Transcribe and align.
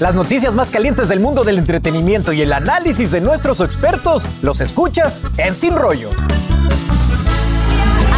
Las 0.00 0.14
noticias 0.14 0.54
más 0.54 0.70
calientes 0.70 1.10
del 1.10 1.20
mundo 1.20 1.44
del 1.44 1.58
entretenimiento 1.58 2.32
y 2.32 2.40
el 2.40 2.54
análisis 2.54 3.10
de 3.10 3.20
nuestros 3.20 3.60
expertos 3.60 4.24
los 4.40 4.62
escuchas 4.62 5.20
en 5.36 5.54
Sin 5.54 5.76
Rollo. 5.76 6.08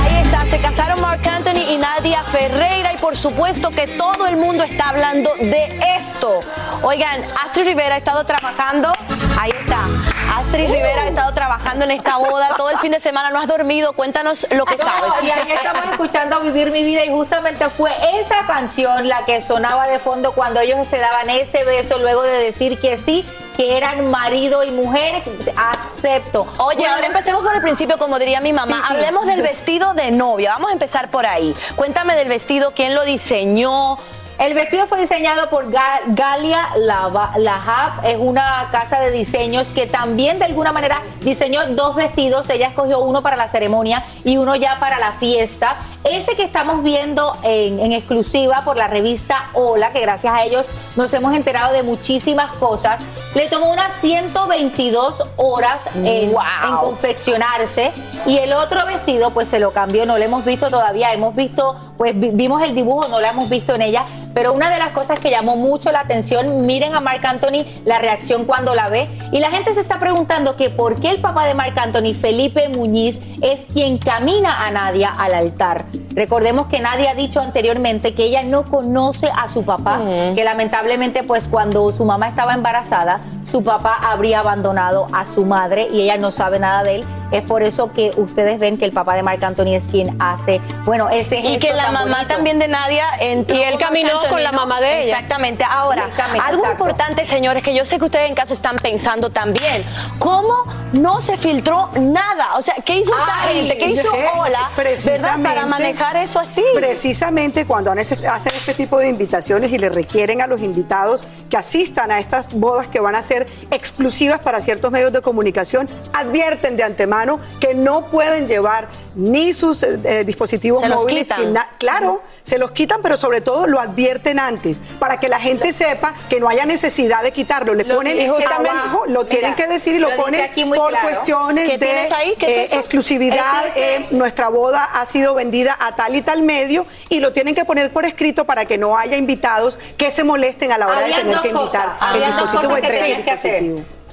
Ahí 0.01 0.23
está, 0.23 0.47
se 0.47 0.61
casaron 0.61 1.01
Mark 1.01 1.27
Anthony 1.29 1.73
y 1.73 1.79
Nadia 1.79 2.23
Ferreira 2.23 2.93
y 2.93 2.99
por 2.99 3.17
supuesto 3.17 3.71
que 3.71 3.89
todo 3.89 4.29
el 4.29 4.37
mundo 4.37 4.63
está 4.63 4.91
hablando 4.91 5.31
de 5.41 5.81
esto. 5.99 6.39
Oigan, 6.83 7.21
Astrid 7.45 7.65
Rivera 7.65 7.97
ha 7.97 7.99
estado 7.99 8.23
trabajando, 8.23 8.93
ahí 9.41 9.51
está, 9.51 9.89
Astrid 10.35 10.71
Rivera 10.71 11.03
ha 11.03 11.09
estado 11.09 11.33
trabajando 11.35 11.85
en 11.85 11.91
esta 11.91 12.17
boda 12.17 12.55
todo 12.57 12.71
el 12.71 12.79
fin 12.79 12.91
de 12.91 13.01
semana, 13.01 13.31
no 13.31 13.39
has 13.39 13.47
dormido, 13.47 13.93
cuéntanos 13.93 14.47
lo 14.51 14.65
que 14.65 14.79
sabes. 14.79 15.13
Y 15.23 15.31
ahí 15.31 15.53
estamos 15.53 15.85
escuchando 15.91 16.41
Vivir 16.41 16.71
mi 16.71 16.83
vida 16.85 17.05
y 17.05 17.11
justamente 17.11 17.69
fue 17.69 17.93
esa 18.19 18.47
canción 18.47 19.09
la 19.09 19.27
que 19.27 19.43
sonaba 19.43 19.87
de 19.87 19.99
fondo 19.99 20.33
cuando 20.33 20.61
ellos 20.61 20.89
se 20.89 20.99
daban 20.99 21.29
ese 21.29 21.65
beso 21.65 21.99
luego 21.99 22.23
de 22.23 22.45
decir 22.45 22.81
que 22.81 22.97
sí, 22.97 23.27
que 23.59 23.77
eran 23.77 24.11
marido 24.11 24.65
y 24.65 24.71
mujer. 24.71 25.23
Acepto. 25.57 26.47
Oye, 26.59 26.79
Bueno, 26.79 26.95
ahora 26.95 27.07
empecemos 27.07 27.43
por 27.43 27.55
el 27.55 27.61
principio, 27.61 27.99
como 27.99 28.19
diría 28.19 28.41
mi 28.41 28.55
mamá. 28.55 28.77
Sí, 28.77 28.83
sí. 28.89 28.95
Hablemos 28.95 29.27
del 29.27 29.43
vestido 29.43 29.93
de 29.93 30.11
novia. 30.11 30.53
Vamos 30.53 30.71
a 30.71 30.73
empezar 30.73 31.11
por 31.11 31.27
ahí. 31.27 31.55
Cuéntame 31.77 32.17
del 32.17 32.29
vestido, 32.29 32.73
quién 32.75 32.95
lo 32.95 33.05
diseñó. 33.05 33.99
El 34.43 34.55
vestido 34.55 34.89
fue 34.89 34.99
diseñado 35.01 35.49
por 35.51 35.71
Ga- 35.71 36.01
Galia 36.07 36.71
Lahab, 36.75 38.05
es 38.05 38.17
una 38.19 38.71
casa 38.73 38.99
de 38.99 39.13
diseños 39.13 39.71
que 39.71 39.87
también 39.87 40.41
de 40.41 40.47
alguna 40.47 40.73
manera 40.73 41.01
diseñó 41.21 41.65
dos 41.77 41.95
vestidos. 41.95 42.51
Ella 42.51 42.67
escogió 42.67 42.99
uno 42.99 43.23
para 43.23 43.37
la 43.37 43.47
ceremonia 43.47 44.03
y 44.25 44.39
uno 44.39 44.57
ya 44.57 44.81
para 44.81 44.99
la 44.99 45.13
fiesta. 45.13 45.77
Ese 46.05 46.35
que 46.35 46.43
estamos 46.43 46.83
viendo 46.83 47.37
en, 47.45 47.79
en 47.79 47.93
exclusiva 47.93 48.63
por 48.65 48.77
la 48.77 48.89
revista 48.89 49.49
Hola, 49.55 49.93
que 49.93 50.01
gracias 50.01 50.35
a 50.35 50.43
ellos 50.43 50.69
nos 50.97 51.13
hemos 51.15 51.33
enterado 51.35 51.73
de 51.73 51.85
muchísimas 51.85 52.51
cosas, 52.57 53.01
le 53.37 53.49
tomó 53.49 53.71
unas 53.71 53.93
122 54.01 55.23
horas 55.37 55.83
en, 56.05 56.33
Wow. 56.33 56.43
en 56.69 56.77
confeccionarse 56.79 57.93
y 58.27 58.37
el 58.39 58.53
otro 58.53 58.85
vestido 58.85 59.31
pues 59.31 59.49
se 59.49 59.61
lo 59.61 59.73
cambió, 59.73 60.05
no 60.05 60.19
lo 60.19 60.25
hemos 60.25 60.45
visto 60.45 60.69
todavía, 60.71 61.13
hemos 61.13 61.37
visto, 61.37 61.77
pues 61.97 62.19
vi- 62.19 62.31
vimos 62.33 62.63
el 62.63 62.75
dibujo, 62.75 63.07
no 63.09 63.21
lo 63.21 63.27
hemos 63.27 63.49
visto 63.49 63.75
en 63.75 63.83
ella, 63.83 64.05
pero 64.35 64.53
una 64.53 64.71
de 64.71 64.79
las 64.79 64.91
cosas 64.91 65.19
que 65.21 65.31
llamó 65.31 65.57
mucho 65.57 65.93
la 65.93 66.01
atención, 66.01 66.67
miren 66.67 66.95
a 66.95 67.01
Marc 67.01 67.25
Anthony 67.25 67.65
la 67.85 67.99
reacción 68.01 68.45
cuando 68.45 68.75
la 68.75 68.89
ve 68.89 69.09
y 69.31 69.39
la 69.41 69.51
gente 69.51 69.73
se 69.75 69.81
está 69.81 69.99
preguntando 70.01 70.57
que 70.57 70.69
por 70.69 71.01
qué 71.01 71.11
el 71.11 71.21
papá 71.21 71.47
de 71.47 71.55
Marc 71.55 71.79
Anthony, 71.79 72.13
Felipe 72.15 72.69
Muñiz, 72.69 73.21
es 73.41 73.67
quien 73.73 73.99
camina 73.99 74.67
a 74.67 74.71
Nadia 74.71 75.15
al 75.17 75.35
altar. 75.35 75.85
Recordemos 76.15 76.67
que 76.67 76.81
Nadia 76.81 77.11
ha 77.11 77.15
dicho 77.15 77.41
anteriormente 77.41 78.15
que 78.15 78.25
ella 78.25 78.43
no 78.43 78.65
conoce 78.65 79.29
a 79.35 79.49
su 79.49 79.65
papá, 79.65 80.01
que 80.35 80.45
lamentablemente 80.45 81.23
pues 81.23 81.49
cuando 81.49 81.93
su 81.93 82.05
mamá 82.05 82.29
estaba 82.29 82.55
embarazada, 82.55 83.21
su 83.49 83.63
papá 83.65 83.99
habría 84.03 84.41
abandonado 84.41 85.07
a 85.13 85.27
su 85.27 85.45
madre 85.45 85.89
y 85.93 86.03
ella 86.03 86.17
no 86.17 86.31
sabe 86.31 86.59
nada 86.59 86.83
de 86.83 86.97
él. 86.97 87.05
Es 87.33 87.43
por 87.43 87.63
eso 87.63 87.93
que 87.93 88.11
ustedes 88.17 88.59
ven 88.59 88.77
que 88.77 88.85
el 88.85 88.93
papá 88.93 89.15
de 89.15 89.23
Marc 89.23 89.43
Anthony 89.43 89.75
es 89.75 89.85
quien 89.85 90.21
hace, 90.21 90.61
bueno, 90.85 91.09
ese 91.09 91.39
Y 91.39 91.59
que 91.59 91.69
gesto 91.69 91.77
la 91.77 91.85
tan 91.85 91.93
mamá 91.95 92.17
bonito. 92.19 92.35
también 92.35 92.59
de 92.59 92.69
Nadia 92.69 93.07
entró 93.21 93.57
Y 93.57 93.63
él 93.63 93.79
caminó 93.79 94.21
con 94.29 94.43
la 94.43 94.53
mamá 94.53 94.81
de 94.83 95.01
ella. 95.01 95.15
Exactamente. 95.19 95.65
Ahora, 95.65 96.05
algo 96.45 96.63
exacto. 96.63 96.71
importante, 96.73 97.25
señores, 97.25 97.63
que 97.63 97.75
yo 97.75 97.87
sé 97.87 97.99
que 97.99 98.05
ustedes 98.05 98.29
en 98.29 98.35
casa 98.35 98.53
están 98.53 98.77
pensando 98.77 99.31
también. 99.31 99.83
¿Cómo 100.19 100.53
no 100.93 101.23
se 101.23 101.39
filtró 101.39 101.89
nada? 102.01 102.49
O 102.57 102.63
sea, 102.63 102.75
¿qué 102.85 102.99
hizo 102.99 103.17
esta 103.17 103.45
Ay, 103.45 103.57
gente? 103.57 103.79
¿Qué 103.79 103.87
hizo 103.91 104.13
¿Qué? 104.13 104.27
Ola? 104.39 104.71
¿Verdad? 104.77 105.39
Para 105.43 105.65
manejar 105.65 106.17
eso 106.17 106.39
así. 106.39 106.63
Precisamente 106.75 107.67
cuando 107.67 107.91
han- 107.91 107.99
hacen 107.99 108.53
este 108.55 108.75
tipo 108.75 108.99
de 108.99 109.09
invitaciones 109.09 109.73
y 109.73 109.79
le 109.79 109.89
requieren 109.89 110.43
a 110.43 110.47
los 110.47 110.61
invitados 110.61 111.25
que 111.49 111.57
asistan 111.57 112.11
a 112.11 112.19
estas 112.19 112.53
bodas 112.53 112.89
que 112.89 113.01
van 113.01 113.15
a 113.15 113.23
exclusivas 113.71 114.41
para 114.41 114.61
ciertos 114.61 114.91
medios 114.91 115.13
de 115.13 115.23
comunicación, 115.23 115.89
advierten 116.13 116.77
de 116.77 116.83
antemano 116.83 117.41
que 117.61 117.75
no 117.75 118.07
pueden 118.07 118.49
llevar 118.49 118.89
ni 119.15 119.53
sus 119.55 119.83
eh, 119.83 119.99
eh, 120.05 120.25
dispositivos 120.25 120.83
Se 120.83 120.89
los 120.89 121.03
móviles. 121.03 121.29
quitan. 121.29 121.55
claro, 121.79 122.23
se 122.43 122.59
los 122.59 122.71
quitan, 122.73 123.01
pero 123.03 123.17
sobre 123.17 123.41
todo 123.41 123.67
lo 123.67 123.81
advierten 123.81 124.39
antes, 124.39 124.81
para 124.99 125.19
que 125.19 125.29
la 125.29 125.41
gente 125.41 125.73
sepa 125.73 126.15
que 126.29 126.41
no 126.41 126.49
haya 126.49 126.65
necesidad 126.67 127.23
de 127.23 127.33
quitarlo. 127.33 127.75
Le 127.75 127.85
Lo 127.85 127.97
ponen 127.97 128.31
abajo, 128.31 129.05
lo 129.07 129.21
Mira, 129.25 129.29
tienen 129.29 129.55
que 129.55 129.67
decir 129.67 129.95
y 129.95 129.99
lo, 129.99 130.11
ponen 130.17 130.51
por 130.77 130.91
claro. 130.91 131.09
cuestiones 131.09 131.71
¿Qué 131.71 131.79
de 131.79 132.03
eh, 132.41 132.65
exclusividad. 132.73 133.67
Este 133.69 133.97
es 133.97 134.01
eh, 134.03 134.07
nuestra 134.11 134.49
boda 134.49 134.85
ha 134.85 135.07
sido 135.07 135.35
vendida 135.35 135.77
a 135.79 135.95
tal 135.95 136.15
y 136.17 136.23
tal 136.23 136.43
medio 136.43 136.85
y 137.09 137.21
lo 137.21 137.33
tienen 137.33 137.55
que 137.55 137.65
poner 137.65 137.93
por 137.93 138.05
escrito 138.05 138.45
para 138.45 138.65
que 138.65 138.79
no 138.79 138.97
haya 138.97 139.17
invitados 139.17 139.77
que 139.97 140.11
se 140.11 140.25
molesten 140.25 140.73
a 140.73 140.79
la 140.79 140.87
hora 140.87 141.01
de 141.01 141.13
tener 141.13 141.41
que 141.41 141.49
invitar 141.49 141.97
cosas, 141.99 142.15
el 142.15 142.21
dispositivo 142.23 143.25
que 143.25 143.31
hacer. 143.31 143.63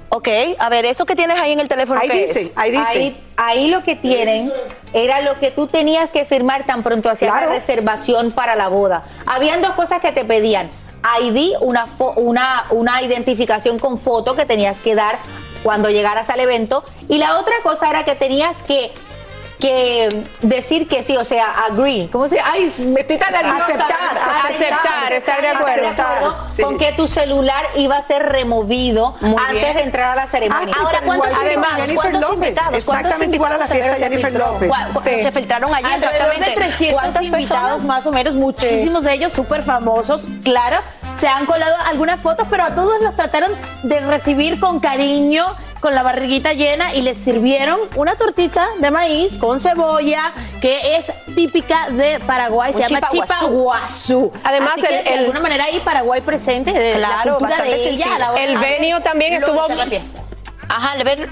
Ok, 0.10 0.28
a 0.58 0.70
ver, 0.70 0.86
eso 0.86 1.06
que 1.06 1.16
tienes 1.16 1.40
ahí 1.40 1.52
en 1.52 1.60
el 1.60 1.68
teléfono, 1.68 2.00
Ahí 2.02 2.10
¿qué 2.10 2.22
dice, 2.22 2.42
es? 2.42 2.52
ahí 2.56 2.72
dice. 2.72 2.84
Ahí, 2.88 3.24
ahí 3.38 3.68
lo 3.68 3.84
que 3.84 3.96
tienen 3.96 4.52
era 4.94 5.22
lo 5.22 5.38
que 5.40 5.52
tú 5.52 5.68
tenías 5.68 6.12
que 6.12 6.26
firmar 6.26 6.66
tan 6.66 6.82
pronto 6.82 7.10
hacías 7.12 7.32
Claro. 7.32 7.48
la 7.50 7.54
reservación 7.56 8.32
para 8.32 8.56
la 8.56 8.70
boda. 8.70 9.04
Habían 9.28 9.62
dos 9.62 9.72
cosas 9.74 10.02
que 10.02 10.12
te 10.12 10.26
pedían. 10.26 10.70
ID, 11.22 11.54
una, 11.62 11.86
fo- 11.88 12.14
una, 12.18 12.66
una 12.72 13.02
identificación 13.04 13.78
con 13.80 13.98
foto 14.00 14.36
que 14.36 14.46
tenías 14.46 14.80
que 14.80 14.96
dar 14.96 15.20
cuando 15.64 15.90
llegaras 15.90 16.30
al 16.32 16.40
evento. 16.40 16.84
Y 17.08 17.20
la 17.20 17.38
otra 17.38 17.54
cosa 17.64 17.90
era 17.90 18.04
que 18.04 18.16
tenías 18.16 18.64
que 18.64 18.92
que 19.60 20.08
decir 20.42 20.88
que 20.88 21.04
sí, 21.04 21.18
o 21.18 21.24
sea, 21.26 21.66
agree. 21.66 22.10
¿Cómo 22.12 22.30
se 22.30 22.40
Ay, 22.40 22.74
me 22.78 23.02
estoy 23.02 23.18
tan 23.18 23.34
nerviosa. 23.34 23.64
Aceptar, 23.66 23.90
aceptar, 24.50 25.14
estar 25.14 25.42
de 25.42 25.48
acuerdo. 25.50 25.86
Aceptar, 25.88 26.24
sí. 26.50 26.62
Con 26.64 26.78
que 26.78 26.92
tu 26.94 27.08
celular 27.08 27.66
iba 27.76 27.98
a 27.98 28.02
ser 28.02 28.24
removido 28.26 29.16
Muy 29.22 29.36
antes 29.38 29.62
bien. 29.62 29.76
de 29.78 29.84
entrar 29.84 30.12
a 30.12 30.16
la 30.16 30.28
ceremonia. 30.28 30.74
Ah, 30.78 30.82
Ahora, 30.84 31.00
¿cuántos? 31.06 31.38
Jennifer 31.38 31.96
¿Cuántos 31.96 32.22
López, 32.22 32.34
invitados? 32.36 32.86
¿Cuántos 32.86 32.88
exactamente 32.88 33.36
igual 33.36 33.52
a 33.54 33.58
la 33.58 33.68
fiesta 33.68 33.88
de 33.90 33.96
se 33.98 34.04
Jennifer? 34.04 34.34
López. 34.36 34.68
¿Cuál- 34.68 34.90
cu- 34.94 35.02
Sí. 35.04 35.20
Se 35.22 35.32
filtraron 35.32 35.74
Alrededor 35.74 36.02
de 36.02 36.16
exactamente. 36.16 36.56
300 36.56 36.94
¿Cuántas 37.02 37.24
invitados 37.24 37.62
personas? 37.72 37.84
más 37.86 38.08
o 38.08 38.12
menos, 38.12 38.36
muchísimos 38.36 39.04
de 39.04 39.14
ellos 39.14 39.34
súper 39.34 39.64
famosos, 39.64 40.22
claro. 40.44 40.78
Se 41.20 41.28
han 41.28 41.46
colado 41.46 41.76
algunas 41.88 42.20
fotos, 42.22 42.48
pero 42.50 42.64
a 42.64 42.74
todos 42.76 43.02
los 43.02 43.16
trataron 43.16 43.52
de 43.84 44.00
recibir 44.00 44.60
con 44.60 44.80
cariño, 44.80 45.46
con 45.82 45.94
la 45.94 46.02
barriguita 46.04 46.54
llena 46.54 46.94
y 46.94 47.02
les 47.02 47.18
sirvieron 47.18 47.78
una 47.96 48.16
tortita 48.16 48.68
de 48.80 48.90
maíz 48.92 49.38
con 49.38 49.60
cebolla 49.60 50.32
que 50.62 50.96
es 50.98 51.12
típica 51.36 51.90
de 51.90 52.20
Paraguay, 52.22 52.74
se 52.74 52.86
llama 52.88 53.08
chipa 53.12 53.46
guazú. 53.46 54.32
Además, 54.44 54.74
Así 54.78 54.82
que, 54.88 54.98
el- 54.98 55.04
de 55.04 55.10
el- 55.14 55.20
alguna 55.20 55.40
manera 55.42 55.66
hay 55.66 55.80
Paraguay 55.82 56.22
presente 56.22 56.72
de 56.74 56.94
Claro, 56.94 57.02
la 57.16 57.22
cultura 57.24 57.50
bastante 57.50 57.76
de 57.78 57.90
ella 57.90 58.16
a 58.16 58.20
la 58.20 58.32
hora 58.32 58.44
El 58.44 58.58
venue 58.58 59.02
también 59.02 59.34
estuvo-. 59.34 59.68
Ajá, 60.70 60.96
le 60.96 61.04
ver. 61.04 61.30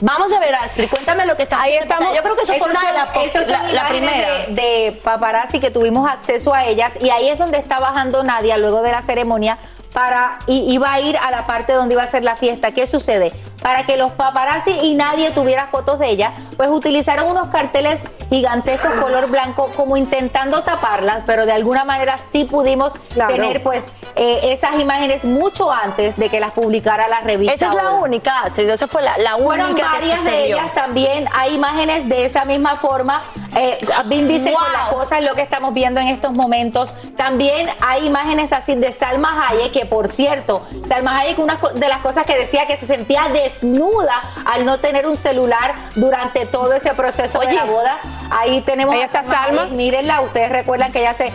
Vamos 0.00 0.32
a 0.32 0.38
ver, 0.38 0.54
Astrid, 0.54 0.88
cuéntame 0.88 1.26
lo 1.26 1.36
que 1.36 1.42
está 1.42 1.60
Ahí 1.60 1.74
estamos. 1.74 2.14
Yo 2.14 2.22
creo 2.22 2.36
que 2.36 2.42
eso 2.42 2.54
fue 2.54 2.70
una 2.70 2.80
de 2.80 2.86
son- 2.86 2.94
las 2.94 3.16
esos 3.26 3.42
son 3.46 3.52
la, 3.74 3.82
la 3.82 3.88
primera. 3.88 4.28
De, 4.46 4.54
de 4.54 5.00
paparazzi 5.02 5.58
que 5.58 5.70
tuvimos 5.70 6.08
acceso 6.08 6.54
a 6.54 6.64
ellas 6.66 6.94
y 7.00 7.10
ahí 7.10 7.28
es 7.28 7.38
donde 7.38 7.58
está 7.58 7.80
bajando 7.80 8.22
Nadia 8.22 8.56
luego 8.58 8.82
de 8.82 8.92
la 8.92 9.02
ceremonia 9.02 9.58
para 9.92 10.38
y 10.46 10.72
iba 10.72 10.92
a 10.92 11.00
ir 11.00 11.16
a 11.18 11.30
la 11.32 11.46
parte 11.46 11.72
donde 11.72 11.94
iba 11.94 12.02
a 12.04 12.06
ser 12.06 12.22
la 12.22 12.36
fiesta. 12.36 12.70
¿Qué 12.70 12.86
sucede? 12.86 13.32
Para 13.62 13.84
que 13.84 13.96
los 13.96 14.12
paparazzi 14.12 14.70
y 14.70 14.94
nadie 14.94 15.30
tuviera 15.32 15.66
fotos 15.66 15.98
de 15.98 16.08
ella, 16.10 16.32
pues 16.56 16.68
utilizaron 16.70 17.28
unos 17.28 17.48
carteles 17.48 18.00
gigantescos 18.30 18.90
color 19.00 19.28
blanco 19.28 19.70
como 19.76 19.96
intentando 19.96 20.62
taparlas, 20.62 21.22
pero 21.26 21.44
de 21.46 21.52
alguna 21.52 21.84
manera 21.84 22.18
sí 22.18 22.44
pudimos 22.44 22.92
Claro. 23.14 23.34
tener 23.34 23.62
pues 23.64 23.88
eh, 24.14 24.52
esas 24.52 24.78
imágenes 24.78 25.24
mucho 25.24 25.72
antes 25.72 26.16
de 26.16 26.28
que 26.28 26.38
las 26.40 26.52
publicara 26.52 27.08
la 27.08 27.20
revista. 27.20 27.54
Esa 27.54 27.68
es 27.70 27.74
la 27.74 27.90
Hola. 27.90 28.00
única, 28.00 28.38
Astrid. 28.44 28.68
Esa 28.68 28.86
fue 28.86 29.02
la, 29.02 29.16
la 29.18 29.34
única 29.36 29.46
Fueron 29.56 29.74
que 29.74 29.82
varias 29.82 30.24
de 30.24 30.44
ellas 30.46 30.72
también. 30.74 31.26
Hay 31.34 31.54
imágenes 31.54 32.08
de 32.08 32.24
esa 32.26 32.44
misma 32.44 32.76
forma. 32.76 33.22
Eh, 33.56 33.78
Vin 34.06 34.28
dice 34.28 34.50
Wow. 34.50 34.58
con 34.60 34.72
las 34.72 34.88
cosas 34.90 35.22
lo 35.22 35.34
que 35.34 35.42
estamos 35.42 35.74
viendo 35.74 36.00
en 36.00 36.08
estos 36.08 36.32
momentos. 36.32 36.94
También 37.16 37.68
hay 37.80 38.06
imágenes 38.06 38.52
así 38.52 38.74
de 38.76 38.92
Salma 38.92 39.48
Hayek, 39.48 39.72
que 39.72 39.86
por 39.86 40.08
cierto, 40.08 40.62
Salma 40.84 41.18
Hayek, 41.18 41.38
una 41.38 41.58
de 41.74 41.88
las 41.88 42.00
cosas 42.00 42.24
que 42.24 42.36
decía 42.36 42.66
que 42.66 42.76
se 42.76 42.86
sentía 42.86 43.28
desnuda 43.48 44.20
al 44.44 44.64
no 44.64 44.78
tener 44.78 45.06
un 45.06 45.16
celular 45.16 45.74
durante 45.94 46.46
todo 46.46 46.72
ese 46.72 46.94
proceso 46.94 47.40
de 47.40 47.52
la 47.52 47.64
boda. 47.64 47.98
Ahí 48.30 48.60
tenemos 48.60 48.94
Ahí 48.94 49.02
a 49.02 49.24
Salma. 49.24 49.66
Mírenla, 49.66 50.20
ustedes 50.20 50.50
recuerdan 50.50 50.92
que 50.92 51.00
ella 51.00 51.14
se 51.14 51.32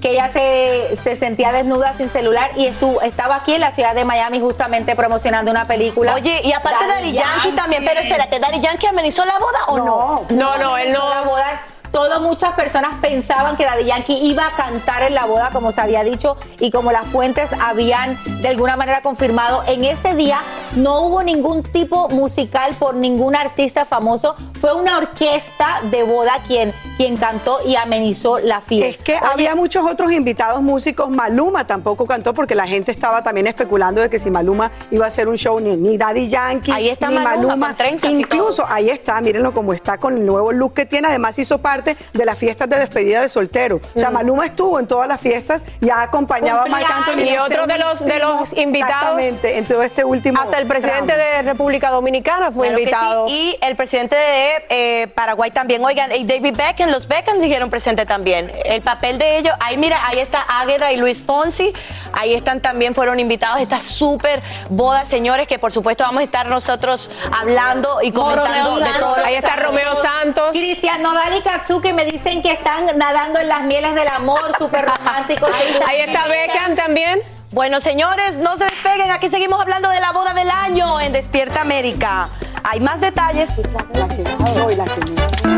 que 0.00 0.10
ella 0.10 0.28
se, 0.28 0.94
se 0.94 1.16
sentía 1.16 1.52
desnuda 1.52 1.94
sin 1.94 2.10
celular 2.10 2.50
y 2.54 2.66
estuvo, 2.66 3.00
estaba 3.00 3.36
aquí 3.36 3.54
en 3.54 3.62
la 3.62 3.72
ciudad 3.72 3.94
de 3.94 4.04
Miami 4.04 4.40
justamente 4.40 4.94
promocionando 4.94 5.50
una 5.50 5.66
película. 5.66 6.14
Oye, 6.14 6.40
y 6.44 6.52
aparte 6.52 6.86
Daddy 6.86 7.12
Yankee 7.12 7.52
también, 7.52 7.82
pero 7.84 8.00
espérate, 8.00 8.38
¿Daddy 8.38 8.60
Yankee 8.60 8.86
amenizó 8.86 9.24
la 9.24 9.38
boda 9.38 9.64
o 9.68 9.78
no? 9.78 10.14
No, 10.28 10.58
no, 10.58 10.76
él 10.76 10.88
amenizó 10.88 11.02
no. 11.02 11.10
la 11.10 11.22
boda. 11.22 11.62
Todo, 11.90 12.20
muchas 12.20 12.54
personas 12.54 12.94
pensaban 13.00 13.56
que 13.56 13.64
Daddy 13.64 13.84
Yankee 13.84 14.18
iba 14.22 14.46
a 14.46 14.50
cantar 14.52 15.02
en 15.02 15.14
la 15.14 15.24
boda, 15.26 15.50
como 15.52 15.72
se 15.72 15.80
había 15.80 16.02
dicho, 16.02 16.36
y 16.60 16.70
como 16.70 16.92
las 16.92 17.06
fuentes 17.06 17.50
habían 17.60 18.18
de 18.42 18.48
alguna 18.48 18.76
manera 18.76 19.02
confirmado. 19.02 19.62
En 19.66 19.84
ese 19.84 20.14
día 20.14 20.38
no 20.76 21.00
hubo 21.02 21.22
ningún 21.22 21.62
tipo 21.62 22.08
musical 22.08 22.76
por 22.78 22.94
ningún 22.94 23.36
artista 23.36 23.84
famoso. 23.84 24.34
Fue 24.58 24.74
una 24.74 24.98
orquesta 24.98 25.80
de 25.90 26.02
boda 26.02 26.34
quien, 26.46 26.72
quien 26.96 27.16
cantó 27.16 27.58
y 27.66 27.76
amenizó 27.76 28.38
la 28.38 28.60
fiesta. 28.60 28.88
Es 28.88 29.02
que 29.02 29.16
había 29.16 29.54
muchos 29.54 29.88
otros 29.88 30.12
invitados 30.12 30.60
músicos. 30.62 31.08
Maluma 31.08 31.66
tampoco 31.66 32.06
cantó 32.06 32.34
porque 32.34 32.54
la 32.54 32.66
gente 32.66 32.90
estaba 32.90 33.22
también 33.22 33.46
especulando 33.46 34.00
de 34.00 34.10
que 34.10 34.18
si 34.18 34.30
Maluma 34.30 34.70
iba 34.90 35.04
a 35.04 35.08
hacer 35.08 35.28
un 35.28 35.36
show, 35.36 35.58
ni, 35.60 35.76
ni 35.76 35.96
Daddy 35.96 36.28
Yankee, 36.28 36.72
Ahí 36.72 36.88
está 36.88 37.08
ni 37.08 37.16
Maluma, 37.16 37.36
Maluma. 37.36 37.66
con 37.68 37.76
trenzas 37.76 38.10
y 38.10 38.16
Incluso 38.26 38.64
ahí 38.68 38.90
está, 38.90 39.20
mírenlo 39.20 39.54
como 39.54 39.72
está 39.72 39.98
con 39.98 40.16
el 40.16 40.26
nuevo 40.26 40.52
look 40.52 40.74
que 40.74 40.86
tiene. 40.86 41.08
Además 41.08 41.38
hizo 41.38 41.58
parte 41.58 41.75
de 41.84 42.24
las 42.24 42.38
fiestas 42.38 42.68
de 42.68 42.78
despedida 42.78 43.20
de 43.20 43.28
soltero. 43.28 43.80
O 43.94 43.98
sea, 43.98 44.10
Maluma 44.10 44.46
estuvo 44.46 44.78
en 44.78 44.86
todas 44.86 45.08
las 45.08 45.20
fiestas 45.20 45.62
y 45.80 45.90
ha 45.90 46.02
acompañado 46.02 46.62
a 46.62 46.66
Marc 46.66 46.86
Anthony. 46.90 47.20
Y 47.20 47.28
este 47.28 47.40
otro 47.40 47.66
de 47.66 47.78
los, 47.78 48.04
de 48.04 48.18
los 48.18 48.52
invitados. 48.56 49.18
Exactamente, 49.18 49.58
en 49.58 49.64
todo 49.66 49.82
este 49.82 50.04
último. 50.04 50.40
Hasta 50.40 50.58
el 50.58 50.66
presidente 50.66 51.12
tramo. 51.14 51.22
de 51.22 51.42
República 51.42 51.90
Dominicana 51.90 52.50
fue 52.52 52.68
Claro 52.68 52.78
invitado. 52.80 53.28
sí, 53.28 53.56
Y 53.60 53.64
el 53.64 53.76
presidente 53.76 54.16
de 54.16 55.02
eh, 55.02 55.08
Paraguay 55.08 55.50
también. 55.50 55.84
Oigan, 55.84 56.14
y 56.14 56.24
David 56.24 56.54
Beckham, 56.56 56.90
los 56.90 57.06
Beckham 57.08 57.40
dijeron 57.40 57.70
presente 57.70 58.06
también. 58.06 58.52
El 58.64 58.82
papel 58.82 59.18
de 59.18 59.38
ellos, 59.38 59.54
ahí 59.60 59.76
mira, 59.76 59.98
ahí 60.06 60.18
está 60.18 60.44
Águeda 60.48 60.92
y 60.92 60.96
Luis 60.96 61.22
Fonsi. 61.22 61.72
Ahí 62.12 62.34
están 62.34 62.60
también, 62.60 62.94
fueron 62.94 63.20
invitados. 63.20 63.60
Esta 63.60 63.80
súper 63.80 64.40
boda, 64.70 65.04
señores, 65.04 65.46
que 65.46 65.58
por 65.58 65.72
supuesto 65.72 66.04
vamos 66.04 66.20
a 66.20 66.24
estar 66.24 66.48
nosotros 66.48 67.10
hablando 67.32 67.98
y 68.02 68.12
comentando 68.12 68.46
Romeo 68.46 68.74
de 68.78 68.84
Santos. 68.84 69.14
todo. 69.14 69.24
Ahí 69.24 69.34
está. 69.34 69.56
Romeo 69.56 69.94
Santos. 69.96 70.50
Cristian 70.50 71.02
Nodal 71.02 71.34
y 71.36 71.42
Katsuki 71.66 71.92
me 71.92 72.04
dicen 72.04 72.42
que 72.42 72.52
están 72.52 72.96
nadando 72.96 73.40
en 73.40 73.48
las 73.48 73.64
mieles 73.64 73.96
del 73.96 74.06
amor, 74.06 74.52
súper 74.56 74.86
románticos. 74.86 75.50
Ahí 75.84 75.98
está 75.98 76.28
Beckham 76.28 76.76
también. 76.76 77.18
Bueno, 77.50 77.80
señores, 77.80 78.38
no 78.38 78.56
se 78.56 78.66
despeguen. 78.66 79.10
Aquí 79.10 79.28
seguimos 79.30 79.60
hablando 79.60 79.88
de 79.88 79.98
la 79.98 80.12
boda 80.12 80.32
del 80.32 80.48
año 80.48 81.00
en 81.00 81.12
Despierta 81.12 81.62
América. 81.62 82.28
Hay 82.62 82.78
más 82.78 83.00
detalles. 83.00 83.60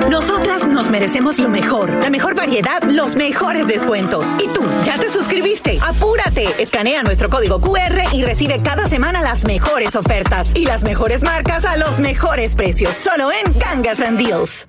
Nosotras 0.09 0.67
nos 0.67 0.89
merecemos 0.89 1.39
lo 1.39 1.51
mejor, 1.51 1.91
la 1.91 2.09
mejor 2.09 2.35
variedad, 2.35 2.83
los 2.85 3.15
mejores 3.15 3.67
descuentos. 3.67 4.29
¿Y 4.43 4.49
tú, 4.49 4.65
ya 4.85 4.97
te 4.97 5.13
suscribiste? 5.13 5.79
¡Apúrate! 5.83 6.63
Escanea 6.63 7.03
nuestro 7.03 7.29
código 7.29 7.61
QR 7.61 8.15
y 8.15 8.25
recibe 8.25 8.63
cada 8.63 8.87
semana 8.87 9.21
las 9.21 9.45
mejores 9.45 9.95
ofertas 9.95 10.53
y 10.55 10.65
las 10.65 10.85
mejores 10.85 11.23
marcas 11.23 11.67
a 11.67 11.77
los 11.77 12.01
mejores 12.01 12.55
precios, 12.55 12.95
solo 12.95 13.31
en 13.31 13.59
Gangas 13.59 14.01
and 14.01 14.19
Deals. 14.19 14.67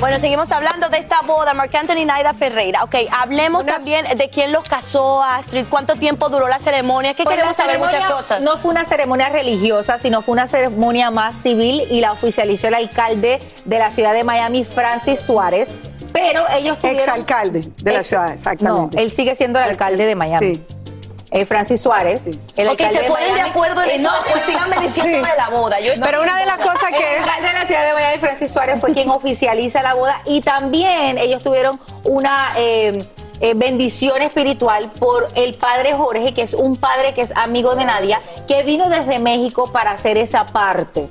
Bueno, 0.00 0.18
seguimos 0.18 0.50
hablando 0.50 0.88
de 0.88 0.98
esta 0.98 1.20
boda, 1.22 1.54
Marc 1.54 1.74
Anthony 1.74 1.98
y 1.98 2.04
Naida 2.04 2.34
Ferreira. 2.34 2.82
Ok, 2.82 2.96
hablemos 3.12 3.64
también 3.66 4.04
de 4.16 4.30
quién 4.30 4.50
los 4.50 4.64
casó, 4.64 5.22
Astrid, 5.22 5.66
cuánto 5.70 5.94
tiempo 5.96 6.28
duró 6.28 6.48
la 6.48 6.58
ceremonia, 6.58 7.14
que 7.14 7.22
Pues 7.22 7.36
queremos 7.36 7.56
saber 7.56 7.78
muchas 7.78 8.10
cosas. 8.10 8.40
No 8.40 8.58
fue 8.58 8.70
una 8.72 8.84
ceremonia 8.84 9.28
religiosa, 9.28 9.98
sino 9.98 10.22
fue 10.22 10.32
una 10.32 10.48
ceremonia 10.48 11.10
más 11.10 11.36
civil 11.36 11.82
y 11.90 12.00
la 12.00 12.12
oficializó 12.12 12.68
el 12.68 12.74
alcalde 12.74 13.38
de 13.64 13.78
la 13.78 13.90
ciudad 13.90 14.12
de 14.12 14.24
Miami, 14.24 14.64
Francis 14.64 15.20
Suárez. 15.20 15.68
Pero 16.12 16.44
ellos 16.50 16.78
tuvieron... 16.78 17.00
Exalcalde 17.00 17.68
de 17.82 17.92
la 17.92 17.98
Ex- 18.00 18.08
ciudad, 18.08 18.32
exactamente. 18.32 18.96
No, 18.96 19.02
él 19.02 19.10
sigue 19.10 19.34
siendo 19.34 19.58
el 19.60 19.66
alcalde 19.66 20.04
de 20.04 20.14
Miami. 20.14 20.54
Sí. 20.56 20.66
Eh, 21.32 21.46
Francis 21.46 21.80
Suárez. 21.80 22.26
El 22.56 22.68
ok, 22.68 22.78
se 22.92 23.04
ponen 23.04 23.34
de 23.34 23.40
acuerdo 23.40 23.82
en 23.82 23.88
Eh, 23.88 23.94
eso, 23.94 24.10
no, 24.10 24.24
pues 24.30 24.44
sigan 24.44 24.68
bendiciendo 24.68 25.26
de 25.26 25.36
la 25.36 25.48
boda. 25.48 25.80
Yo 25.80 25.92
Pero 26.02 26.22
una 26.22 26.38
de 26.38 26.44
las 26.44 26.58
cosas 26.58 26.90
El 26.92 26.98
que... 26.98 27.06
alcalde 27.18 27.48
de 27.48 27.54
la 27.54 27.66
ciudad 27.66 27.86
de 27.86 27.94
Miami, 27.94 28.18
Francis 28.18 28.52
Suárez, 28.52 28.78
fue 28.78 28.92
quien 28.92 29.08
oficializa 29.08 29.82
la 29.82 29.94
boda 29.94 30.20
y 30.26 30.42
también 30.42 31.16
ellos 31.16 31.42
tuvieron 31.42 31.80
una 32.04 32.52
eh, 32.56 33.08
eh, 33.40 33.54
bendición 33.54 34.20
espiritual 34.20 34.92
por 34.92 35.26
el 35.34 35.54
padre 35.54 35.94
Jorge, 35.94 36.34
que 36.34 36.42
es 36.42 36.52
un 36.52 36.76
padre 36.76 37.14
que 37.14 37.22
es 37.22 37.34
amigo 37.34 37.76
de 37.76 37.86
Nadia, 37.86 38.20
que 38.46 38.62
vino 38.62 38.90
desde 38.90 39.18
México 39.18 39.72
para 39.72 39.92
hacer 39.92 40.18
esa 40.18 40.44
parte. 40.44 41.08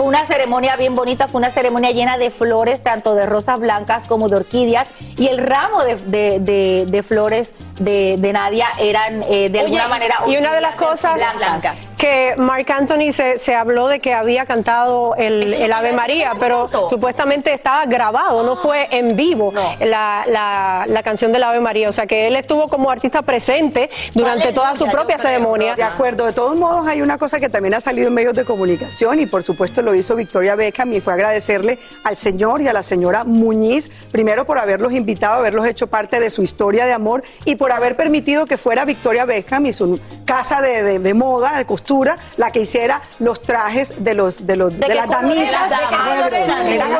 Fue 0.00 0.08
una 0.08 0.24
ceremonia 0.24 0.76
bien 0.76 0.94
bonita, 0.94 1.28
fue 1.28 1.40
una 1.40 1.50
ceremonia 1.50 1.90
llena 1.90 2.16
de 2.16 2.30
flores, 2.30 2.82
tanto 2.82 3.14
de 3.14 3.26
rosas 3.26 3.58
blancas 3.60 4.06
como 4.06 4.30
de 4.30 4.36
orquídeas, 4.36 4.88
y 5.18 5.26
el 5.26 5.36
ramo 5.36 5.84
de, 5.84 5.96
de- 5.96 6.40
de- 6.40 6.86
de 6.88 7.02
flores 7.02 7.54
de, 7.78 8.16
de 8.18 8.32
Nadia 8.32 8.66
eran 8.78 9.22
eh, 9.28 9.50
de 9.50 9.60
alguna 9.60 9.88
manera 9.88 10.14
Y 10.26 10.38
una 10.38 10.54
de 10.54 10.62
las 10.62 10.74
cosas 10.76 11.20
blancas. 11.36 11.74
que 11.98 12.32
Marc 12.38 12.70
Anthony 12.70 13.12
se, 13.12 13.38
se 13.38 13.54
habló 13.54 13.88
de 13.88 14.00
que 14.00 14.14
había 14.14 14.46
cantado 14.46 15.16
el, 15.16 15.70
Ave 15.70 15.92
María, 15.92 16.32
pero 16.40 16.62
punto. 16.62 16.88
supuestamente 16.88 17.52
estaba 17.52 17.84
grabado, 17.84 18.42
no 18.42 18.56
fue 18.56 18.88
en 18.92 19.16
vivo 19.16 19.52
la, 19.80 20.24
la- 20.26 20.86
la 20.88 21.02
canción 21.02 21.30
del 21.30 21.42
Ave 21.42 21.60
María. 21.60 21.90
O 21.90 21.92
sea 21.92 22.06
que 22.06 22.26
él 22.26 22.36
estuvo 22.36 22.68
como 22.68 22.90
artista 22.90 23.20
presente 23.20 23.90
durante 24.14 24.54
toda 24.54 24.74
su 24.76 24.86
propia 24.86 25.18
ceremonia. 25.18 25.74
De 25.74 25.82
acuerdo, 25.82 26.24
de 26.24 26.32
todos 26.32 26.56
modos 26.56 26.86
hay 26.86 27.02
una 27.02 27.18
cosa 27.18 27.38
que 27.38 27.50
también 27.50 27.74
ha 27.74 27.82
salido 27.82 28.08
en 28.08 28.14
medios 28.14 28.32
de 28.34 28.46
comunicación 28.46 29.20
y 29.20 29.26
por 29.26 29.42
supuesto 29.42 29.82
lo 29.82 29.89
hizo 29.94 30.14
Victoria 30.16 30.54
Beckham 30.54 30.92
y 30.92 31.00
fue 31.00 31.12
agradecerle 31.12 31.78
al 32.04 32.16
señor 32.16 32.60
y 32.62 32.68
a 32.68 32.72
la 32.72 32.82
señora 32.82 33.24
Muñiz, 33.24 33.90
primero 34.10 34.44
por 34.44 34.58
haberlos 34.58 34.92
invitado, 34.92 35.34
haberlos 35.36 35.66
hecho 35.66 35.86
parte 35.86 36.20
de 36.20 36.30
su 36.30 36.42
historia 36.42 36.86
de 36.86 36.92
amor 36.92 37.22
y 37.44 37.56
por 37.56 37.72
haber 37.72 37.96
permitido 37.96 38.46
que 38.46 38.58
fuera 38.58 38.84
Victoria 38.84 39.24
Beckham 39.24 39.66
y 39.66 39.72
su 39.72 40.00
casa 40.24 40.60
de, 40.62 40.82
de- 40.82 40.98
de 40.98 41.14
moda, 41.14 41.56
de 41.56 41.64
costura, 41.64 42.16
la 42.36 42.50
que 42.52 42.60
hiciera 42.60 43.02
los 43.18 43.40
trajes 43.40 44.02
de 44.04 44.14
los 44.14 44.46
de 44.46 44.56
los 44.56 44.78
¿De 44.78 44.86
qué 44.86 44.94
las 44.94 45.08
damitas. 45.08 45.44
eran? 45.48 46.90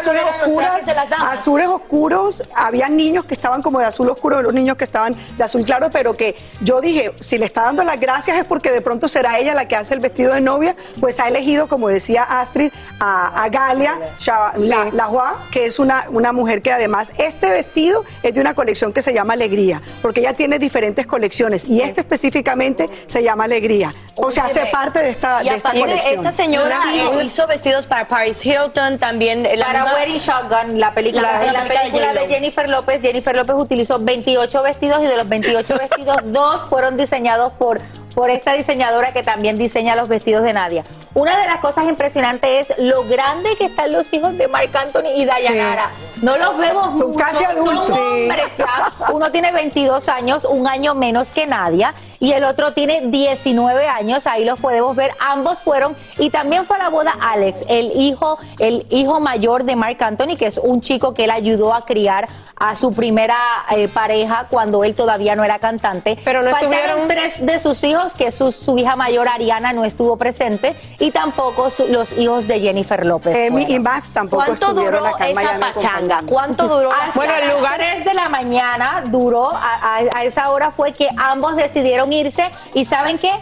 Azules 1.30 1.66
oscuros, 1.68 2.42
había 2.54 2.88
niños 2.88 3.24
que 3.24 3.34
estaban 3.34 3.62
como 3.62 3.78
de 3.78 3.84
azul 3.86 4.08
oscuro, 4.08 4.42
los 4.42 4.54
niños 4.54 4.76
que 4.76 4.84
estaban 4.84 5.14
de 5.36 5.44
azul 5.44 5.64
claro, 5.64 5.90
pero 5.90 6.16
que 6.16 6.34
yo 6.62 6.80
dije, 6.80 7.12
si 7.20 7.38
le 7.38 7.46
está 7.46 7.62
dando 7.62 7.82
las 7.84 7.98
gracias 8.00 8.38
es 8.38 8.44
porque 8.44 8.70
de 8.70 8.80
pronto 8.80 9.08
será 9.08 9.38
ella 9.38 9.54
la 9.54 9.68
que 9.68 9.76
hace 9.76 9.94
el 9.94 10.00
vestido 10.00 10.32
de 10.34 10.40
novia, 10.40 10.76
pues 11.00 11.20
ha 11.20 11.28
elegido, 11.28 11.68
como 11.68 11.88
decía 11.88 12.22
Astrid, 12.24 12.70
a, 12.98 13.42
a 13.44 13.48
Galia 13.48 13.98
Shah- 14.18 14.52
La- 14.56 14.90
Lajua, 14.92 15.36
que 15.50 15.66
es 15.66 15.78
una, 15.78 16.04
una 16.10 16.32
mujer 16.32 16.62
que 16.62 16.72
además 16.72 17.12
este 17.18 17.48
vestido 17.50 18.04
es 18.22 18.34
de 18.34 18.40
una 18.40 18.54
colección 18.54 18.92
que 18.92 19.02
se 19.02 19.12
llama 19.12 19.34
Alegría, 19.34 19.80
porque 20.02 20.20
ella 20.20 20.34
tiene 20.34 20.58
diferentes 20.58 21.06
colecciones 21.06 21.64
y 21.66 21.82
este 21.82 22.00
específicamente 22.00 22.88
se 23.06 23.22
llama 23.22 23.44
Alegría. 23.44 23.94
O 24.16 24.30
sea, 24.30 24.44
hace 24.44 24.66
parte 24.66 25.00
de 25.02 25.10
esta, 25.10 25.42
Y 25.42 25.48
de 25.48 25.56
esta 25.56 25.72
colección. 25.72 26.14
esta 26.26 26.32
señora 26.32 26.78
Sí. 26.82 27.00
eh, 27.00 27.24
hizo 27.24 27.46
vestidos 27.46 27.86
para 27.86 28.06
Paris 28.08 28.44
Hilton, 28.44 28.98
también 28.98 29.42
la 29.58 29.66
Para 29.66 29.82
misma- 29.84 29.94
Wedding 29.94 30.18
Shotgun, 30.18 30.80
la 30.80 30.92
película, 30.94 31.22
La- 31.22 31.46
en 31.46 31.52
la 31.52 31.64
la 31.64 31.68
película 31.68 32.12
de 32.12 32.20
de. 32.20 32.28
Jennifer 32.34 32.68
López, 32.68 33.00
Jennifer 33.00 33.34
López 33.34 33.54
utilizó 33.56 33.98
28 33.98 34.62
vestidos 34.62 35.02
y 35.02 35.06
de 35.06 35.16
los 35.16 35.28
28 35.28 35.78
vestidos, 35.78 36.16
dos 36.24 36.62
fueron 36.68 36.96
diseñados 36.96 37.52
por, 37.54 37.80
por 38.14 38.30
esta 38.30 38.52
diseñadora 38.54 39.12
que 39.12 39.22
también 39.22 39.56
diseña 39.58 39.96
los 39.96 40.08
vestidos 40.08 40.42
de 40.42 40.52
Nadia. 40.52 40.84
Una 41.14 41.36
de 41.38 41.46
las 41.46 41.60
cosas 41.60 41.84
impresionantes 41.86 42.70
es 42.70 42.78
lo 42.78 43.02
grande 43.04 43.56
que 43.56 43.66
están 43.66 43.92
los 43.92 44.12
hijos 44.12 44.36
de 44.38 44.46
Marc 44.48 44.74
Anthony 44.76 45.08
y 45.16 45.24
Dayanara. 45.24 45.90
No 46.22 46.36
los 46.36 46.56
vemos 46.58 46.92
Son 46.98 47.08
mucho, 47.12 47.18
casi 47.18 47.44
adultos. 47.44 47.86
son 47.86 47.96
Sí. 47.96 48.22
hombres 48.22 48.46
ya. 48.58 48.92
Uno 49.12 49.30
tiene 49.32 49.52
22 49.52 50.08
años, 50.08 50.44
un 50.44 50.68
año 50.68 50.94
menos 50.94 51.32
que 51.32 51.46
Nadia. 51.46 51.94
y 52.22 52.32
el 52.32 52.44
otro 52.44 52.74
tiene 52.74 53.00
19 53.06 53.88
años, 53.88 54.26
ahí 54.26 54.44
los 54.44 54.60
podemos 54.60 54.94
ver, 54.94 55.10
ambos 55.20 55.60
fueron 55.60 55.96
y 56.18 56.28
también 56.28 56.66
fue 56.66 56.76
a 56.76 56.80
la 56.80 56.88
boda 56.90 57.14
Alex, 57.18 57.64
el 57.66 57.92
hijo, 57.98 58.36
el 58.58 58.86
hijo 58.90 59.20
mayor 59.20 59.64
de 59.64 59.74
Mark 59.74 59.96
Anthony, 60.02 60.36
que 60.38 60.44
es 60.44 60.58
un 60.58 60.82
chico 60.82 61.14
que 61.14 61.24
él 61.24 61.30
ayudó 61.30 61.72
a 61.72 61.86
criar 61.86 62.28
a 62.56 62.76
su 62.76 62.92
primera 62.92 63.38
eh, 63.74 63.88
pareja 63.88 64.44
cuando 64.50 64.84
él 64.84 64.94
todavía 64.94 65.34
no 65.34 65.44
era 65.44 65.58
cantante. 65.60 66.18
Pero 66.22 66.42
no 66.42 66.50
Faltaron 66.50 66.74
estuvieron- 66.74 67.08
tres 67.08 67.46
de 67.46 67.58
sus 67.58 67.82
hijos, 67.84 68.09
que 68.14 68.30
su, 68.30 68.52
su 68.52 68.76
hija 68.78 68.96
mayor 68.96 69.28
Ariana 69.28 69.72
no 69.72 69.84
estuvo 69.84 70.16
presente 70.16 70.74
y 70.98 71.10
tampoco 71.10 71.70
su- 71.70 71.86
los 71.88 72.16
hijos 72.18 72.46
de 72.48 72.60
Jennifer 72.60 73.04
López. 73.06 73.34
Emi 73.36 73.64
y 73.68 73.78
Max 73.78 74.10
tampoco 74.12 74.44
¿Cuánto 74.44 74.74
duró 74.74 75.06
acá 75.06 75.28
en 75.28 75.38
esa 75.38 75.52
Miami 75.52 75.60
pachanga? 75.74 76.20
¿Cuánto 76.28 76.68
duró 76.68 76.92
Hasta 76.92 77.12
Bueno, 77.14 77.32
el 77.34 77.50
lugar- 77.56 77.78
3 77.78 78.04
de 78.04 78.14
la 78.14 78.28
mañana 78.28 79.04
duró, 79.06 79.50
a, 79.52 79.56
a- 79.96 80.18
a 80.18 80.24
esa 80.24 80.50
hora 80.50 80.70
fue 80.70 80.92
que 80.92 81.08
ambos 81.16 81.56
decidieron 81.56 82.12
irse 82.12 82.50
y 82.74 82.84
¿saben 82.84 83.18
qué? 83.18 83.32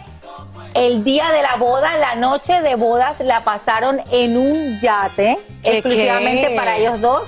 El 0.75 1.03
día 1.03 1.31
de 1.31 1.41
la 1.41 1.55
boda, 1.55 1.97
la 1.97 2.15
noche 2.15 2.61
de 2.61 2.75
bodas, 2.75 3.19
la 3.21 3.43
pasaron 3.43 4.01
en 4.11 4.37
un 4.37 4.79
yate 4.79 5.39
¿Qué, 5.63 5.77
exclusivamente 5.77 6.49
qué? 6.49 6.55
para 6.55 6.77
ellos 6.77 7.01
dos. 7.01 7.23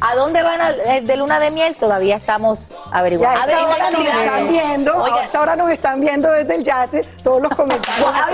¿A 0.00 0.14
dónde 0.14 0.42
van 0.42 0.60
a- 0.60 0.70
eh, 0.70 1.00
de 1.00 1.16
luna 1.16 1.40
de 1.40 1.50
miel? 1.50 1.74
Todavía 1.76 2.16
estamos 2.16 2.68
Ya 2.68 2.98
averiguando. 2.98 3.40
a 3.40 3.44
esta 3.46 3.60
hora 3.66 3.90
nos 3.90 4.00
están 4.06 4.48
viendo, 4.48 4.96
Oiga. 4.96 5.16
a 5.16 5.24
esta 5.24 5.40
hora 5.40 5.56
nos 5.56 5.70
están 5.70 6.00
viendo 6.00 6.30
desde 6.30 6.54
el 6.54 6.64
yate 6.64 7.02
todos 7.22 7.40
los 7.42 7.54
comentarios. 7.54 8.06
A 8.16 8.26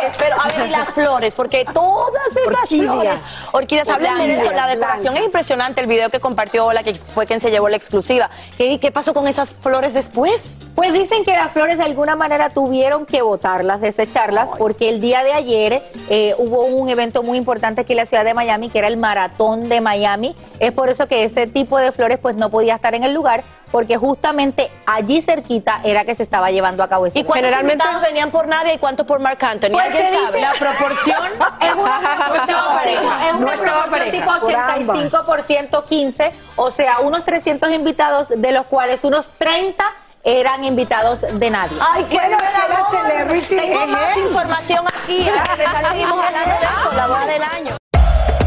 ver, 0.00 0.12
pero 0.18 0.36
a 0.40 0.66
y 0.66 0.70
las 0.70 0.90
flores, 0.90 1.34
porque 1.34 1.64
todas 1.64 2.26
esas 2.36 2.62
Orquídeas. 2.62 2.90
flores, 2.92 3.20
orquídeas, 3.52 3.88
háblenme 3.88 4.26
de 4.26 4.36
eso, 4.36 4.52
la 4.52 4.66
decoración 4.66 5.16
es 5.16 5.24
impresionante, 5.24 5.80
el 5.80 5.86
video 5.86 6.10
que 6.10 6.20
compartió 6.20 6.66
Ola, 6.66 6.82
que 6.82 6.94
fue 6.94 7.26
quien 7.26 7.40
se 7.40 7.50
llevó 7.50 7.68
la 7.68 7.76
exclusiva. 7.76 8.30
¿Qué, 8.56 8.78
qué 8.80 8.90
pasó 8.92 9.14
con 9.14 9.26
esas 9.28 9.52
flores 9.52 9.94
después? 9.94 10.58
Pues 10.74 10.92
dicen 10.92 11.24
que 11.24 11.32
las 11.32 11.52
flores 11.52 11.76
de 11.78 11.84
alguna 11.84 12.16
manera 12.16 12.50
tuvieron 12.50 13.06
que 13.06 13.22
botarlas, 13.22 13.80
desecharlas, 13.80 14.50
porque 14.58 14.88
el 14.88 15.00
día 15.00 15.22
de 15.24 15.32
ayer 15.32 15.82
eh, 16.08 16.34
hubo 16.38 16.64
un 16.64 16.88
evento 16.88 17.22
muy 17.22 17.38
importante 17.38 17.82
aquí 17.82 17.92
en 17.92 17.98
la 17.98 18.06
ciudad 18.06 18.24
de 18.24 18.34
Miami, 18.34 18.70
que 18.70 18.78
era 18.78 18.88
el 18.88 18.96
Maratón 18.96 19.68
de 19.68 19.80
Miami. 19.80 20.34
Es 20.58 20.72
por 20.72 20.83
eso 20.88 21.06
que 21.08 21.24
ese 21.24 21.46
tipo 21.46 21.78
de 21.78 21.92
flores 21.92 22.18
pues 22.18 22.36
no 22.36 22.50
podía 22.50 22.74
estar 22.76 22.94
en 22.94 23.04
el 23.04 23.12
lugar, 23.14 23.42
porque 23.70 23.96
justamente 23.96 24.70
allí 24.86 25.20
cerquita 25.20 25.80
era 25.84 26.04
que 26.04 26.14
se 26.14 26.22
estaba 26.22 26.50
llevando 26.50 26.82
a 26.82 26.88
cabo 26.88 27.06
ese 27.06 27.18
¿Y 27.18 27.24
cuántos 27.24 27.46
Generalmente- 27.50 27.84
invitados 27.84 28.02
venían 28.08 28.30
por 28.30 28.46
Nadia 28.46 28.72
y 28.74 28.78
cuántos 28.78 29.04
por 29.06 29.18
Marc 29.20 29.42
Anthony? 29.42 29.70
Pues 29.72 29.84
¿Alguien 29.86 30.06
se 30.06 30.10
dice- 30.12 30.24
sabe? 30.26 30.40
La 30.40 30.50
proporción 30.50 31.24
es 31.60 31.74
una 31.74 32.00
proporción 32.26 32.64
pareja, 32.74 33.28
es 33.28 33.34
una 33.34 33.52
proporción 33.52 34.10
tipo 34.10 34.26
pareja. 34.26 34.40
Por 34.40 34.54
ambas. 34.54 34.96
85% 35.12 35.84
15, 35.86 36.30
o 36.56 36.70
sea, 36.70 37.00
unos 37.00 37.24
300 37.24 37.70
invitados, 37.72 38.28
de 38.36 38.52
los 38.52 38.66
cuales 38.66 39.02
unos 39.04 39.28
30 39.38 39.84
eran 40.26 40.64
invitados 40.64 41.20
de 41.20 41.50
nadie. 41.50 41.76
Ay, 41.80 42.04
qué 42.08 42.16
Bueno, 42.16 42.38
que 42.38 42.44
la 42.44 43.08
celebrity 43.08 43.56
Tengo 43.56 43.80
es 43.82 43.88
más 43.88 44.16
él. 44.16 44.22
información 44.24 44.84
aquí. 44.86 45.28
Ah, 45.28 45.56
ya 45.58 45.88
seguimos 45.90 46.24
hablando 46.24 46.50
de 46.50 46.56
esto, 46.64 46.92
la 46.96 47.06
boda 47.08 47.26
del 47.26 47.42
año. 47.42 47.76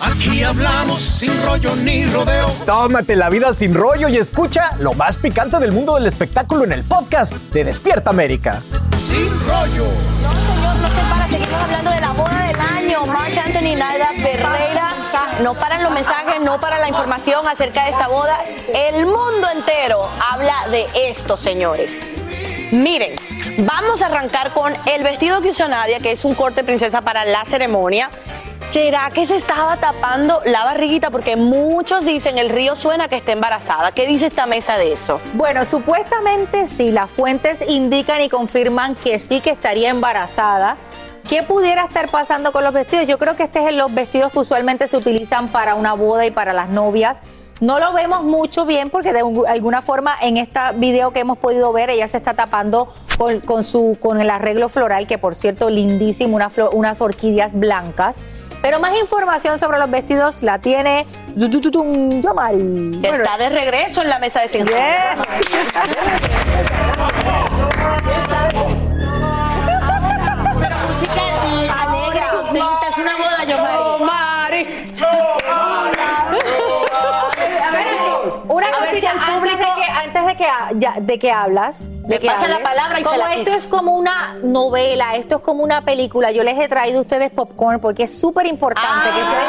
Aquí 0.00 0.44
hablamos 0.44 1.02
sin 1.02 1.42
rollo 1.44 1.74
ni 1.74 2.06
rodeo. 2.06 2.52
Tómate 2.64 3.16
la 3.16 3.28
vida 3.28 3.52
sin 3.52 3.74
rollo 3.74 4.08
y 4.08 4.16
escucha 4.16 4.70
lo 4.78 4.94
más 4.94 5.18
picante 5.18 5.58
del 5.58 5.72
mundo 5.72 5.96
del 5.96 6.06
espectáculo 6.06 6.64
en 6.64 6.72
el 6.72 6.84
podcast 6.84 7.32
de 7.32 7.64
Despierta 7.64 8.10
América. 8.10 8.62
Sin 9.02 9.28
rollo. 9.40 9.86
No, 10.22 10.54
señor, 10.54 10.76
no 10.76 10.88
se 10.88 11.00
para. 11.08 11.28
Seguimos 11.28 11.62
hablando 11.62 11.90
de 11.90 12.00
la 12.00 12.12
boda 12.12 12.46
del 12.46 12.60
año. 12.60 13.06
Marc 13.06 13.36
Anthony 13.38 13.72
y 13.72 13.74
Naida 13.74 14.10
Ferreira. 14.22 14.94
No 15.42 15.54
paran 15.54 15.82
los 15.82 15.92
mensajes, 15.92 16.40
no 16.42 16.60
para 16.60 16.78
la 16.78 16.88
información 16.88 17.46
acerca 17.48 17.84
de 17.84 17.90
esta 17.90 18.06
boda. 18.06 18.38
El 18.72 19.06
mundo 19.06 19.48
entero 19.52 20.08
habla 20.30 20.54
de 20.70 20.86
esto, 21.08 21.36
señores. 21.36 22.04
Miren, 22.70 23.14
vamos 23.58 24.02
a 24.02 24.06
arrancar 24.06 24.52
con 24.52 24.72
el 24.86 25.02
vestido 25.02 25.40
que 25.40 25.50
usó 25.50 25.66
Nadia, 25.66 25.98
que 25.98 26.12
es 26.12 26.24
un 26.24 26.34
corte 26.34 26.62
princesa 26.62 27.02
para 27.02 27.24
la 27.24 27.44
ceremonia. 27.44 28.10
¿Será 28.68 29.08
que 29.10 29.26
se 29.26 29.36
estaba 29.36 29.78
tapando 29.78 30.40
la 30.44 30.62
barriguita? 30.64 31.10
Porque 31.10 31.36
muchos 31.36 32.04
dicen 32.04 32.36
el 32.36 32.50
río 32.50 32.76
suena 32.76 33.08
que 33.08 33.16
está 33.16 33.32
embarazada. 33.32 33.92
¿Qué 33.92 34.06
dice 34.06 34.26
esta 34.26 34.44
mesa 34.44 34.76
de 34.76 34.92
eso? 34.92 35.20
Bueno, 35.34 35.64
supuestamente 35.64 36.68
sí, 36.68 36.90
las 36.92 37.10
fuentes 37.10 37.64
indican 37.66 38.20
y 38.20 38.28
confirman 38.28 38.94
que 38.94 39.18
sí 39.20 39.40
que 39.40 39.50
estaría 39.50 39.88
embarazada. 39.88 40.76
¿Qué 41.26 41.42
pudiera 41.42 41.84
estar 41.84 42.10
pasando 42.10 42.52
con 42.52 42.62
los 42.62 42.74
vestidos? 42.74 43.06
Yo 43.06 43.18
creo 43.18 43.36
que 43.36 43.44
este 43.44 43.66
es 43.66 43.74
los 43.74 43.94
vestidos 43.94 44.32
que 44.32 44.38
usualmente 44.40 44.86
se 44.86 44.98
utilizan 44.98 45.48
para 45.48 45.74
una 45.74 45.94
boda 45.94 46.26
y 46.26 46.30
para 46.30 46.52
las 46.52 46.68
novias. 46.68 47.22
No 47.60 47.78
lo 47.80 47.92
vemos 47.92 48.22
mucho 48.22 48.66
bien 48.66 48.88
porque 48.90 49.12
de 49.12 49.22
un- 49.22 49.46
alguna 49.46 49.80
forma 49.82 50.14
en 50.20 50.36
este 50.36 50.60
video 50.76 51.12
que 51.12 51.20
hemos 51.20 51.38
podido 51.38 51.72
ver 51.72 51.90
ella 51.90 52.06
se 52.06 52.18
está 52.18 52.34
tapando 52.34 52.92
con, 53.44 53.64
su, 53.64 53.96
con 54.00 54.20
el 54.20 54.30
arreglo 54.30 54.68
floral, 54.68 55.06
que 55.06 55.18
por 55.18 55.34
cierto 55.34 55.68
lindísimo, 55.70 56.36
una 56.36 56.50
unas 56.72 57.00
orquídeas 57.00 57.52
blancas. 57.54 58.22
Pero 58.62 58.80
más 58.80 58.98
información 58.98 59.58
sobre 59.58 59.78
los 59.78 59.90
vestidos 59.90 60.42
la 60.42 60.58
tiene 60.58 61.06
Yomari. 62.20 63.00
Está 63.02 63.38
de 63.38 63.50
regreso 63.50 64.02
en 64.02 64.08
la 64.08 64.18
mesa 64.18 64.40
de 64.40 64.48
50. 64.48 65.16
Música 65.16 65.58
ya- 80.78 80.94
de 81.00 81.18
que 81.18 81.30
hablas, 81.30 81.88
de 81.90 82.08
Me 82.08 82.18
que 82.18 82.26
pasa 82.26 82.46
la 82.48 82.54
hables, 82.56 82.68
palabra 82.68 83.00
y 83.00 83.04
se 83.04 83.08
como 83.10 83.18
la 83.18 83.34
esto 83.34 83.50
es 83.52 83.66
como 83.66 83.94
una 83.96 84.34
novela, 84.42 85.16
esto 85.16 85.36
es 85.36 85.42
como 85.42 85.62
una 85.62 85.82
película, 85.84 86.30
yo 86.30 86.42
les 86.42 86.58
he 86.58 86.68
traído 86.68 86.98
a 86.98 87.02
ustedes 87.02 87.30
popcorn 87.30 87.80
porque 87.80 88.04
es 88.04 88.18
súper 88.18 88.46
importante 88.46 89.08
que 89.10 89.22
ustedes 89.22 89.44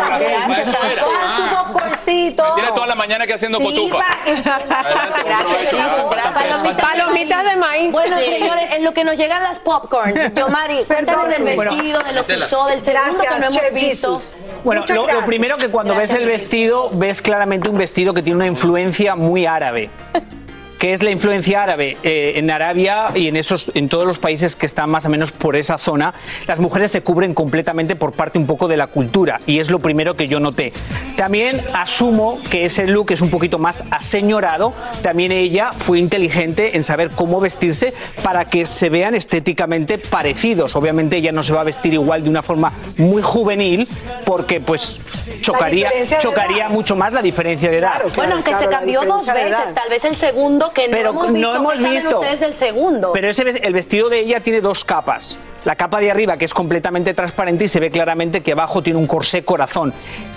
Ah, 0.00 0.18
gracias, 0.18 0.76
cojan 0.98 1.36
su 1.36 1.56
popcorncito. 1.56 2.44
Tiene 2.54 2.72
toda 2.72 2.86
la 2.86 2.94
mañana 2.94 3.26
que 3.26 3.34
haciendo 3.34 3.58
Sí, 3.58 3.64
cotufa. 3.64 3.98
para 3.98 4.18
Gracias, 5.24 5.68
chicos. 5.70 6.10
Gracias. 6.10 6.74
Palomitas 6.80 7.44
de 7.50 7.56
maíz. 7.56 7.92
Bueno, 7.92 8.16
señores, 8.18 8.72
en 8.72 8.84
lo 8.84 8.92
que 8.94 9.04
nos 9.04 9.16
llegan 9.16 9.42
las 9.42 9.58
popcorn, 9.58 10.14
yo, 10.34 10.48
Mari, 10.48 10.84
cuéntanos 10.86 11.28
del 11.28 11.42
vestido, 11.44 12.00
de 12.02 12.12
lo 12.12 12.22
que 12.24 12.36
usó, 12.36 12.66
del 12.66 12.80
segundo 12.80 13.04
Gracias, 13.18 13.34
que 13.34 13.40
no 13.40 13.46
hemos 13.46 13.72
visto. 13.80 14.22
Bueno, 14.64 14.84
lo, 14.88 14.94
lo 14.94 15.02
gracias. 15.04 15.24
primero 15.26 15.56
que 15.56 15.68
cuando 15.68 15.94
Gracias, 15.94 16.14
ves 16.14 16.22
el 16.22 16.28
vestido, 16.28 16.90
ves 16.92 17.22
claramente 17.22 17.68
un 17.68 17.78
vestido 17.78 18.12
que 18.14 18.22
tiene 18.22 18.36
una 18.36 18.46
influencia 18.46 19.14
muy 19.14 19.46
árabe. 19.46 19.90
que 20.78 20.92
es 20.92 21.02
la 21.02 21.10
influencia 21.10 21.62
árabe. 21.62 21.96
Eh, 22.02 22.34
en 22.36 22.50
Arabia 22.50 23.08
y 23.14 23.28
en, 23.28 23.36
esos, 23.36 23.70
en 23.74 23.88
todos 23.88 24.06
los 24.06 24.18
países 24.18 24.56
que 24.56 24.66
están 24.66 24.90
más 24.90 25.04
o 25.06 25.08
menos 25.08 25.32
por 25.32 25.56
esa 25.56 25.76
zona, 25.78 26.14
las 26.46 26.58
mujeres 26.60 26.90
se 26.90 27.02
cubren 27.02 27.34
completamente 27.34 27.96
por 27.96 28.12
parte 28.12 28.38
un 28.38 28.46
poco 28.46 28.68
de 28.68 28.76
la 28.76 28.86
cultura 28.86 29.40
y 29.46 29.58
es 29.58 29.70
lo 29.70 29.80
primero 29.80 30.14
que 30.14 30.28
yo 30.28 30.40
noté. 30.40 30.72
También 31.16 31.60
asumo 31.74 32.38
que 32.50 32.64
ese 32.64 32.86
look 32.86 33.10
es 33.10 33.20
un 33.20 33.30
poquito 33.30 33.58
más 33.58 33.84
aseñorado. 33.90 34.72
También 35.02 35.32
ella 35.32 35.70
fue 35.74 35.98
inteligente 35.98 36.76
en 36.76 36.84
saber 36.84 37.10
cómo 37.10 37.40
vestirse 37.40 37.92
para 38.22 38.44
que 38.44 38.66
se 38.66 38.88
vean 38.88 39.14
estéticamente 39.14 39.98
parecidos. 39.98 40.76
Obviamente 40.76 41.16
ella 41.16 41.32
no 41.32 41.42
se 41.42 41.52
va 41.52 41.62
a 41.62 41.64
vestir 41.64 41.94
igual 41.94 42.22
de 42.22 42.30
una 42.30 42.42
forma 42.42 42.72
muy 42.96 43.22
juvenil 43.22 43.88
porque 44.24 44.60
pues 44.60 45.00
chocaría, 45.40 45.90
chocaría 46.20 46.68
mucho 46.68 46.94
más 46.94 47.12
la 47.12 47.22
diferencia 47.22 47.70
de 47.70 47.78
edad. 47.78 48.02
Bueno, 48.14 48.36
aunque 48.36 48.54
se 48.54 48.66
cambió 48.68 49.02
dos 49.02 49.26
veces, 49.26 49.74
tal 49.74 49.88
vez 49.88 50.04
el 50.04 50.14
segundo 50.14 50.67
que 50.72 50.88
Pero 50.90 51.12
no 51.12 51.20
hemos 51.20 51.32
visto. 51.32 51.52
no 51.52 51.56
hemos 51.56 51.72
¿Qué 51.74 51.78
saben 51.80 51.92
visto. 51.94 52.20
ustedes 52.20 52.40
del 52.40 52.54
segundo? 52.54 53.12
Pero 53.12 53.28
ese, 53.28 53.42
el 53.42 53.72
vestido 53.72 54.08
de 54.08 54.20
ella 54.20 54.40
tiene 54.40 54.60
dos 54.60 54.84
capas. 54.84 55.38
La 55.64 55.74
capa 55.76 56.00
de 56.00 56.10
arriba, 56.10 56.36
que 56.36 56.44
es 56.44 56.54
completamente 56.54 57.12
transparente 57.14 57.64
y 57.64 57.68
se 57.68 57.80
ve 57.80 57.90
claramente 57.90 58.40
que 58.42 58.52
abajo 58.52 58.82
tiene 58.82 58.98
un 58.98 59.06
corsé 59.06 59.44
corazón. 59.44 59.92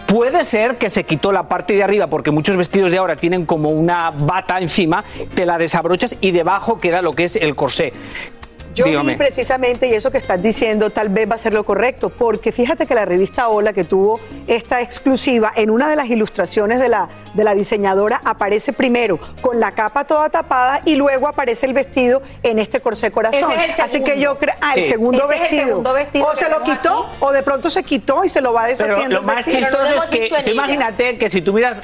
Puede 0.07 0.43
ser 0.43 0.75
que 0.75 0.89
se 0.89 1.03
quitó 1.05 1.31
la 1.31 1.43
parte 1.47 1.73
de 1.73 1.83
arriba, 1.83 2.07
porque 2.07 2.31
muchos 2.31 2.57
vestidos 2.57 2.91
de 2.91 2.97
ahora 2.97 3.15
tienen 3.15 3.45
como 3.45 3.69
una 3.69 4.11
bata 4.11 4.59
encima, 4.59 5.05
te 5.33 5.45
la 5.45 5.57
desabrochas 5.57 6.15
y 6.19 6.31
debajo 6.31 6.79
queda 6.79 7.01
lo 7.01 7.13
que 7.13 7.25
es 7.25 7.35
el 7.38 7.55
corsé. 7.55 7.93
Yo 8.81 8.88
Dígame. 8.88 9.11
vi 9.13 9.17
precisamente, 9.17 9.88
y 9.88 9.93
eso 9.93 10.11
que 10.11 10.17
estás 10.17 10.41
diciendo 10.41 10.89
tal 10.89 11.09
vez 11.09 11.29
va 11.29 11.35
a 11.35 11.38
ser 11.38 11.53
lo 11.53 11.63
correcto, 11.63 12.09
porque 12.09 12.51
fíjate 12.51 12.85
que 12.85 12.95
la 12.95 13.05
revista 13.05 13.47
Hola, 13.47 13.73
que 13.73 13.83
tuvo 13.83 14.19
esta 14.47 14.81
exclusiva, 14.81 15.51
en 15.55 15.69
una 15.69 15.89
de 15.89 15.95
las 15.95 16.07
ilustraciones 16.07 16.79
de 16.79 16.89
la, 16.89 17.07
de 17.33 17.43
la 17.43 17.53
diseñadora 17.53 18.21
aparece 18.25 18.73
primero 18.73 19.19
con 19.41 19.59
la 19.59 19.71
capa 19.71 20.05
toda 20.05 20.29
tapada 20.29 20.81
y 20.85 20.95
luego 20.95 21.27
aparece 21.27 21.65
el 21.65 21.73
vestido 21.73 22.21
en 22.43 22.59
este 22.59 22.79
corsé 22.81 23.11
corazón. 23.11 23.51
Ese 23.51 23.71
es 23.71 23.79
el 23.79 23.85
Así 23.85 24.00
que 24.00 24.05
segundo. 24.11 24.23
yo 24.23 24.38
creo, 24.38 24.55
ah, 24.61 24.73
el 24.75 24.83
segundo 24.83 25.23
Este 25.23 25.35
es 25.35 25.35
el 25.35 25.41
vestido. 25.41 25.67
segundo 25.67 25.93
vestido 25.93 26.25
o 26.27 26.35
se 26.35 26.50
lo 26.50 26.63
quitó, 26.63 27.09
o 27.19 27.31
de 27.31 27.43
pronto 27.43 27.69
se 27.69 27.83
quitó 27.83 28.23
y 28.25 28.29
se 28.29 28.41
lo 28.41 28.53
va 28.53 28.63
Pero 28.65 28.77
deshaciendo. 28.77 29.15
lo 29.17 29.21
más 29.23 29.38
vestido. 29.45 29.59
chistoso 29.59 29.95
es 29.95 30.05
que 30.09 30.43
tú 30.43 30.51
imagínate 30.51 31.17
que 31.17 31.29
si 31.29 31.41
tú 31.41 31.53
miras 31.53 31.81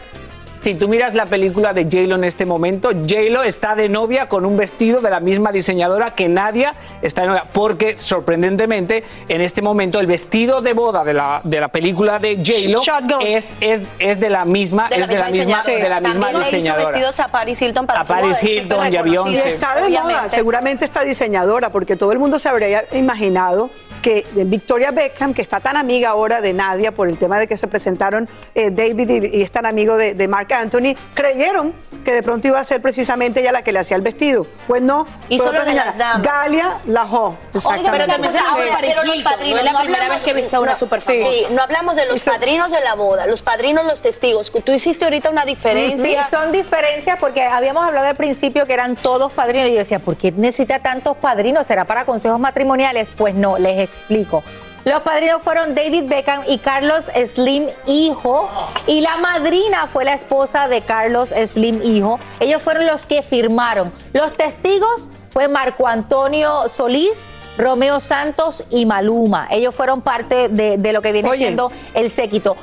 si 0.58 0.76
tú 0.76 0.88
miras 0.88 1.14
la 1.14 1.26
película 1.26 1.74
de 1.74 1.84
J-Lo 1.84 2.16
en 2.16 2.24
este 2.24 2.46
momento, 2.46 2.90
J-Lo 2.92 3.44
está 3.44 3.76
de 3.76 3.90
novia 3.90 4.28
con 4.28 4.46
un 4.46 4.58
vestido 4.58 5.02
de 5.02 5.10
la 5.10 5.20
misma 5.20 5.52
diseñadora 5.52 6.12
que 6.12 6.28
Nadia 6.28 6.74
está 7.02 7.22
de 7.22 7.28
novia. 7.28 7.46
Porque, 7.52 7.96
sorprendentemente, 7.96 9.04
en 9.30 9.42
este 9.42 9.62
momento 9.62 10.00
el 10.00 10.08
vestido 10.08 10.62
de 10.62 10.74
boda 10.74 11.04
de 11.04 11.14
la, 11.14 11.42
de 11.44 11.60
la 11.60 11.68
película 11.68 12.20
de 12.20 12.36
J-Lo 12.38 12.82
es, 13.22 13.52
es, 13.62 13.84
es 14.00 14.20
de 14.20 14.30
la 14.30 14.46
misma, 14.46 14.88
es 14.90 15.08
de 15.08 15.16
la 15.18 15.28
misma, 15.30 15.32
diseñadora. 15.32 15.84
de 15.84 15.90
la 15.90 16.00
misma 16.02 16.14
También 16.14 16.34
le 16.34 16.48
hizo 16.48 16.56
diseñadora. 16.58 16.90
vestidos 16.90 17.20
a 17.20 17.28
Paris 17.28 17.62
Hilton 17.62 17.86
para 17.86 18.00
A 18.02 18.04
su 18.04 18.14
Paris 18.14 18.44
Hilton 18.44 18.94
y 18.94 18.98
a. 18.98 19.02
Beyoncé. 19.02 19.32
Y 19.32 19.36
está 19.38 19.76
de 19.76 19.90
moda, 19.90 20.30
seguramente 20.30 20.86
esta 20.86 21.04
diseñadora, 21.04 21.70
porque 21.70 21.96
todo 21.96 22.12
el 22.12 22.20
mundo 22.20 22.40
se 22.40 22.50
habría 22.50 22.86
imaginado 22.94 23.70
que 24.08 24.26
Victoria 24.46 24.92
Beckham, 24.92 25.34
que 25.34 25.42
está 25.42 25.60
tan 25.60 25.76
amiga 25.76 26.10
ahora 26.12 26.40
de 26.40 26.54
Nadia 26.54 26.94
por 26.94 27.10
el 27.10 27.18
tema 27.18 27.40
de 27.40 27.48
que 27.48 27.58
se 27.58 27.68
presentaron 27.68 28.30
eh, 28.56 28.72
David 28.72 29.10
y, 29.10 29.38
y 29.40 29.42
es 29.42 29.52
tan 29.52 29.66
amigo 29.66 29.98
de, 29.98 30.14
de 30.16 30.28
Mark 30.30 30.54
Anthony, 30.54 30.96
creyeron 31.14 31.74
que 32.06 32.14
de 32.14 32.24
pronto 32.24 32.48
iba 32.48 32.58
a 32.58 32.64
ser 32.64 32.82
precisamente 32.82 33.42
ella 33.42 33.52
la 33.52 33.64
que 33.64 33.74
le 33.74 33.80
hacía 33.80 33.98
el 33.98 34.02
vestido. 34.04 34.48
Pues 34.66 34.82
no. 34.82 35.06
Y 35.28 35.40
solo 35.40 35.66
de 35.66 35.74
las 35.74 35.98
damas. 35.98 36.22
Galia 36.22 36.78
Lajó. 36.86 37.36
Oiga, 37.66 37.92
pero 37.92 38.08
también 38.08 38.32
se 38.32 38.40
pero 38.80 39.04
los 39.04 39.22
padrinos, 39.24 39.52
no 39.52 39.58
es 39.60 39.64
la 39.66 39.72
no 39.74 39.80
primera 39.82 40.06
hablamos- 40.06 40.16
vez 40.16 40.24
que 40.24 40.32
he 40.32 40.34
visto 40.42 40.62
una 40.62 40.72
no, 40.80 41.00
sí, 41.00 41.46
no 41.52 41.62
hablamos 41.64 41.96
de 41.98 42.06
los 42.06 42.24
padrinos 42.24 42.72
de 42.72 42.80
la 42.80 42.96
boda, 42.96 43.28
los 43.28 43.42
padrinos, 43.42 43.84
los 43.86 44.02
testigos. 44.02 44.52
Tú 44.64 44.72
hiciste 44.72 45.04
ahorita 45.04 45.30
una 45.30 45.42
Sí, 45.42 45.50
diferencia. 45.50 46.24
son 46.24 46.54
diferencias 46.54 47.20
porque 47.20 47.44
habíamos 47.44 47.84
hablado 47.86 48.08
al 48.08 48.16
principio 48.16 48.66
que 48.66 48.74
eran 48.74 48.96
todos 48.96 49.34
padrinos 49.34 49.68
y 49.68 49.74
yo 49.74 49.80
decía, 49.80 50.00
¿por 50.00 50.16
qué 50.16 50.32
necesita 50.32 50.80
tantos 50.80 51.18
padrinos? 51.18 51.68
¿Será 51.68 51.84
para 51.84 52.06
consejos 52.06 52.40
matrimoniales? 52.40 53.12
Pues 53.18 53.36
no, 53.36 53.58
les 53.58 53.78
explico. 53.98 54.44
Los 54.86 55.02
padrinos 55.02 55.42
fueron 55.42 55.76
David 55.76 56.04
Beckham 56.08 56.44
y 56.48 56.60
Carlos 56.60 57.12
Slim 57.26 57.68
Hijo 57.88 58.50
y 58.88 59.02
la 59.02 59.18
madrina 59.18 59.88
fue 59.88 60.06
la 60.06 60.14
esposa 60.14 60.70
de 60.70 60.80
Carlos 60.80 61.30
Slim 61.30 61.82
Hijo. 61.84 62.20
Ellos 62.40 62.62
fueron 62.62 62.86
los 62.86 63.06
que 63.06 63.22
firmaron. 63.22 63.92
Los 64.14 64.32
testigos 64.38 65.10
fue 65.30 65.50
Marco 65.50 65.88
Antonio 65.88 66.70
Solís, 66.70 67.28
Romeo 67.58 68.00
Santos 68.00 68.64
y 68.70 68.86
Maluma. 68.86 69.50
Ellos 69.52 69.76
fueron 69.76 70.02
parte 70.02 70.48
de, 70.48 70.78
de 70.78 70.94
lo 70.94 71.02
que 71.02 71.12
viene 71.12 71.30
Oye. 71.30 71.40
siendo 71.40 71.70
el 71.94 72.10
séquito. 72.10 72.56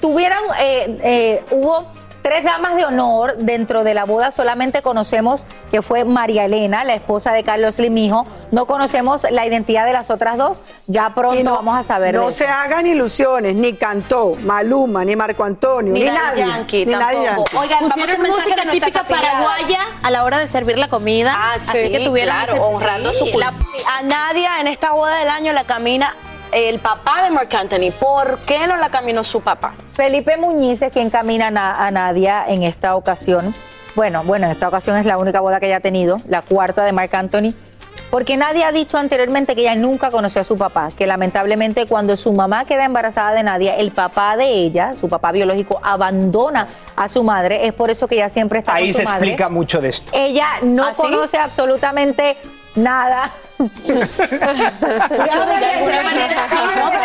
Tuvieron, 0.00 0.40
eh, 0.60 0.98
eh, 1.02 1.44
hubo 1.52 1.86
tres 2.22 2.44
damas 2.44 2.76
de 2.76 2.84
honor 2.84 3.36
dentro 3.38 3.84
de 3.84 3.94
la 3.94 4.04
boda. 4.04 4.30
Solamente 4.30 4.80
conocemos 4.82 5.44
que 5.70 5.82
fue 5.82 6.04
María 6.04 6.44
Elena, 6.44 6.84
la 6.84 6.94
esposa 6.94 7.32
de 7.32 7.42
Carlos 7.42 7.78
Limijo. 7.78 8.24
No 8.50 8.66
conocemos 8.66 9.26
la 9.30 9.44
identidad 9.46 9.84
de 9.86 9.92
las 9.92 10.10
otras 10.10 10.36
dos. 10.38 10.62
Ya 10.86 11.12
pronto 11.14 11.42
no- 11.42 11.56
vamos 11.56 11.76
a 11.78 11.82
saber. 11.82 12.14
No 12.14 12.26
de 12.26 12.32
se 12.32 12.44
eso. 12.44 12.52
hagan 12.52 12.86
ilusiones, 12.86 13.54
ni 13.56 13.74
cantó 13.74 14.34
Maluma, 14.42 15.04
ni 15.04 15.16
Marco 15.16 15.44
Antonio, 15.44 15.92
ni, 15.92 16.00
Ni 16.02 16.06
nadie. 16.10 16.46
Yankee 16.46 16.86
ni 16.86 16.92
nadie. 16.92 17.24
Yankee. 17.24 17.56
Oigan, 17.56 17.78
Pusieron 17.80 18.22
música 18.22 18.62
típica 18.70 19.02
paraguaya 19.04 19.80
a 20.02 20.10
la 20.10 20.24
hora 20.24 20.38
de 20.38 20.46
servir 20.46 20.78
la 20.78 20.88
comida. 20.88 21.34
Ah, 21.36 21.54
sí, 21.58 21.70
así 21.70 21.90
que 21.90 22.00
tuvieron 22.04 22.34
claro, 22.36 22.52
ese- 22.54 22.60
honrando 22.62 23.12
sí, 23.12 23.30
su 23.32 23.38
la- 23.38 23.52
cultura. 23.52 23.82
A 23.98 24.02
Nadia 24.02 24.60
en 24.60 24.68
esta 24.68 24.92
boda 24.92 25.16
del 25.16 25.28
año 25.28 25.52
la 25.52 25.64
camina 25.64 26.14
el 26.52 26.78
papá 26.78 27.22
de 27.24 27.30
Mark 27.30 27.48
Anthony. 27.56 27.90
¿Por 27.98 28.38
qué 28.40 28.66
no 28.66 28.76
la 28.76 28.90
caminó 28.90 29.24
su 29.24 29.40
papá? 29.40 29.74
Felipe 29.94 30.36
Muñiz 30.36 30.82
es 30.82 30.92
quien 30.92 31.10
camina 31.10 31.48
a, 31.48 31.50
Na- 31.50 31.86
a 31.86 31.90
Nadia 31.90 32.44
en 32.46 32.62
esta 32.62 32.96
ocasión. 32.96 33.54
Bueno, 33.94 34.22
bueno, 34.24 34.46
en 34.46 34.52
esta 34.52 34.68
ocasión 34.68 34.96
es 34.96 35.06
la 35.06 35.18
única 35.18 35.40
boda 35.40 35.60
que 35.60 35.66
ella 35.66 35.76
ha 35.76 35.80
tenido, 35.80 36.20
la 36.28 36.42
cuarta 36.42 36.84
de 36.84 36.92
Marc 36.92 37.12
Anthony. 37.14 37.54
Porque 38.10 38.36
Nadia 38.36 38.68
ha 38.68 38.72
dicho 38.72 38.98
anteriormente 38.98 39.54
que 39.54 39.62
ella 39.62 39.74
nunca 39.74 40.10
conoció 40.10 40.42
a 40.42 40.44
su 40.44 40.58
papá, 40.58 40.90
que 40.96 41.06
lamentablemente 41.06 41.86
cuando 41.86 42.14
su 42.16 42.32
mamá 42.34 42.66
queda 42.66 42.84
embarazada 42.84 43.32
de 43.32 43.42
Nadia, 43.42 43.76
el 43.76 43.90
papá 43.90 44.36
de 44.36 44.48
ella, 44.48 44.92
su 44.98 45.08
papá 45.08 45.32
biológico, 45.32 45.80
abandona 45.82 46.68
a 46.94 47.08
su 47.08 47.22
madre. 47.22 47.66
Es 47.66 47.72
por 47.72 47.88
eso 47.90 48.06
que 48.08 48.16
ella 48.16 48.28
siempre 48.28 48.58
está 48.58 48.74
Ahí 48.74 48.92
con 48.92 49.00
su 49.02 49.06
se 49.08 49.12
explica 49.14 49.48
mucho 49.48 49.80
de 49.80 49.88
esto. 49.88 50.12
Ella 50.14 50.46
no 50.62 50.84
¿Ah, 50.88 50.92
sí? 50.94 51.00
conoce 51.02 51.38
absolutamente 51.38 52.36
nada. 52.76 53.30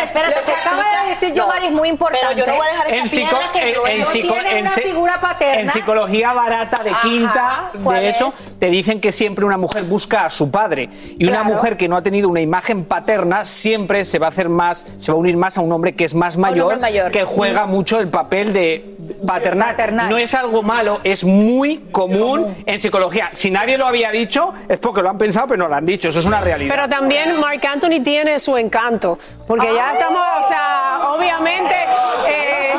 Espérate, 0.04 0.42
se 0.42 0.52
acaba 0.52 0.82
de 1.04 1.10
decir 1.10 1.32
Giovanni 1.34 1.66
es 1.66 1.72
muy 1.72 1.88
importante. 1.88 2.26
Pero 2.34 2.46
yo 2.46 2.52
no 2.52 2.56
voy 2.58 2.66
a 2.66 2.70
dejar 2.70 2.88
esa 2.88 2.96
En, 2.98 3.08
psico- 3.08 3.38
que 3.52 3.68
en- 3.96 4.06
psico- 4.06 4.32
tiene 4.34 4.50
en 4.58 4.60
una 4.62 4.70
figura 4.70 5.20
paterna. 5.20 5.60
en 5.62 5.68
psicología 5.70 6.32
barata 6.32 6.82
de 6.82 6.90
Ajá, 6.90 7.00
quinta, 7.02 7.70
¿cuál 7.82 8.00
de 8.00 8.08
eso, 8.10 8.28
es? 8.28 8.44
te 8.58 8.70
dicen 8.70 9.00
que 9.00 9.12
siempre 9.12 9.44
una 9.44 9.56
mujer 9.56 9.84
busca 9.84 10.24
a 10.24 10.30
su 10.30 10.50
padre. 10.50 10.88
Y 11.18 11.24
una 11.24 11.40
Claro. 11.42 11.54
mujer 11.54 11.76
que 11.76 11.88
no 11.88 11.96
ha 11.96 12.02
tenido 12.02 12.28
una 12.28 12.40
imagen 12.40 12.84
paterna 12.84 13.44
siempre 13.44 14.04
se 14.04 14.18
va 14.18 14.26
a 14.26 14.30
hacer 14.30 14.48
más, 14.48 14.86
se 14.96 15.12
va 15.12 15.16
a 15.16 15.20
unir 15.20 15.36
más 15.36 15.58
a 15.58 15.60
un 15.60 15.72
hombre 15.72 15.94
que 15.94 16.04
es 16.04 16.14
más 16.14 16.36
mayor, 16.36 16.78
mayor. 16.78 17.10
que 17.10 17.24
juega 17.24 17.66
mucho 17.66 17.98
el 18.00 18.08
papel 18.08 18.52
de 18.52 18.94
paternal. 19.26 19.70
Paternal. 19.70 20.08
No 20.10 20.18
es 20.18 20.34
algo 20.34 20.62
malo, 20.62 21.00
es 21.04 21.24
muy 21.24 21.78
común 21.92 22.56
en 22.66 22.80
psicología. 22.80 23.30
Si 23.32 23.50
nadie 23.50 23.78
lo 23.78 23.86
había 23.86 24.10
dicho, 24.10 24.52
es 24.68 24.78
porque 24.78 25.02
lo 25.02 25.10
han 25.10 25.18
pensado, 25.18 25.46
pero 25.48 25.58
no 25.64 25.68
lo 25.68 25.74
han 25.74 25.86
dicho. 25.86 26.08
Eso 26.08 26.18
es 26.20 26.26
una 26.26 26.40
realidad. 26.48 26.74
Pero 26.74 26.88
también 26.88 27.38
Mark 27.40 27.60
Anthony 27.66 28.02
tiene 28.02 28.38
su 28.38 28.56
encanto, 28.56 29.18
porque 29.46 29.72
ya 29.74 29.92
estamos, 29.92 30.20
o 30.44 30.48
sea, 30.48 30.98
obviamente, 31.14 31.74
eh, 32.28 32.72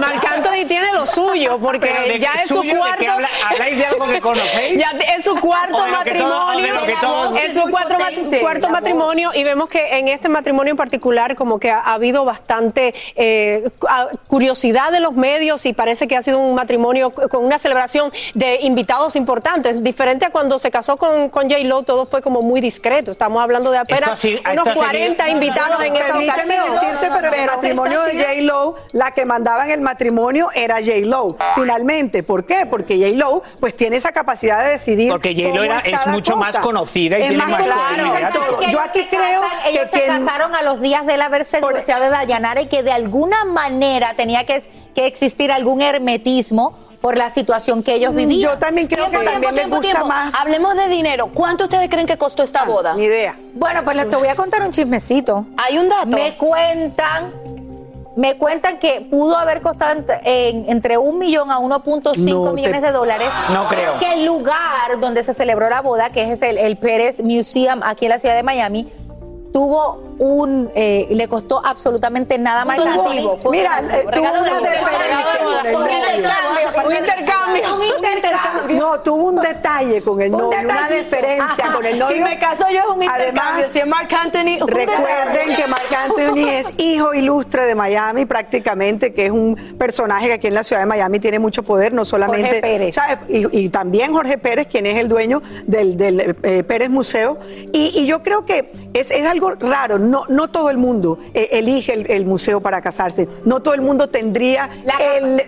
Marc 0.00 0.24
Anthony 0.34 0.66
tiene 0.66 0.92
lo 0.92 1.06
suyo, 1.06 1.58
porque 1.58 1.88
Pero 1.94 2.02
¿de 2.12 2.18
ya 2.18 2.32
es 2.42 2.48
su 2.48 2.54
suyo? 2.56 2.72
¿De 2.74 2.78
cuarto. 2.78 3.12
habla- 3.12 3.28
habláis 3.48 3.76
de 3.78 3.86
algo 3.86 4.06
que 4.08 4.20
conocéis? 4.20 4.80
Ya 4.80 4.90
es 5.16 5.24
su 5.24 5.36
cuarto 5.36 5.76
O 5.76 5.84
de 5.84 5.90
lo 5.90 6.00
que 6.00 6.14
todo- 6.14 6.46
o 6.46 6.50
de 6.50 6.56
matrimonio. 6.56 6.74
lo 6.80 6.86
que 6.86 6.96
todos- 7.00 7.36
es 7.36 7.54
su 7.54 7.62
cuarto, 7.70 7.98
mat- 7.98 8.08
potente, 8.14 8.40
cuarto 8.40 8.66
la 8.68 8.72
matrimonio 8.72 9.30
y 9.34 9.44
vemos 9.44 9.68
que 9.68 9.98
en 9.98 10.08
este 10.08 10.28
matrimonio 10.28 10.72
en 10.72 10.76
particular 10.76 11.36
como 11.36 11.58
que 11.60 11.70
ha, 11.70 11.80
ha 11.80 11.94
habido 11.94 12.24
bastante 12.24 12.94
eh, 13.16 13.68
cu- 13.78 13.86
a- 13.88 14.08
curiosidad 14.28 14.90
de 14.92 15.00
los 15.00 15.12
medios 15.14 15.66
y 15.66 15.72
parece 15.72 16.08
que 16.08 16.16
ha 16.16 16.22
sido 16.22 16.38
un 16.38 16.54
matrimonio 16.54 17.12
c- 17.16 17.28
con 17.28 17.44
una 17.44 17.58
celebración 17.58 18.10
de 18.34 18.58
invitados 18.62 19.14
importantes, 19.16 19.82
diferente 19.82 20.24
a 20.24 20.30
cuando 20.30 20.58
se 20.58 20.70
casó 20.70 20.96
con, 20.96 21.28
con 21.28 21.48
J. 21.50 21.62
Lo, 21.64 21.82
todo 21.82 22.06
fue 22.06 22.22
como 22.22 22.42
muy 22.42 22.60
discreto. 22.60 23.11
Estamos 23.12 23.42
hablando 23.42 23.70
de 23.70 23.78
apenas 23.78 24.08
unos 24.08 24.20
seguido- 24.20 24.74
40 24.74 25.28
invitados 25.28 25.82
en 25.84 25.96
esa 25.96 26.18
ocasión. 26.18 26.64
decirte, 26.72 27.08
pero, 27.20 27.32
el 27.32 27.46
matrimonio 27.46 28.02
de 28.02 28.12
J. 28.14 28.32
Lo, 28.42 28.74
la 28.92 29.12
que 29.12 29.24
mandaba 29.24 29.64
en 29.64 29.70
el 29.70 29.80
matrimonio 29.80 30.48
era 30.54 30.76
J. 30.76 30.92
Lo. 31.04 31.36
Finalmente, 31.54 32.22
¿por 32.22 32.44
qué? 32.44 32.66
Porque 32.66 32.96
J. 32.96 33.16
Lo, 33.16 33.42
pues 33.60 33.76
tiene 33.76 33.96
esa 33.96 34.12
capacidad 34.12 34.62
de 34.64 34.70
decidir. 34.72 35.10
Porque 35.10 35.32
J.Lo 35.34 35.50
cómo 35.50 35.62
era- 35.62 35.78
es 35.80 36.06
mucho 36.08 36.36
más 36.36 36.58
conocida 36.58 37.18
y 37.18 37.22
Es 37.22 37.28
tiene 37.28 37.42
más 37.44 37.50
más 37.50 37.62
claro, 37.62 38.14
Yo 38.60 38.68
ellos 38.68 38.80
aquí 38.84 39.02
se 39.02 39.08
creo 39.08 39.40
casan- 39.42 39.62
que 39.62 39.68
ellos 39.70 39.90
se 39.90 40.06
casaron 40.06 40.54
a 40.54 40.62
los 40.62 40.80
días 40.80 41.06
de 41.06 41.14
haberse 41.22 41.58
divorciado 41.58 42.02
de 42.02 42.10
Dayanara 42.10 42.60
y 42.62 42.66
que 42.66 42.82
de 42.82 42.92
alguna 42.92 43.44
manera 43.44 44.14
tenía 44.16 44.44
que, 44.44 44.62
que 44.94 45.06
existir 45.06 45.52
algún 45.52 45.80
hermetismo 45.82 46.76
por 47.02 47.18
la 47.18 47.28
situación 47.28 47.82
que 47.82 47.94
ellos 47.96 48.14
vivían. 48.14 48.40
Yo 48.52 48.58
también 48.58 48.86
creo 48.86 49.06
Tiempo, 49.06 49.18
que 49.20 49.26
tiempo, 49.26 49.42
también 49.48 49.54
tiempo, 49.54 49.76
les 49.76 49.82
gusta 49.82 49.98
tiempo. 50.00 50.08
más. 50.08 50.34
Hablemos 50.40 50.74
de 50.76 50.88
dinero. 50.88 51.26
¿Cuánto 51.34 51.64
ustedes 51.64 51.90
creen 51.90 52.06
que 52.06 52.16
costó 52.16 52.42
esta 52.42 52.64
boda? 52.64 52.94
Ni 52.94 53.04
idea. 53.04 53.36
Bueno, 53.54 53.84
pues 53.84 53.96
les 53.96 54.08
te 54.08 54.16
voy 54.16 54.28
a 54.28 54.36
contar 54.36 54.62
un 54.62 54.70
chismecito. 54.70 55.44
Hay 55.58 55.76
un 55.78 55.88
dato. 55.90 56.16
Me 56.16 56.36
cuentan 56.38 57.32
Me 58.14 58.36
cuentan 58.36 58.78
que 58.78 59.00
pudo 59.10 59.38
haber 59.38 59.62
costado 59.62 59.98
ent- 59.98 60.20
en- 60.24 60.68
entre 60.68 60.98
un 60.98 61.18
millón 61.18 61.50
a 61.50 61.58
1.5 61.58 62.44
No 62.44 62.50
te- 62.50 62.54
millones 62.56 62.82
de 62.82 62.92
dólares. 62.92 63.28
No 63.54 63.66
creo. 63.68 63.98
Que 64.00 64.12
el 64.12 64.26
lugar 64.26 65.00
donde 65.00 65.22
se 65.22 65.32
celebró 65.32 65.70
la 65.70 65.80
boda, 65.80 66.10
que 66.10 66.30
es 66.30 66.42
el, 66.42 66.58
el 66.58 66.76
Pérez 66.76 67.22
Museum 67.22 67.80
aquí 67.82 68.04
en 68.04 68.10
la 68.10 68.18
ciudad 68.18 68.34
de 68.36 68.42
Miami, 68.42 68.86
tuvo 69.50 70.11
un, 70.22 70.70
eh, 70.76 71.08
le 71.10 71.26
costó 71.26 71.60
absolutamente 71.64 72.38
nada 72.38 72.64
Tuvo- 72.76 73.50
Mira, 73.50 73.80
eh, 73.80 74.06
tuvo 74.14 74.28
una 74.30 74.60
diferencia. 74.60 75.82
Un 76.84 76.92
intercambio. 76.92 77.76
Un 77.76 77.82
intercambio. 78.06 78.76
No, 78.78 79.00
tuvo 79.00 79.24
un 79.30 79.36
detalle 79.42 80.00
con 80.02 80.20
el 80.22 80.30
novio, 80.30 80.58
una 80.60 80.88
diferencia 80.88 81.72
con 81.72 81.84
el 81.84 81.98
novio. 81.98 82.14
Si 82.16 82.22
me 82.22 82.38
caso 82.38 82.64
yo 82.70 82.78
es 82.78 82.86
un 82.86 83.02
intercambio, 83.02 83.42
Además, 83.42 83.66
si 83.66 83.78
es 83.80 83.86
Marc 83.86 84.12
Anthony, 84.12 84.64
recuerden 84.66 85.56
que 85.56 85.66
Marc 85.66 85.92
Anthony 85.92 86.48
es 86.48 86.72
hijo 86.78 87.14
ilustre 87.14 87.66
de 87.66 87.74
Miami 87.74 88.24
prácticamente, 88.24 89.12
que 89.12 89.26
es 89.26 89.30
un 89.32 89.56
personaje 89.76 90.28
que 90.28 90.32
aquí 90.34 90.46
en 90.46 90.54
la 90.54 90.62
ciudad 90.62 90.82
de 90.82 90.86
Miami 90.86 91.18
tiene 91.18 91.38
mucho 91.40 91.62
poder, 91.64 91.92
no 91.92 92.04
solamente... 92.04 92.44
Jorge 92.46 92.60
Pérez. 92.60 92.94
¿sabes? 92.94 93.18
Y, 93.28 93.64
y 93.64 93.68
también 93.70 94.12
Jorge 94.12 94.38
Pérez, 94.38 94.68
quien 94.68 94.86
es 94.86 94.94
el 94.96 95.08
dueño 95.08 95.42
del, 95.66 95.96
del, 95.96 96.36
eh, 96.42 96.62
Pérez 96.62 96.90
Museo. 96.90 97.38
Y, 97.72 97.92
y 98.00 98.06
yo 98.06 98.22
creo 98.22 98.44
que 98.46 98.70
es, 98.94 99.10
es 99.10 99.26
algo 99.26 99.52
raro, 99.56 99.98
no, 100.12 100.26
no 100.28 100.50
todo 100.50 100.68
el 100.68 100.76
mundo 100.76 101.18
eh, 101.32 101.48
elige 101.52 101.94
el, 101.94 102.10
el 102.10 102.26
museo 102.26 102.60
para 102.60 102.82
casarse, 102.82 103.26
no 103.46 103.60
todo 103.60 103.72
el 103.72 103.80
mundo 103.80 104.10
tendría 104.10 104.68
el, 105.00 105.42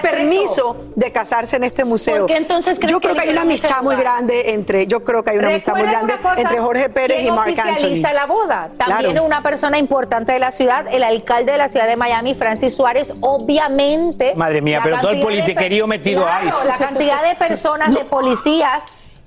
permiso 0.00 0.76
de 0.94 1.10
casarse 1.10 1.56
en 1.56 1.64
este 1.64 1.84
museo. 1.84 2.18
¿Por 2.18 2.26
qué 2.26 2.36
entonces 2.36 2.78
crees 2.78 2.92
Yo 2.92 3.00
creo 3.00 3.14
que 3.14 3.22
que 3.22 3.26
hay 3.26 3.32
una 3.32 3.42
amistad 3.42 3.82
muy 3.82 3.96
grande 3.96 4.52
entre, 4.52 4.86
yo 4.86 5.02
creo 5.02 5.24
que 5.24 5.30
hay 5.30 5.38
una 5.38 5.48
amistad 5.48 5.74
muy 5.74 5.82
grande 5.88 6.14
cosa, 6.16 6.40
entre 6.40 6.58
Jorge 6.60 6.88
Pérez 6.90 7.18
y 7.18 7.22
¿quién 7.22 7.34
Marc 7.34 7.48
Anthony. 7.58 7.70
oficializa 7.72 8.12
la 8.12 8.26
boda? 8.26 8.70
También 8.78 9.10
Claro. 9.10 9.26
una 9.26 9.42
persona 9.42 9.76
importante 9.78 10.30
de 10.30 10.38
la 10.38 10.52
ciudad, 10.52 10.86
el 10.92 11.02
alcalde 11.02 11.50
de 11.50 11.58
la 11.58 11.68
ciudad 11.68 11.88
de 11.88 11.96
Miami, 11.96 12.34
Francis 12.34 12.76
Suárez, 12.76 13.12
obviamente. 13.20 14.34
Madre 14.36 14.60
mía, 14.60 14.80
pero 14.84 15.00
todo 15.00 15.10
el 15.10 15.22
politiquerío 15.22 15.88
metido 15.88 16.22
Claro, 16.22 16.50
ahí. 16.62 16.68
La 16.68 16.76
cantidad 16.76 17.28
de 17.28 17.34
personas, 17.34 17.92
de 17.92 18.04
policías 18.04 18.84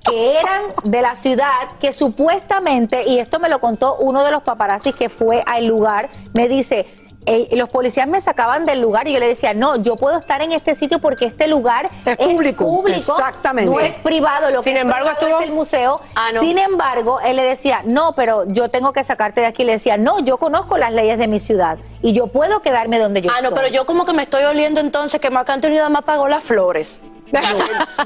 que 0.08 0.38
eran 0.38 0.62
de 0.84 1.02
la 1.02 1.14
ciudad, 1.16 1.52
que 1.80 1.92
supuestamente, 1.92 3.04
y 3.06 3.18
esto 3.18 3.38
me 3.38 3.48
lo 3.48 3.60
contó 3.60 3.96
uno 3.96 4.22
de 4.24 4.30
los 4.30 4.42
paparazzis 4.42 4.94
que 4.94 5.08
fue 5.08 5.42
al 5.46 5.66
lugar, 5.66 6.08
me 6.34 6.48
dice, 6.48 6.86
eh, 7.26 7.48
los 7.56 7.68
policías 7.68 8.06
me 8.08 8.20
sacaban 8.22 8.64
del 8.64 8.80
lugar 8.80 9.06
y 9.06 9.12
yo 9.12 9.18
le 9.18 9.26
decía, 9.28 9.52
no, 9.52 9.76
yo 9.76 9.96
puedo 9.96 10.16
estar 10.16 10.40
en 10.40 10.52
este 10.52 10.74
sitio 10.74 10.98
porque 10.98 11.26
este 11.26 11.46
lugar 11.46 11.90
es 12.06 12.16
público, 12.16 12.80
exactamente. 12.88 13.70
no 13.70 13.80
es 13.80 13.96
privado, 13.96 14.50
lo 14.50 14.62
Sin 14.62 14.72
que 14.72 14.78
es 14.78 14.82
embargo, 14.84 15.08
privado 15.08 15.26
estuvo- 15.26 15.40
es 15.42 15.48
el 15.48 15.54
museo. 15.54 16.00
Ah, 16.14 16.28
no. 16.32 16.40
Sin 16.40 16.56
embargo, 16.58 17.20
él 17.20 17.36
le 17.36 17.42
decía, 17.42 17.82
no, 17.84 18.12
pero 18.14 18.44
yo 18.50 18.70
tengo 18.70 18.94
que 18.94 19.04
sacarte 19.04 19.42
de 19.42 19.46
aquí. 19.46 19.64
Le 19.64 19.72
decía, 19.72 19.98
no, 19.98 20.20
yo 20.20 20.38
conozco 20.38 20.78
las 20.78 20.92
leyes 20.94 21.18
de 21.18 21.26
mi 21.28 21.38
ciudad 21.38 21.76
y 22.00 22.14
yo 22.14 22.28
puedo 22.28 22.62
quedarme 22.62 22.98
donde 22.98 23.20
yo 23.20 23.30
Ah, 23.30 23.42
no, 23.42 23.50
soy. 23.50 23.58
pero 23.58 23.68
yo 23.68 23.84
como 23.84 24.06
que 24.06 24.14
me 24.14 24.22
estoy 24.22 24.44
oliendo 24.44 24.80
entonces 24.80 25.20
que 25.20 25.28
Marc 25.28 25.50
Anthony 25.50 25.70
nada 25.74 25.90
más 25.90 26.04
pagó 26.04 26.28
las 26.28 26.42
flores. 26.42 27.02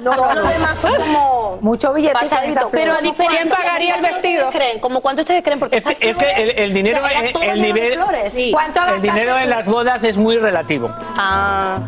No, 0.00 0.12
Todo 0.16 0.34
lo 0.34 0.42
demás 0.44 0.78
fue 0.78 0.96
como 0.96 1.58
Mucho 1.60 1.92
billete 1.92 2.14
pasadito. 2.14 2.68
Pero 2.70 2.92
a 2.92 2.98
¿Quién 2.98 3.10
diferencia 3.12 3.56
pagaría 3.56 3.94
el 3.94 4.00
¿cuánto 4.00 4.16
vestido? 4.16 4.48
ustedes 4.48 4.64
creen? 4.64 4.80
¿Cómo 4.80 5.00
cuánto 5.00 5.22
ustedes 5.22 5.42
creen? 5.44 5.58
Porque 5.60 5.76
Es 5.76 5.84
que, 5.84 5.90
esas 5.92 6.04
es 6.04 6.16
que 6.16 6.30
el, 6.42 6.50
el 6.58 6.74
dinero, 6.74 7.04
o 7.04 7.08
sea, 7.08 7.20
era 7.20 7.28
el, 7.30 7.50
el 7.50 7.62
nivel, 7.62 7.92
flores. 7.94 8.36
¿Cuánto 8.52 8.80
el 8.86 9.02
dinero 9.02 9.38
en 9.38 9.50
las 9.50 9.66
bodas 9.66 10.04
es 10.04 10.16
muy 10.16 10.38
relativo. 10.38 10.90
Ah. 11.16 11.78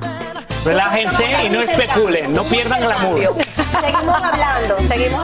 Relájense 0.65 1.25
y 1.45 1.51
no 1.51 1.61
especulen, 1.61 2.33
no 2.33 2.43
pierdan 2.45 2.81
glamour. 2.81 3.35
Seguimos 3.81 4.23
hablando, 4.23 4.77
seguimos 4.89 5.24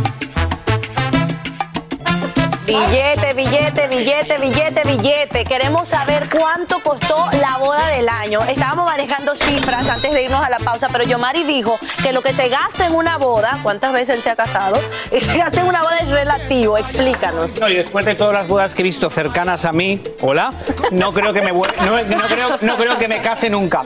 Billete, 2.71 3.33
billete, 3.33 3.87
billete, 3.89 4.37
billete, 4.37 4.81
billete. 4.85 5.43
Queremos 5.43 5.89
saber 5.89 6.29
cuánto 6.29 6.79
costó 6.79 7.27
la 7.41 7.57
boda 7.57 7.85
del 7.87 8.07
año. 8.07 8.39
Estábamos 8.43 8.85
manejando 8.85 9.35
cifras 9.35 9.89
antes 9.89 10.13
de 10.13 10.23
irnos 10.23 10.41
a 10.41 10.49
la 10.49 10.57
pausa, 10.57 10.87
pero 10.89 11.03
Yomari 11.03 11.43
dijo 11.43 11.77
que 12.01 12.13
lo 12.13 12.21
que 12.21 12.31
se 12.31 12.47
gasta 12.47 12.85
en 12.87 12.95
una 12.95 13.17
boda, 13.17 13.59
¿cuántas 13.61 13.91
veces 13.91 14.15
él 14.15 14.21
se 14.21 14.29
ha 14.29 14.37
casado? 14.37 14.79
Se 15.11 15.37
gasta 15.37 15.59
en 15.59 15.67
una 15.67 15.81
boda 15.81 15.97
es 15.97 16.07
relativo. 16.07 16.77
Explícanos. 16.77 17.59
No, 17.59 17.67
y 17.67 17.75
después 17.75 18.05
de 18.05 18.15
todas 18.15 18.33
las 18.33 18.47
bodas 18.47 18.73
que 18.73 18.83
he 18.83 18.85
visto 18.85 19.09
cercanas 19.09 19.65
a 19.65 19.73
mí, 19.73 20.01
hola, 20.21 20.53
no 20.91 21.11
creo 21.11 21.33
que 21.33 21.41
me 21.41 21.51
no, 21.51 22.01
no 22.03 22.27
creo, 22.27 22.57
no 22.61 22.77
creo 22.77 22.97
que 22.97 23.07
me 23.09 23.21
case 23.21 23.49
nunca. 23.49 23.83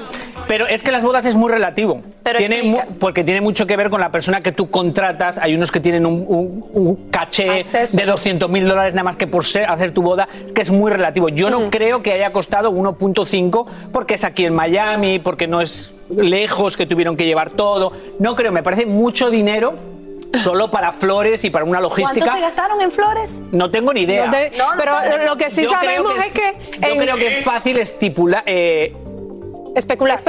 Pero 0.48 0.68
es 0.68 0.84
que 0.84 0.92
las 0.92 1.04
bodas 1.04 1.26
es 1.26 1.36
muy 1.36 1.52
relativo. 1.52 2.02
Pero 2.24 2.40
tiene 2.40 2.64
mu- 2.64 2.82
porque 3.00 3.24
tiene 3.24 3.42
mucho 3.42 3.66
que 3.66 3.76
ver 3.76 3.90
con 3.90 4.00
la 4.00 4.12
persona 4.12 4.42
que 4.42 4.52
tú 4.52 4.70
contratas. 4.70 5.38
Hay 5.38 5.56
unos 5.56 5.72
que 5.72 5.80
tienen 5.80 6.06
un, 6.06 6.24
un- 6.28 6.66
un 6.74 7.10
caché 7.10 7.62
Acceso. 7.62 7.98
de 7.98 8.06
200 8.06 8.50
mil 8.50 8.68
dólares 8.68 8.94
nada 8.94 9.04
más 9.04 9.16
que 9.16 9.28
por 9.28 9.46
ser- 9.46 9.70
hacer 9.70 9.92
tu 9.92 10.02
boda, 10.02 10.28
que 10.54 10.62
es 10.62 10.70
muy 10.72 10.92
relativo. 10.92 11.30
Yo 11.30 11.50
no 11.50 11.70
creo 11.70 12.02
que 12.04 12.12
haya 12.14 12.32
costado 12.32 12.72
1.5 12.72 13.66
porque 13.92 14.14
es 14.16 14.24
aquí 14.24 14.46
en 14.46 14.54
Miami, 14.54 15.20
porque 15.20 15.48
no 15.48 15.62
es 15.62 15.96
lejos, 16.16 16.78
que 16.78 16.86
tuvieron 16.86 17.18
que 17.18 17.26
llevar 17.26 17.50
todo. 17.52 17.92
No 18.20 18.36
creo, 18.36 18.52
me 18.52 18.64
parece 18.64 18.86
mucho 18.86 19.30
dinero 19.30 19.74
solo 20.34 20.70
para 20.70 20.92
flores 20.92 21.46
y 21.46 21.50
para 21.50 21.64
una 21.64 21.80
logística. 21.80 22.20
¿Cuánto 22.26 22.36
se 22.36 22.42
gastaron 22.42 22.82
en 22.82 22.92
flores? 22.92 23.42
No 23.54 23.72
tengo 23.72 23.94
ni 23.94 24.02
idea. 24.02 24.26
No 24.26 24.32
te- 24.32 24.52
No, 24.58 24.72
no 24.72 24.78
pero 24.78 24.92
sabemos. 24.92 25.26
lo 25.28 25.38
que 25.38 25.50
sí 25.50 25.64
Yo 25.64 25.70
sabemos 25.70 26.14
es 26.26 26.34
que 26.34 26.54
Yo 26.82 26.88
en- 26.94 27.00
creo 27.00 27.16
que 27.16 27.40
es 27.40 27.44
fácil 27.46 27.78
estipular. 27.80 28.44
eh, 28.46 28.94
especular. 29.76 30.20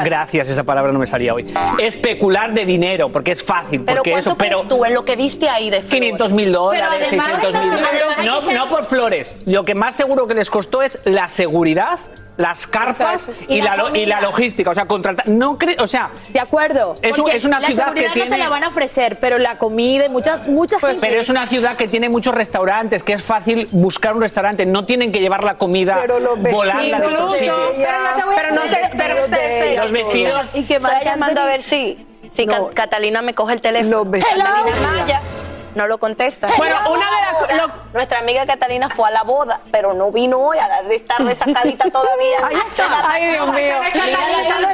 es- 0.00 0.04
gracias, 0.04 0.48
esa 0.48 0.64
palabra 0.64 0.92
no 0.92 0.98
me 0.98 1.06
salía 1.06 1.32
hoy. 1.32 1.46
Especular 1.78 2.52
de 2.52 2.64
dinero, 2.64 3.10
porque 3.10 3.32
es 3.32 3.42
fácil. 3.44 3.82
Pero 3.84 3.98
porque 3.98 4.10
¿cuánto 4.12 4.30
eso, 4.30 4.38
pero 4.38 4.62
tú 4.62 4.84
en 4.84 4.94
lo 4.94 5.04
que 5.04 5.16
viste 5.16 5.48
ahí 5.48 5.70
de 5.70 5.78
flores? 5.82 5.90
500 6.00 6.32
mil 6.32 6.52
dólares, 6.52 7.06
Pero 7.10 7.22
además, 7.22 7.40
600 7.40 7.72
mil 8.18 8.26
No, 8.26 8.40
no 8.52 8.68
por 8.68 8.84
flores. 8.84 9.40
Lo 9.46 9.64
que 9.64 9.74
más 9.74 9.96
seguro 9.96 10.26
que 10.26 10.34
les 10.34 10.50
costó 10.50 10.82
es 10.82 10.98
la 11.04 11.28
seguridad, 11.28 11.98
las 12.36 12.66
carpas 12.66 13.30
y, 13.48 13.54
Y 13.56 13.62
la, 13.62 13.76
la 13.76 13.88
lo- 13.88 13.96
y 13.96 14.04
la 14.06 14.20
logística. 14.20 14.70
O 14.70 14.74
sea, 14.74 14.86
contratar. 14.86 15.26
No 15.28 15.56
creo. 15.58 15.82
O 15.82 15.86
sea. 15.86 16.10
De 16.28 16.40
acuerdo. 16.40 16.98
Es 17.02 17.18
un- 17.18 17.30
es 17.30 17.44
una 17.44 17.60
la 17.60 17.66
ciudad 17.68 17.84
que 17.86 18.00
seguridad 18.00 18.08
no 18.08 18.12
tiene- 18.14 18.30
te 18.30 18.38
la 18.38 18.48
van 18.48 18.64
a 18.64 18.68
ofrecer, 18.68 19.18
pero 19.20 19.38
la 19.38 19.58
comida 19.58 20.06
y 20.06 20.08
muchas, 20.08 20.46
muchas 20.46 20.80
cosas. 20.80 20.98
Pero 21.00 21.20
es 21.20 21.28
una 21.28 21.46
ciudad 21.46 21.76
que 21.76 21.88
tiene 21.88 22.08
muchos 22.08 22.34
restaurantes, 22.34 23.02
que 23.02 23.14
es 23.14 23.22
fácil 23.22 23.68
buscar 23.72 24.14
un 24.14 24.20
restaurante. 24.20 24.66
No 24.66 24.84
tienen 24.84 25.12
que 25.12 25.20
llevar 25.20 25.44
la 25.44 25.56
comida 25.58 25.98
Pero 26.00 26.20
los 26.20 26.40
volando 26.42 26.96
Incluso, 27.08 27.32
sitio. 27.32 27.54
pero 27.76 27.98
no 28.02 28.16
te 28.16 28.24
voy 28.24 28.34
a 28.34 28.38
Pero 28.38 28.54
no 28.54 28.62
sé, 28.62 28.68
decir 28.68 28.80
pero 28.98 29.14
vestidos 29.14 29.22
usted, 29.22 29.36
de 29.38 29.48
espera. 29.58 29.72
ella. 29.72 29.82
Los 29.84 29.92
vestidos. 29.92 30.46
Y 30.54 30.62
que 30.64 30.80
Marc 30.80 31.04
llamando 31.04 31.40
a 31.40 31.44
ver 31.46 31.62
si, 31.62 32.06
si 32.30 32.46
No. 32.46 32.68
Ca- 32.68 32.74
Catalina 32.74 33.22
me 33.22 33.34
coge 33.34 33.54
el 33.54 33.60
teléfono. 33.60 33.98
Los 34.04 34.10
vestidos. 34.10 34.42
Catalina 34.44 34.76
Maya. 35.00 35.20
No 35.76 35.86
lo 35.86 35.98
contesta. 35.98 36.48
Bueno, 36.56 36.74
una 36.90 37.04
de 37.04 37.54
las- 37.56 37.68
Nuestra 37.92 38.18
amiga 38.18 38.44
Catalina 38.46 38.88
fue 38.90 39.08
a 39.08 39.10
la 39.10 39.22
boda, 39.22 39.60
pero 39.70 39.94
no 39.94 40.10
vino 40.10 40.38
hoy 40.38 40.58
a 40.58 40.82
de 40.82 40.96
estar 40.96 41.22
resacadita 41.22 41.84
todavía. 41.92 42.46
Ahí 42.46 42.56
está. 42.68 43.10
Ay, 43.10 43.30
Dios 43.30 43.46
mío. 43.52 43.74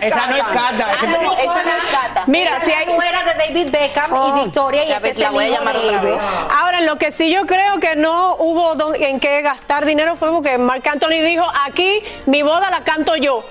Esa 0.00 0.26
no 0.28 0.36
es 0.36 0.46
Cata. 0.48 0.92
ese- 0.92 1.44
Esa 1.44 1.62
no 1.62 1.72
es 1.76 1.84
Cata. 1.90 2.24
Mira, 2.26 2.56
Esa 2.56 2.64
si 2.64 2.70
es 2.72 2.76
hay- 2.78 2.86
la 2.86 2.94
nuera 2.94 3.22
de 3.24 3.34
David 3.34 3.70
Beckham 3.70 4.12
Oh. 4.12 4.28
y 4.38 4.44
Victoria 4.44 4.84
y 4.84 4.92
ese 4.92 5.14
la 5.20 5.26
el 5.28 5.32
voy 5.32 5.44
a 5.44 5.48
llamar 5.50 5.74
de 5.74 5.86
otra 5.86 5.98
ellos. 6.00 6.16
vez. 6.16 6.22
Ahora, 6.56 6.80
lo 6.82 6.96
que 6.98 7.12
sí 7.12 7.30
yo 7.32 7.46
creo 7.46 7.78
que 7.80 7.96
no 7.96 8.36
hubo 8.36 8.74
don- 8.76 8.94
en 8.94 9.20
qué 9.20 9.42
gastar 9.42 9.84
dinero 9.84 10.16
fue 10.16 10.30
porque 10.30 10.56
Marc 10.58 10.86
Anthony 10.86 11.20
dijo, 11.24 11.44
aquí 11.66 12.02
mi 12.26 12.42
boda 12.42 12.70
la 12.70 12.80
canto 12.82 13.16
yo. 13.16 13.44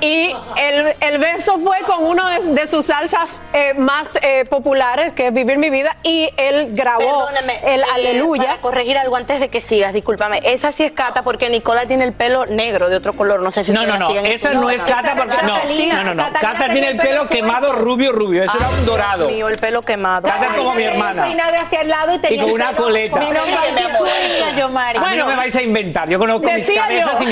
Y 0.00 0.34
el, 0.56 0.94
el 1.00 1.18
beso 1.18 1.58
fue 1.58 1.78
con 1.86 2.04
uno 2.04 2.26
de, 2.28 2.60
de 2.60 2.66
sus 2.66 2.84
salsas 2.86 3.42
eh, 3.52 3.74
más 3.74 4.16
eh, 4.22 4.44
populares, 4.48 5.12
que 5.12 5.28
es 5.28 5.32
Vivir 5.32 5.58
mi 5.58 5.70
vida, 5.70 5.96
y 6.02 6.30
él 6.36 6.68
grabó 6.72 7.26
Perdóname. 7.26 7.60
el 7.74 7.80
eh, 7.80 7.84
Aleluya. 7.94 8.44
Para 8.46 8.60
corregir 8.60 8.98
algo 8.98 9.16
antes 9.16 9.40
de 9.40 9.48
que 9.48 9.60
sigas, 9.60 9.92
discúlpame. 9.92 10.40
Esa 10.44 10.72
sí 10.72 10.84
es 10.84 10.92
Cata 10.92 11.22
porque 11.22 11.48
Nicola 11.50 11.86
tiene 11.86 12.04
el 12.04 12.12
pelo 12.12 12.46
negro 12.46 12.88
de 12.88 12.96
otro 12.96 13.12
color. 13.12 13.40
No 13.42 13.50
sé 13.52 13.64
si 13.64 13.72
No, 13.72 13.84
no, 13.86 13.98
no, 13.98 14.10
esa 14.10 14.52
no 14.54 14.70
es. 14.70 14.82
Cata 14.84 15.14
porque 15.16 15.36
no, 15.42 15.58
no, 15.94 16.04
no, 16.04 16.14
no. 16.14 16.32
Cata 16.32 16.68
tiene 16.72 16.90
el 16.90 16.96
pelo 16.96 17.26
quemado 17.28 17.72
rubio, 17.72 18.12
rubio. 18.12 18.44
Eso 18.44 18.56
era 18.58 18.68
un 18.68 18.86
dorado. 18.86 19.18
Dios 19.24 19.32
mío, 19.32 19.48
el 19.48 19.56
pelo 19.58 19.82
quemado. 19.82 20.28
Cata 20.28 20.46
es 20.46 20.52
como 20.54 20.74
mi 20.74 20.82
hermana. 20.84 21.24
Peinado 21.24 21.54
hacia 21.60 21.80
el 21.82 21.88
lado 21.88 22.14
y 22.14 22.18
tenía 22.18 22.40
con 22.42 22.48
el 22.50 22.54
una 22.54 22.68
pelo 22.70 22.82
coleta. 22.84 23.18
con 23.18 23.26
una 23.26 23.40
Sí, 23.40 23.50
vaina 23.52 23.80
mi 23.80 23.86
amor. 23.86 24.08
suelta, 24.08 24.56
yo, 24.58 24.68
Mari. 24.68 24.98
A 24.98 25.02
mí 25.02 25.16
no 25.16 25.26
me 25.26 25.36
vais 25.36 25.56
a 25.56 25.62
inventar. 25.62 26.08
Yo 26.08 26.18
conozco 26.18 26.50
mis 26.50 26.70
cabezas 26.70 27.22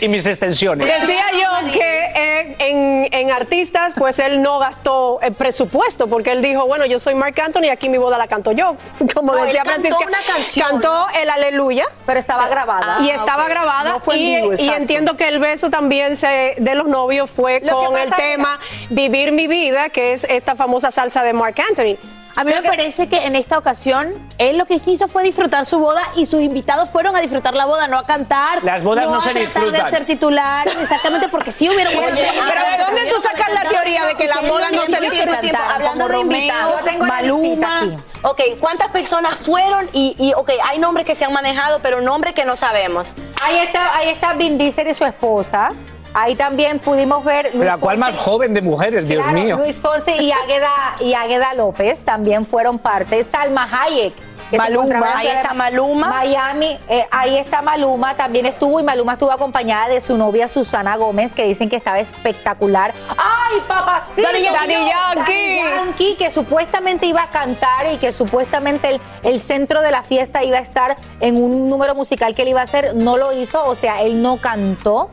y 0.00 0.04
y 0.04 0.08
mis 0.08 0.26
extensiones. 0.26 0.86
Decía 1.00 1.24
yo 1.32 1.70
que 1.72 2.01
eh, 2.14 2.56
en, 2.58 3.08
en 3.12 3.30
artistas, 3.30 3.94
pues 3.96 4.18
él 4.18 4.42
no 4.42 4.58
gastó 4.58 5.18
el 5.22 5.32
presupuesto, 5.34 6.06
porque 6.08 6.32
él 6.32 6.42
dijo, 6.42 6.66
bueno, 6.66 6.84
yo 6.86 6.98
soy 6.98 7.14
Marc 7.14 7.38
Anthony 7.38 7.64
y 7.64 7.68
aquí 7.68 7.88
mi 7.88 7.98
boda 7.98 8.18
la 8.18 8.26
canto 8.28 8.52
yo. 8.52 8.76
Como 9.14 9.34
No, 9.34 9.44
decía 9.44 9.62
cantó 9.64 9.80
Francisca, 9.88 10.06
una 10.06 10.18
canción. 10.26 10.68
cantó 10.68 11.06
el 11.20 11.30
Aleluya. 11.30 11.86
Pero 12.06 12.18
estaba 12.20 12.48
grabada. 12.48 12.98
y 13.02 13.10
Ah, 13.10 13.14
estaba 13.14 13.48
grabada 13.48 13.90
No 13.92 14.00
fue 14.00 14.16
en 14.16 14.20
y, 14.20 14.36
vivo, 14.36 14.52
y 14.52 14.54
exacto. 14.54 14.74
entiendo 14.76 15.16
que 15.16 15.28
el 15.28 15.38
beso 15.38 15.70
también 15.70 16.16
se, 16.16 16.54
de 16.58 16.74
los 16.74 16.86
novios 16.88 17.30
fue 17.30 17.60
Lo 17.62 17.84
con 17.84 17.98
el 17.98 18.10
tema 18.14 18.58
Vivir 18.90 19.32
mi 19.32 19.46
vida, 19.46 19.88
que 19.90 20.12
es 20.12 20.24
esta 20.24 20.56
famosa 20.56 20.90
salsa 20.90 21.22
de 21.22 21.32
Marc 21.32 21.58
Anthony. 21.60 21.96
A 22.34 22.44
mí 22.44 22.52
me 22.52 22.62
parece 22.62 23.08
que 23.08 23.26
en 23.26 23.36
esta 23.36 23.58
ocasión 23.58 24.12
él 24.38 24.56
lo 24.58 24.64
que 24.64 24.80
quiso 24.80 25.06
fue 25.06 25.22
disfrutar 25.22 25.66
su 25.66 25.78
boda 25.78 26.00
y 26.16 26.24
sus 26.26 26.40
invitados 26.40 26.88
fueron 26.90 27.14
a 27.14 27.20
disfrutar 27.20 27.52
la 27.54 27.66
boda, 27.66 27.86
no 27.88 27.98
a 27.98 28.04
cantar. 28.06 28.64
Las 28.64 28.82
bodas 28.82 29.08
no 29.08 29.16
a 29.18 29.22
se 29.22 29.30
tratar 29.32 29.42
disfrutan. 29.62 29.84
de 29.84 29.90
ser 29.96 30.06
titular, 30.06 30.66
exactamente, 30.68 31.28
porque 31.28 31.52
sí 31.52 31.68
hubieron 31.68 31.92
buenos 31.94 32.18
Pero 32.18 32.32
temas. 32.32 32.78
¿de 32.78 32.84
dónde 32.84 33.06
tú 33.14 33.16
sacas 33.22 33.48
la 33.52 33.68
teoría 33.68 34.06
de 34.06 34.14
que 34.14 34.26
las 34.28 34.48
bodas 34.48 34.72
no 34.72 34.82
se 34.82 35.00
disfrutan? 35.00 35.56
Hablando 35.56 36.08
de 36.08 36.18
invitados, 36.18 36.80
Yo 36.80 36.84
tengo 36.90 37.04
Maluma. 37.04 37.76
aquí. 37.78 37.96
Ok, 38.22 38.40
¿cuántas 38.60 38.88
personas 38.88 39.34
fueron? 39.36 39.88
Y, 39.92 40.14
y, 40.18 40.32
ok, 40.34 40.50
hay 40.64 40.78
nombres 40.78 41.04
que 41.04 41.14
se 41.14 41.24
han 41.24 41.32
manejado, 41.32 41.80
pero 41.82 42.00
nombres 42.00 42.34
que 42.34 42.44
no 42.44 42.56
sabemos. 42.56 43.14
Ahí 43.42 43.58
está, 43.58 43.94
ahí 43.96 44.08
está 44.08 44.32
Vin 44.34 44.56
Diesel 44.56 44.88
y 44.88 44.94
su 44.94 45.04
esposa. 45.04 45.68
Ahí 46.14 46.34
también 46.34 46.78
pudimos 46.78 47.24
ver 47.24 47.50
Luis 47.54 47.64
La 47.64 47.78
cual 47.78 47.98
más 47.98 48.16
joven 48.16 48.52
de 48.54 48.60
mujeres, 48.62 49.06
Dios 49.08 49.22
Claro, 49.22 49.38
mío. 49.40 49.56
Luis 49.56 49.80
Fonsi 49.80 50.10
y 50.12 50.30
Águeda, 50.32 50.70
y 51.00 51.14
Águeda 51.14 51.54
López 51.54 52.04
también 52.04 52.44
fueron 52.44 52.78
parte. 52.78 53.24
Salma 53.24 53.66
Hayek. 53.70 54.12
que 54.50 54.58
Maluma, 54.58 55.16
ahí 55.16 55.28
está 55.28 55.54
Maluma. 55.54 56.08
Miami, 56.10 56.78
eh, 56.86 57.06
ahí 57.10 57.38
está 57.38 57.62
Maluma, 57.62 58.14
también 58.14 58.44
estuvo 58.44 58.78
y 58.78 58.82
Maluma 58.82 59.14
estuvo 59.14 59.32
acompañada 59.32 59.88
de 59.88 60.02
su 60.02 60.18
novia 60.18 60.46
Susana 60.50 60.96
Gómez, 60.96 61.32
que 61.32 61.44
dicen 61.44 61.70
que 61.70 61.76
estaba 61.76 61.98
espectacular. 62.00 62.92
¡Ay, 63.16 63.60
papacito! 63.66 64.28
Daddy 64.28 64.42
Yankee. 64.44 65.20
Daddy 65.20 65.56
Yankee, 65.56 66.16
que 66.18 66.30
supuestamente 66.30 67.06
iba 67.06 67.22
a 67.22 67.28
cantar 67.30 67.90
y 67.94 67.96
que 67.96 68.12
supuestamente 68.12 68.88
el, 68.90 69.00
el 69.22 69.40
centro 69.40 69.80
de 69.80 69.90
la 69.90 70.02
fiesta 70.02 70.44
iba 70.44 70.58
a 70.58 70.60
estar 70.60 70.96
en 71.20 71.42
un 71.42 71.70
número 71.70 71.94
musical 71.94 72.34
que 72.34 72.42
él 72.42 72.48
iba 72.48 72.60
a 72.60 72.64
hacer. 72.64 72.94
No 72.94 73.16
lo 73.16 73.32
hizo, 73.32 73.64
o 73.64 73.74
sea, 73.74 74.02
él 74.02 74.20
no 74.20 74.36
cantó. 74.36 75.08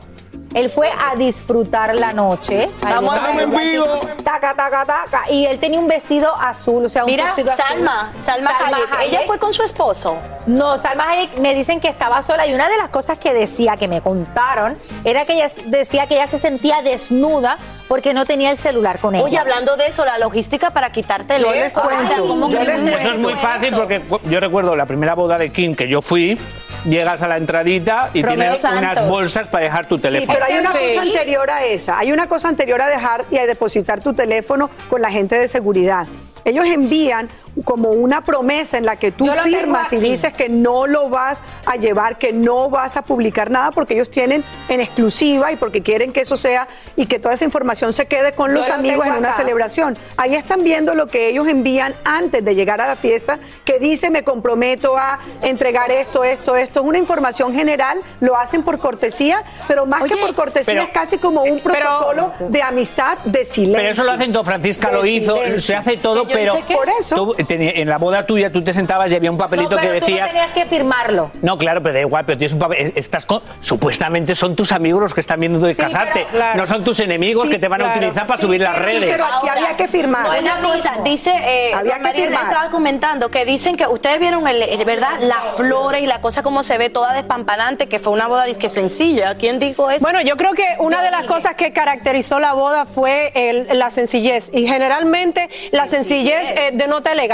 Él 0.54 0.68
fue 0.68 0.90
a 0.90 1.14
disfrutar 1.14 1.94
la 1.94 2.12
noche. 2.12 2.64
Estamos 2.64 3.16
en 3.38 3.50
vivo. 3.50 3.86
Taca, 4.24 4.54
taca, 4.54 4.84
taca. 4.84 5.30
Y 5.30 5.46
él 5.46 5.60
tenía 5.60 5.78
un 5.78 5.86
vestido 5.86 6.34
azul, 6.36 6.84
o 6.86 6.88
sea, 6.88 7.04
un 7.04 7.10
Mira, 7.10 7.26
torcido 7.26 7.52
azul. 7.52 7.64
Salma, 7.68 8.12
Salma, 8.18 8.50
Hayek. 8.66 9.08
Ella 9.08 9.20
fue 9.26 9.38
con 9.38 9.52
su 9.52 9.62
esposo. 9.62 10.18
No, 10.46 10.76
Salma 10.78 11.08
Hayek 11.10 11.38
me 11.38 11.54
dicen 11.54 11.80
que 11.80 11.86
estaba 11.88 12.22
sola 12.22 12.46
y 12.48 12.54
una 12.54 12.68
de 12.68 12.76
las 12.76 12.88
cosas 12.90 13.18
que 13.18 13.32
decía, 13.32 13.76
que 13.76 13.86
me 13.86 14.00
contaron, 14.00 14.76
era 15.04 15.24
que 15.24 15.34
ella 15.34 15.48
decía 15.66 16.08
que 16.08 16.14
ella 16.14 16.26
se 16.26 16.38
sentía 16.38 16.82
desnuda 16.82 17.56
porque 17.86 18.12
no 18.12 18.24
tenía 18.26 18.50
el 18.50 18.56
celular 18.56 18.98
con 18.98 19.14
ella. 19.14 19.24
Oye, 19.24 19.38
hablando 19.38 19.76
de 19.76 19.86
eso, 19.86 20.04
la 20.04 20.18
logística 20.18 20.70
para 20.70 20.90
quitarte 20.90 21.36
el 21.36 21.42
Yo 21.42 21.50
les 21.52 21.72
teléfono, 21.72 21.86
o 21.86 21.90
sea, 21.90 22.08
cuento, 22.08 22.26
¿cómo 22.26 22.50
yo 22.50 22.58
que 22.58 22.64
les 22.64 22.78
no 22.78 22.82
cuento. 22.90 22.98
Eso 22.98 23.12
es 23.12 23.18
muy 23.18 23.32
eso? 23.34 23.42
fácil 23.42 23.74
porque 23.74 24.02
yo 24.24 24.40
recuerdo 24.40 24.74
la 24.74 24.86
primera 24.86 25.14
boda 25.14 25.38
de 25.38 25.52
Kim 25.52 25.74
que 25.74 25.88
yo 25.88 26.02
fui, 26.02 26.38
llegas 26.84 27.22
a 27.22 27.28
la 27.28 27.36
entradita 27.36 28.10
y 28.14 28.22
Romeo 28.22 28.54
tienes 28.56 28.64
unas 28.64 29.08
bolsas 29.08 29.48
para 29.48 29.64
dejar 29.64 29.86
tu 29.86 29.96
Sí, 29.96 30.02
teléfono. 30.02 30.32
pero 30.32 30.44
hay 30.46 30.58
una 30.60 30.72
Sí. 30.72 30.78
cosa 30.88 31.02
anterior 31.02 31.50
a 31.50 31.64
esa. 31.64 31.98
Hay 31.98 32.12
una 32.12 32.26
cosa 32.28 32.48
anterior 32.48 32.80
a 32.82 32.88
dejar 32.88 33.24
y 33.30 33.38
a 33.38 33.46
depositar 33.46 34.00
tu 34.00 34.12
teléfono 34.14 34.70
con 34.88 35.02
la 35.02 35.10
gente 35.10 35.38
de 35.38 35.48
seguridad. 35.48 36.06
Ellos 36.44 36.64
envían 36.66 37.28
como 37.64 37.90
una 37.90 38.22
promesa 38.22 38.78
en 38.78 38.86
la 38.86 38.96
que 38.96 39.10
tú 39.12 39.26
firmas 39.42 39.92
y 39.92 39.96
dices 39.98 40.32
que 40.32 40.48
no 40.48 40.86
lo 40.86 41.08
vas 41.08 41.42
a 41.66 41.76
llevar, 41.76 42.16
que 42.18 42.32
no 42.32 42.70
vas 42.70 42.96
a 42.96 43.02
publicar 43.02 43.50
nada 43.50 43.70
porque 43.70 43.94
ellos 43.94 44.10
tienen 44.10 44.44
en 44.68 44.80
exclusiva 44.80 45.52
y 45.52 45.56
porque 45.56 45.82
quieren 45.82 46.12
que 46.12 46.20
eso 46.20 46.36
sea 46.36 46.68
y 46.96 47.06
que 47.06 47.18
toda 47.18 47.34
esa 47.34 47.44
información 47.44 47.92
se 47.92 48.06
quede 48.06 48.32
con 48.32 48.54
los 48.54 48.68
lo 48.68 48.74
amigos 48.74 49.06
en 49.06 49.14
una 49.14 49.28
acá. 49.30 49.38
celebración. 49.38 49.98
Ahí 50.16 50.34
están 50.34 50.62
viendo 50.64 50.94
lo 50.94 51.06
que 51.06 51.28
ellos 51.28 51.46
envían 51.48 51.94
antes 52.04 52.44
de 52.44 52.54
llegar 52.54 52.80
a 52.80 52.86
la 52.88 52.96
fiesta, 52.96 53.38
que 53.64 53.78
dice 53.78 54.10
me 54.10 54.22
comprometo 54.24 54.96
a 54.96 55.18
entregar 55.42 55.90
esto, 55.90 56.24
esto, 56.24 56.56
esto. 56.56 56.80
Es 56.80 56.86
una 56.86 56.98
información 56.98 57.52
general, 57.54 58.00
lo 58.20 58.36
hacen 58.36 58.62
por 58.62 58.78
cortesía, 58.78 59.42
pero 59.68 59.86
más 59.86 60.02
que 60.04 60.16
por 60.16 60.34
cortesía 60.34 60.72
pero- 60.74 60.82
es 60.82 60.90
casi 60.90 61.18
como 61.18 61.42
un 61.42 61.60
protocolo 61.60 62.32
de 62.48 62.62
amistad, 62.62 63.18
de 63.24 63.44
silencio. 63.44 63.76
Pero 63.76 63.88
eso 63.90 64.04
lo 64.04 64.12
hacen 64.12 64.32
todo, 64.32 64.44
Francisca 64.44 64.88
De 64.88 64.94
lo 64.96 65.06
hizo, 65.06 65.34
silencio. 65.36 65.60
se 65.60 65.74
hace 65.76 65.96
todo, 65.96 66.26
pero 66.26 66.54
Por 66.72 66.88
eso. 66.88 67.16
tú 67.16 67.39
en 67.48 67.88
la 67.88 67.98
boda 67.98 68.26
tuya 68.26 68.50
tú 68.52 68.62
te 68.62 68.72
sentabas 68.72 69.10
y 69.12 69.16
había 69.16 69.30
un 69.30 69.38
papelito 69.38 69.70
no, 69.70 69.76
pero 69.76 69.92
que 69.94 70.00
tú 70.00 70.06
no 70.06 70.12
decías... 70.12 70.30
tenías 70.30 70.50
que 70.52 70.66
firmarlo. 70.66 71.30
No, 71.42 71.56
claro, 71.58 71.82
pero 71.82 71.94
da 71.94 72.00
igual, 72.00 72.24
pero 72.24 72.38
tienes 72.38 72.52
un 72.52 72.58
papel. 72.58 72.92
Estás 72.96 73.26
con, 73.26 73.42
supuestamente 73.60 74.34
son 74.34 74.56
tus 74.56 74.72
amigos 74.72 75.00
los 75.02 75.14
que 75.14 75.20
están 75.20 75.40
viendo 75.40 75.58
de 75.58 75.74
Sí, 75.74 75.82
casarte. 75.82 76.26
pero- 76.26 76.30
Claro. 76.40 76.60
No 76.60 76.66
son 76.66 76.84
tus 76.84 77.00
enemigos 77.00 77.44
Sí, 77.44 77.50
que 77.50 77.58
te 77.58 77.68
van 77.68 77.82
a 77.82 77.90
utilizar 77.94 78.26
para 78.26 78.40
Sí, 78.40 78.46
subir 78.46 78.60
las 78.60 78.76
sí, 78.76 78.82
redes. 78.82 79.10
Pero 79.12 79.24
aquí 79.24 79.48
había 79.48 79.76
que 79.76 79.88
firmar. 79.88 80.24
No, 80.26 80.38
una 80.38 80.60
cosa, 80.60 80.94
dice, 81.04 81.30
eh, 81.44 81.72
Había 81.74 81.94
que 81.96 82.00
María 82.02 82.24
firmar. 82.26 82.44
estaba 82.44 82.70
comentando 82.70 83.30
que 83.30 83.44
dicen 83.44 83.76
que 83.76 83.86
ustedes 83.86 84.18
vieron, 84.20 84.46
el, 84.48 84.62
el- 84.62 84.84
¿verdad? 84.84 85.20
Las 85.20 85.56
flores 85.56 86.02
y 86.02 86.06
la 86.06 86.20
cosa 86.20 86.42
como 86.42 86.62
se 86.62 86.78
ve 86.78 86.90
toda 86.90 87.12
despampanante, 87.12 87.88
que 87.88 87.98
fue 87.98 88.12
una 88.12 88.26
boda 88.26 88.44
disque 88.44 88.68
sencilla. 88.68 89.34
¿Quién 89.34 89.58
dijo 89.58 89.90
eso? 89.90 90.00
Bueno, 90.02 90.20
yo 90.22 90.36
creo 90.36 90.52
que 90.52 90.64
una 90.78 90.98
Yo 90.98 91.02
de 91.04 91.10
las 91.10 91.22
dije. 91.22 91.34
cosas 91.34 91.54
que 91.54 91.72
caracterizó 91.72 92.38
la 92.40 92.52
boda 92.54 92.86
fue 92.86 93.32
el- 93.34 93.78
la 93.78 93.90
sencillez 93.90 94.50
y 94.52 94.66
generalmente 94.66 95.48
la 95.72 95.86
sencillez 95.86 96.50
eh, 96.52 96.70
denota 96.72 97.12
elegancia. 97.12 97.29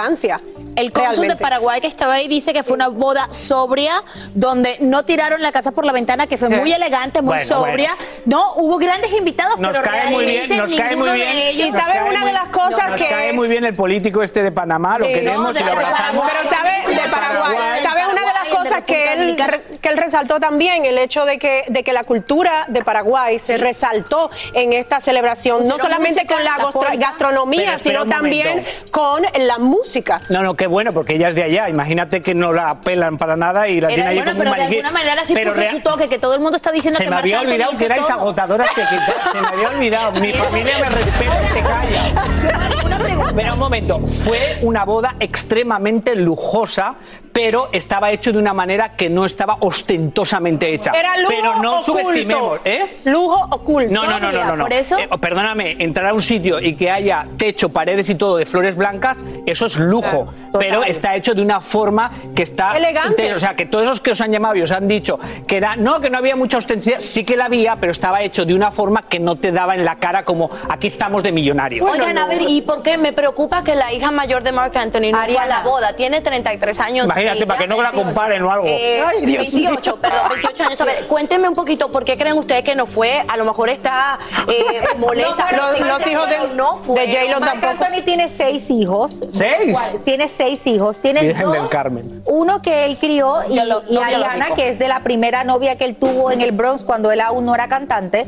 El 0.77 0.93
cónsul 0.93 1.29
de. 1.29 1.37
Paraguay 1.37 1.81
que 1.81 1.87
estaba 1.87 2.15
ahí 2.15 2.29
dice 2.29 2.53
que 2.53 2.63
fue 2.63 2.75
una 2.75 2.89
boda 2.89 3.33
sobria, 3.33 4.03
donde 4.35 4.77
no 4.81 5.05
tiraron 5.05 5.41
la 5.41 5.51
casa 5.53 5.71
por 5.71 5.85
la 5.87 5.93
ventana, 5.93 6.27
que 6.27 6.37
fue 6.37 6.49
muy 6.51 6.71
Eh. 6.73 6.77
elegante, 6.77 7.23
muy 7.23 7.35
Bueno, 7.37 7.47
sobria. 7.49 7.95
No, 8.27 8.55
hubo 8.57 8.77
grandes 8.77 9.11
invitados, 9.13 9.59
Nos 9.59 9.73
pero 9.79 9.91
cae 9.91 10.11
muy 10.11 10.25
bien, 10.27 10.57
nos 10.57 10.75
cae 10.75 10.97
muy 10.97 11.11
bien. 11.13 11.33
de 11.33 11.49
ellos- 11.51 11.67
Y 11.69 11.71
nos 11.71 11.81
¿sabes 11.81 11.97
cae 11.97 12.11
una 12.11 12.25
de 12.27 12.33
las 12.33 12.49
cosas 12.49 12.91
nos 12.91 13.01
que- 13.01 13.09
cae 13.09 13.33
muy 13.33 13.49
bien 13.49 13.65
el 13.65 13.75
político 13.75 14.23
este 14.23 14.43
de 14.43 14.53
Panamá, 14.53 14.99
lo 14.99 15.07
Sí, 15.07 15.13
queremos 15.15 15.55
no, 15.55 15.61
y 15.61 15.63
lo 15.65 15.73
abrazamos. 15.73 16.31
Pero 16.31 16.51
sabe 16.51 16.71
de 16.95 17.11
Paraguay, 17.11 17.57
Paraguay, 17.57 17.83
sabe 17.83 18.03
una 18.05 18.21
de 18.21 18.27
las 18.27 18.55
cosas 18.55 18.77
de 18.77 18.83
que 18.85 19.13
él 19.15 19.37
que 19.81 19.89
él 19.89 19.97
resaltó 19.97 20.41
también 20.41 20.85
el 20.85 20.99
hecho 20.99 21.25
de 21.25 21.39
que 21.39 21.65
de 21.69 21.85
que 21.85 21.93
la 21.93 22.05
cultura 22.05 22.65
de 22.69 22.83
Paraguay 22.85 23.39
se 23.39 23.57
resaltó 23.57 24.31
en 24.53 24.73
esta 24.73 25.01
celebración, 25.01 25.67
no 25.67 25.79
solamente 25.79 26.27
con 26.27 26.43
la 26.45 26.57
gastronomía, 26.97 27.79
sino 27.79 28.05
también 28.07 28.65
con 28.91 29.23
la 29.39 29.59
música. 29.59 29.86
No, 30.29 30.43
no, 30.43 30.55
qué 30.55 30.67
bueno, 30.67 30.93
porque 30.93 31.15
ella 31.15 31.29
es 31.29 31.35
de 31.35 31.43
allá. 31.45 31.69
Imagínate 31.69 32.23
que 32.23 32.35
no 32.35 32.53
la 32.53 32.81
pelan 32.81 33.19
para 33.19 33.37
nada 33.37 33.69
y 33.69 33.81
la 33.81 33.89
tiene 33.89 34.07
ahí 34.07 34.17
Bueno, 34.17 34.33
como 34.33 34.39
pero 34.45 34.51
un 34.53 34.57
de 34.57 34.63
alguna 34.77 34.91
manera 34.91 35.25
sí 35.25 35.35
Pero 35.35 35.51
puso 35.51 35.61
rea- 35.63 35.73
su 35.73 35.81
toque, 35.81 36.09
que 36.09 36.19
todo 36.19 36.35
el 36.35 36.41
mundo 36.41 36.57
está 36.57 36.73
diciendo 36.73 36.99
Se 36.99 37.05
que 37.05 37.11
me 37.11 37.17
había 37.17 37.41
olvidado 37.41 37.73
que 37.79 37.85
erais 37.85 38.03
todo. 38.07 38.19
agotadoras 38.21 38.69
quitar. 38.71 39.33
Se 39.33 39.41
me 39.41 39.47
había 39.49 39.69
olvidado. 39.71 40.13
Mi 40.21 40.33
familia 40.33 40.75
me 40.81 40.89
respeta 40.89 41.43
y 41.43 41.47
se 41.47 41.61
calla. 41.61 43.33
Pero 43.35 43.53
un 43.55 43.59
momento, 43.59 44.01
fue 44.07 44.59
una 44.63 44.85
boda 44.85 45.17
extremadamente 45.21 46.15
lujosa, 46.17 46.95
pero 47.37 47.69
estaba 47.71 48.11
hecho 48.13 48.33
de 48.33 48.39
una 48.39 48.55
manera 48.55 48.97
que 48.97 49.11
no 49.11 49.27
estaba 49.27 49.59
ostentosamente 49.61 50.73
hecha. 50.73 50.93
Era 50.93 51.19
lujo 51.19 51.35
pero 51.37 51.57
no 51.57 51.81
oculto. 51.81 51.93
subestimemos, 51.93 52.61
¿eh? 52.65 52.97
Lujo 53.05 53.49
oculto. 53.51 53.93
No, 53.93 54.07
no, 54.07 54.19
no, 54.19 54.33
no, 54.33 54.57
no. 54.57 54.57
no. 54.57 54.67
Eh, 54.67 55.09
perdóname, 55.21 55.77
entrar 55.79 56.07
a 56.07 56.15
un 56.15 56.23
sitio 56.23 56.59
y 56.59 56.75
que 56.75 56.91
haya 56.91 57.27
techo, 57.37 57.69
paredes 57.69 58.09
y 58.09 58.15
todo 58.15 58.39
de 58.39 58.47
flores 58.47 58.75
blancas, 58.75 59.19
eso 59.45 59.67
es 59.67 59.77
lujo. 59.77 60.33
Pero 60.59 60.83
está 60.83 61.15
hecho 61.15 61.35
de 61.35 61.43
una 61.43 61.61
forma 61.61 62.11
que 62.35 62.43
está. 62.43 62.75
Elegante. 62.75 63.35
O 63.35 63.39
sea, 63.39 63.55
que 63.55 63.67
todos 63.67 63.85
esos 63.85 64.01
que 64.01 64.13
os 64.13 64.21
han 64.23 64.33
llamado 64.33 64.57
y 64.57 64.63
os 64.63 64.73
han 64.73 64.89
dicho 64.89 65.19
que 65.47 65.59
era. 65.59 65.77
No, 65.77 66.01
que 66.01 66.09
no 66.09 66.17
había 66.17 66.37
mucha 66.37 66.57
ostensidad, 66.57 67.01
sí 67.01 67.23
que 67.23 67.37
la 67.37 67.45
había, 67.45 67.77
pero 67.77 67.93
estaba 67.93 68.23
hecho 68.23 68.47
de 68.47 68.55
una 68.55 68.71
forma 68.71 69.03
que 69.03 69.21
no 69.21 69.37
te 69.37 69.53
daba 69.53 69.75
en 69.75 69.85
la 69.85 69.97
cara 69.97 70.25
como 70.25 70.49
aquí 70.71 70.87
estamos 70.87 71.23
de 71.23 71.33
millonarios. 71.33 71.87
Oigan, 71.87 72.17
a 72.17 72.27
ver, 72.29 72.41
¿y 72.49 72.63
por 72.63 72.83
qué 72.83 72.97
me 72.97 73.13
preocupa 73.13 73.63
que 73.63 73.75
la 73.75 73.93
hija 73.93 74.11
mayor 74.11 74.43
de 74.43 74.53
Mark 74.53 74.75
Anthony 74.79 75.13
no 75.13 75.19
fue 75.19 75.37
a 75.37 75.47
la 75.47 75.61
boda? 75.61 75.93
Tiene 75.93 76.23
33 76.23 76.81
años. 76.81 77.05
Imagínate, 77.05 77.26
ella. 77.35 77.47
para 77.47 77.59
que 77.61 77.67
no 77.67 77.81
la 77.83 77.93
comparen 77.93 78.43
o 78.43 78.51
algo. 78.53 78.67
Eh, 78.67 79.03
Ay, 79.07 79.27
Dios 79.27 79.53
28, 79.53 79.91
mío. 79.93 80.01
perdón, 80.01 80.21
28 80.31 80.63
años. 80.65 80.81
A 80.81 80.85
ver, 80.85 81.07
cuéntenme 81.07 81.49
un 81.49 81.55
poquito, 81.55 81.91
¿por 81.91 82.05
qué 82.05 82.17
creen 82.19 82.37
ustedes 82.39 82.63
que 82.63 82.75
no 82.75 82.87
fue? 82.87 83.23
A 83.29 83.37
lo 83.37 83.45
mejor 83.45 83.69
está 83.69 84.19
eh, 84.49 84.83
molesta. 84.99 85.49
No, 85.53 85.87
los- 85.87 86.07
hijos 86.07 86.29
de- 86.29 86.55
no 86.55 86.77
fue. 86.77 87.07
Marc 87.41 87.65
Anthony 87.65 88.03
tiene 88.05 88.29
seis 88.29 88.71
hijos. 88.71 89.23
¿Seis? 89.31 89.97
Tiene 90.05 90.29
seis 90.29 90.67
hijos. 90.67 91.01
Tiene 91.01 91.23
Virgen 91.23 91.43
dos 91.45 91.53
del 91.53 91.69
Carmen. 91.69 92.23
Uno 92.27 92.63
que 92.63 92.85
él 92.87 92.97
crió 92.99 93.39
y, 93.49 93.55
y 93.93 93.97
Ariana, 93.99 94.51
que 94.55 94.71
es 94.71 94.79
de 94.79 94.89
la 94.89 95.01
primera 95.01 95.45
novia 95.45 95.77
que 95.77 95.85
él 95.85 95.97
tuvo 95.97 96.31
en 96.31 96.41
el 96.41 96.53
Bronx 96.53 96.85
cuando 96.85 97.11
él 97.11 97.21
aún 97.21 97.45
no 97.47 97.55
era 97.55 97.69
cantante. 97.69 98.27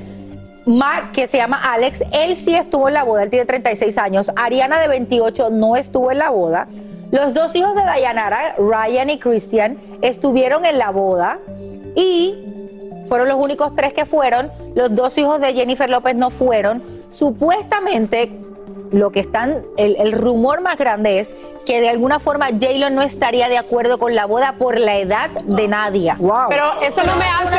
Mark, 0.67 1.13
que 1.13 1.27
se 1.27 1.39
llama 1.39 1.59
Alex, 1.73 2.03
él 2.13 2.37
sí 2.37 2.55
estuvo 2.55 2.89
en 2.89 2.95
la 2.95 3.03
boda, 3.03 3.23
él 3.23 3.31
tiene 3.31 3.47
36 3.47 3.97
años. 3.97 4.31
Ariana, 4.37 4.79
de 4.79 4.89
28, 4.89 5.49
no 5.51 5.77
estuvo 5.77 6.11
en 6.13 6.19
la 6.19 6.29
boda. 6.29 6.69
Los 7.11 7.33
dos 7.33 7.55
hijos 7.57 7.75
de 7.75 7.83
Dayanara, 7.83 8.55
Ryan 8.59 9.11
y 9.11 9.18
Christian, 9.18 9.79
estuvieron 10.03 10.64
en 10.64 10.79
la 10.79 10.90
boda 10.90 11.38
y 11.94 12.35
fueron 13.07 13.29
los 13.29 13.37
únicos 13.37 13.75
tres 13.75 13.94
que 13.94 14.05
fueron. 14.05 14.51
Los 14.75 14.94
dos 14.94 15.16
hijos 15.16 15.40
de 15.40 15.55
Jennifer 15.55 15.88
López 15.88 16.14
no 16.14 16.31
fueron. 16.31 16.83
Supuestamente, 17.09 18.31
lo 18.92 19.11
que 19.11 19.20
están, 19.20 19.64
el, 19.77 19.96
el 19.98 20.12
rumor 20.12 20.61
más 20.61 20.79
grande 20.79 21.20
es 21.20 21.35
que 21.66 21.81
de 21.81 21.88
alguna 21.88 22.18
forma 22.18 22.46
J-Lo 22.48 22.90
no 22.90 23.03
estaría 23.03 23.48
de 23.48 23.59
acuerdo 23.59 23.98
con 23.98 24.14
la 24.14 24.24
boda 24.27 24.55
por 24.59 24.79
la 24.79 24.96
edad 24.96 25.29
de 25.31 25.68
Nadia. 25.68 26.16
Pero 26.48 26.81
eso 26.83 27.03
no 27.05 27.14
me 27.16 27.24
hace. 27.27 27.59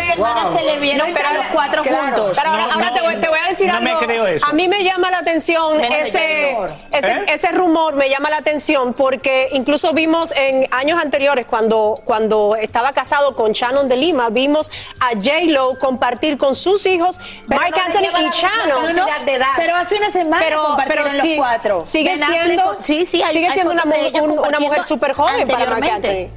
Se 0.58 0.64
le 0.66 0.80
vieron 0.80 1.08
pero 1.14 1.30
los 1.34 1.46
cuatro 1.54 1.84
claro, 1.84 2.04
juntos. 2.18 2.38
Pero 2.38 2.50
ahora, 2.52 2.66
No, 2.68 2.74
ahora 2.74 2.88
no, 2.88 2.94
te, 2.94 3.02
voy, 3.02 3.16
te 3.18 3.28
voy 3.30 3.40
a 3.46 3.50
decir 3.50 3.68
no 3.68 3.78
algo. 3.78 4.00
me 4.00 4.06
creo 4.06 4.28
eso. 4.28 4.46
A 4.48 4.54
mí 4.54 4.68
me 4.68 4.84
llama 4.84 5.12
la 5.12 5.20
atención 5.20 5.80
ese, 5.82 6.58
ese, 6.92 7.12
¿Eh? 7.12 7.26
ese 7.28 7.48
rumor, 7.50 7.96
me 7.96 8.10
llama 8.10 8.30
la 8.30 8.38
atención 8.38 8.94
porque 8.94 9.50
incluso 9.54 9.94
vimos 9.94 10.32
en 10.36 10.68
años 10.72 11.00
anteriores, 11.02 11.46
cuando, 11.46 12.02
cuando 12.04 12.56
estaba 12.60 12.94
casado 12.94 13.36
con 13.36 13.52
Shannon 13.52 13.88
de 13.88 13.96
Lima, 13.98 14.30
vimos 14.30 14.72
a 15.00 15.10
J-Lo 15.16 15.78
compartir 15.80 16.38
con 16.38 16.56
sus 16.56 16.86
hijos, 16.86 17.20
Pero 17.48 17.62
no 17.62 17.68
le 17.70 17.82
Anthony 17.82 18.20
y 18.28 18.30
Shannon. 18.32 18.96
cantidad 18.96 19.22
de 19.22 19.34
edad. 19.36 19.48
Pero 19.58 19.76
hace 19.76 19.96
una 19.98 20.10
semana 20.12 20.44
Pero, 20.44 20.64
compartieron 20.64 21.06
pero 21.06 21.19
los 21.20 21.28
sí, 21.28 21.38
cuatro. 21.38 21.86
sigue 21.86 22.10
Ben 22.16 22.18
siendo, 22.26 22.64
con- 22.64 22.82
sí, 22.84 23.06
sí, 23.06 23.22
hay- 23.22 23.34
sigue 23.34 23.48
hay 23.48 23.54
siendo 23.54 23.74
una, 23.74 23.84
un- 24.22 24.40
una 24.40 24.60
mujer 24.60 24.84
súper 24.84 25.14
joven 25.14 25.48
para. 25.48 25.76
Anthony. 25.76 26.28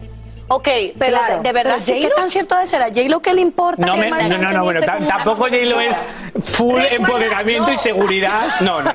Ok, 0.49 0.69
pero 0.99 1.17
Claro. 1.17 1.37
de, 1.37 1.43
de 1.45 1.53
verdad, 1.53 1.75
Pero 1.79 1.87
sí, 1.97 2.01
¿qué 2.03 2.11
tan 2.11 2.31
cierto 2.31 2.57
de 2.59 2.67
ser? 2.67 2.83
¿A 2.83 2.87
J-Lo 2.89 3.21
qué 3.21 3.33
le 3.33 3.41
importa? 3.41 3.87
No, 3.87 3.95
que 3.95 4.01
me- 4.01 4.11
Marc 4.11 4.25
no, 4.29 4.53
no, 4.53 4.65
bueno, 4.65 4.81
tampoco 4.83 5.45
J-Lo 5.45 5.81
es 5.81 5.97
full 6.41 6.81
empoderamiento 6.91 7.73
y 7.73 7.79
seguridad. 7.79 8.43
No, 8.61 8.83
no, 8.83 8.93
no. 8.93 8.95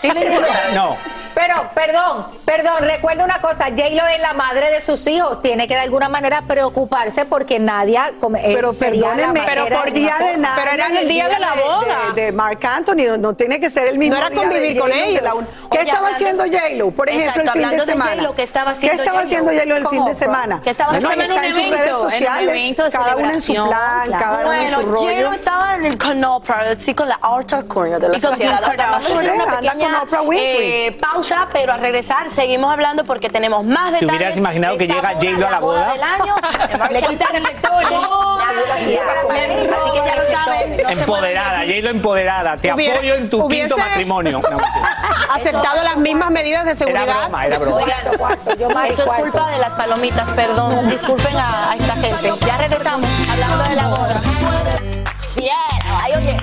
Sí 0.00 0.10
le 0.10 0.26
importa. 0.26 0.52
No. 0.74 0.96
Pero, 1.34 1.54
perdón, 1.74 2.26
perdón, 2.44 2.74
recuerda 2.80 3.24
una 3.24 3.40
cosa, 3.40 3.64
J-Lo 3.66 4.06
es 4.06 4.20
la 4.20 4.32
madre 4.34 4.70
de 4.70 4.80
sus 4.80 5.06
hijos, 5.06 5.42
tiene 5.42 5.66
que 5.68 5.74
de 5.74 5.80
alguna 5.80 6.08
manera 6.08 6.42
preocuparse 6.46 7.24
porque 7.24 7.58
Nadia 7.58 8.12
come- 8.20 8.40
eh, 8.40 8.54
Pero 8.54 8.72
la 8.72 8.78
perdónenme, 8.78 9.42
pero 9.46 9.66
por 9.68 9.84
de 9.86 9.90
día 9.92 10.16
de 10.18 10.36
nada. 10.38 10.54
Pero 10.56 10.70
era 10.72 10.86
en 10.88 10.96
el 10.96 11.08
día 11.08 11.28
de 11.28 11.38
la 11.38 11.52
boda. 11.54 12.12
De, 12.14 12.22
de 12.22 12.32
Marc 12.32 12.64
Anthony, 12.64 13.06
no, 13.08 13.16
no 13.16 13.34
tiene 13.34 13.58
que 13.60 13.68
ser 13.70 13.88
el 13.88 13.98
mismo 13.98 14.14
No 14.16 14.20
era 14.20 14.30
día 14.30 14.40
de 14.40 14.46
convivir 14.46 14.78
con 14.80 14.90
de 14.90 14.96
la 14.96 15.04
ellos. 15.06 15.34
un- 15.34 15.44
¿Qué 15.46 15.78
Oye, 15.78 15.80
estaba 15.80 15.96
hablando- 16.08 16.14
haciendo 16.14 16.44
J-Lo, 16.44 16.90
por 16.92 17.08
ejemplo, 17.08 17.30
Exacto, 17.30 17.40
el 17.40 17.50
fin 17.50 17.60
de 17.60 17.64
hablando 17.64 17.84
de 17.86 17.92
semana? 17.92 18.10
J-Lo, 18.12 18.34
¿qué 18.34 18.42
estaba 18.44 18.70
haciendo 18.70 18.96
¿Qué 18.96 19.02
estaba 19.02 19.18
J-Lo? 19.18 19.26
haciendo 19.26 19.52
J-Lo 19.52 19.76
el 19.76 19.88
fin 19.88 20.04
de 20.04 20.14
semana? 20.14 20.60
¿Qué 20.62 20.70
estaba 20.70 20.90
Bueno, 20.92 21.08
haciendo? 21.08 21.34
en 21.34 21.38
un 21.40 21.44
en 21.44 21.52
sus 21.54 21.62
redes 21.62 21.72
evento, 21.72 21.98
en 21.98 22.04
un 22.04 22.10
sociales, 22.12 22.48
evento 22.48 22.84
de 22.84 22.90
cada 22.90 23.16
uno 23.16 23.28
en 23.30 23.40
su 23.40 23.52
plan, 23.54 24.02
claro. 24.06 24.24
cada 24.24 24.38
uno 24.40 24.52
en 24.52 24.58
Bueno, 24.60 24.80
su 24.80 24.86
rollo. 24.86 25.00
J-Lo 25.10 25.32
estaba 25.32 25.74
en 25.74 25.84
el 25.86 25.98
con 25.98 26.24
Oprah, 26.24 26.76
sí, 26.76 26.94
con 26.94 27.08
la 27.08 27.18
Arthur 27.20 27.66
Corner 27.66 27.98
de 28.00 28.08
la 28.08 28.16
Y 28.16 28.20
con 28.20 28.30
sociedad. 28.30 28.62
Hacer 28.94 29.32
una 29.32 29.46
pequeña 29.60 30.02
eh, 30.36 30.96
pausa, 31.28 31.48
pero 31.52 31.72
al 31.72 31.80
regresar 31.80 32.28
seguimos 32.30 32.72
hablando 32.72 33.04
porque 33.04 33.28
tenemos 33.28 33.64
más 33.64 33.86
¿Te 33.92 34.00
detalles. 34.00 34.16
hubieras 34.16 34.36
imaginado 34.36 34.76
que 34.76 34.86
llega 34.86 35.12
J-Lo 35.14 35.46
a 35.46 35.50
la 35.50 35.58
boda? 35.60 35.92
del 35.92 36.02
año. 36.02 36.34
Le 36.90 37.00
reflectores. 37.00 37.88
Oh, 37.92 38.38
así 38.74 38.86
que 39.92 40.02
ya 40.06 40.14
lo 40.16 40.26
saben. 40.30 40.76
no 40.82 40.88
Empoderada. 40.90 41.58
J-Lo 41.60 41.90
empoderada. 41.90 42.56
Te 42.56 42.72
Hubiera- 42.72 42.94
apoyo 42.96 43.14
en 43.14 43.30
tu 43.30 43.48
quinto 43.48 43.76
matrimonio. 43.76 44.40
No. 44.50 44.58
Aceptado 45.34 45.82
las 45.82 45.96
mismas 45.96 46.30
medidas 46.30 46.64
de 46.64 46.70
era 46.70 46.78
seguridad. 46.78 47.20
broma, 47.22 47.46
era 47.46 47.58
broma. 47.58 47.76
Oigan, 47.76 48.58
Yo 48.58 48.70
más 48.70 48.90
eso 48.90 49.02
es 49.04 49.12
culpa 49.14 49.50
de 49.50 49.58
las 49.58 49.74
palomitas, 49.74 50.28
perdón. 50.30 50.88
Disculpen 50.90 51.36
a, 51.36 51.72
a 51.72 51.76
esta 51.76 51.94
gente. 51.94 52.32
Ya 52.46 52.56
regresamos 52.58 53.08
hablando 53.30 53.64
de 53.64 53.74
la 53.76 53.88
boda. 53.88 54.20
Sí, 55.14 55.48
ay, 56.02 56.12
oye, 56.16 56.36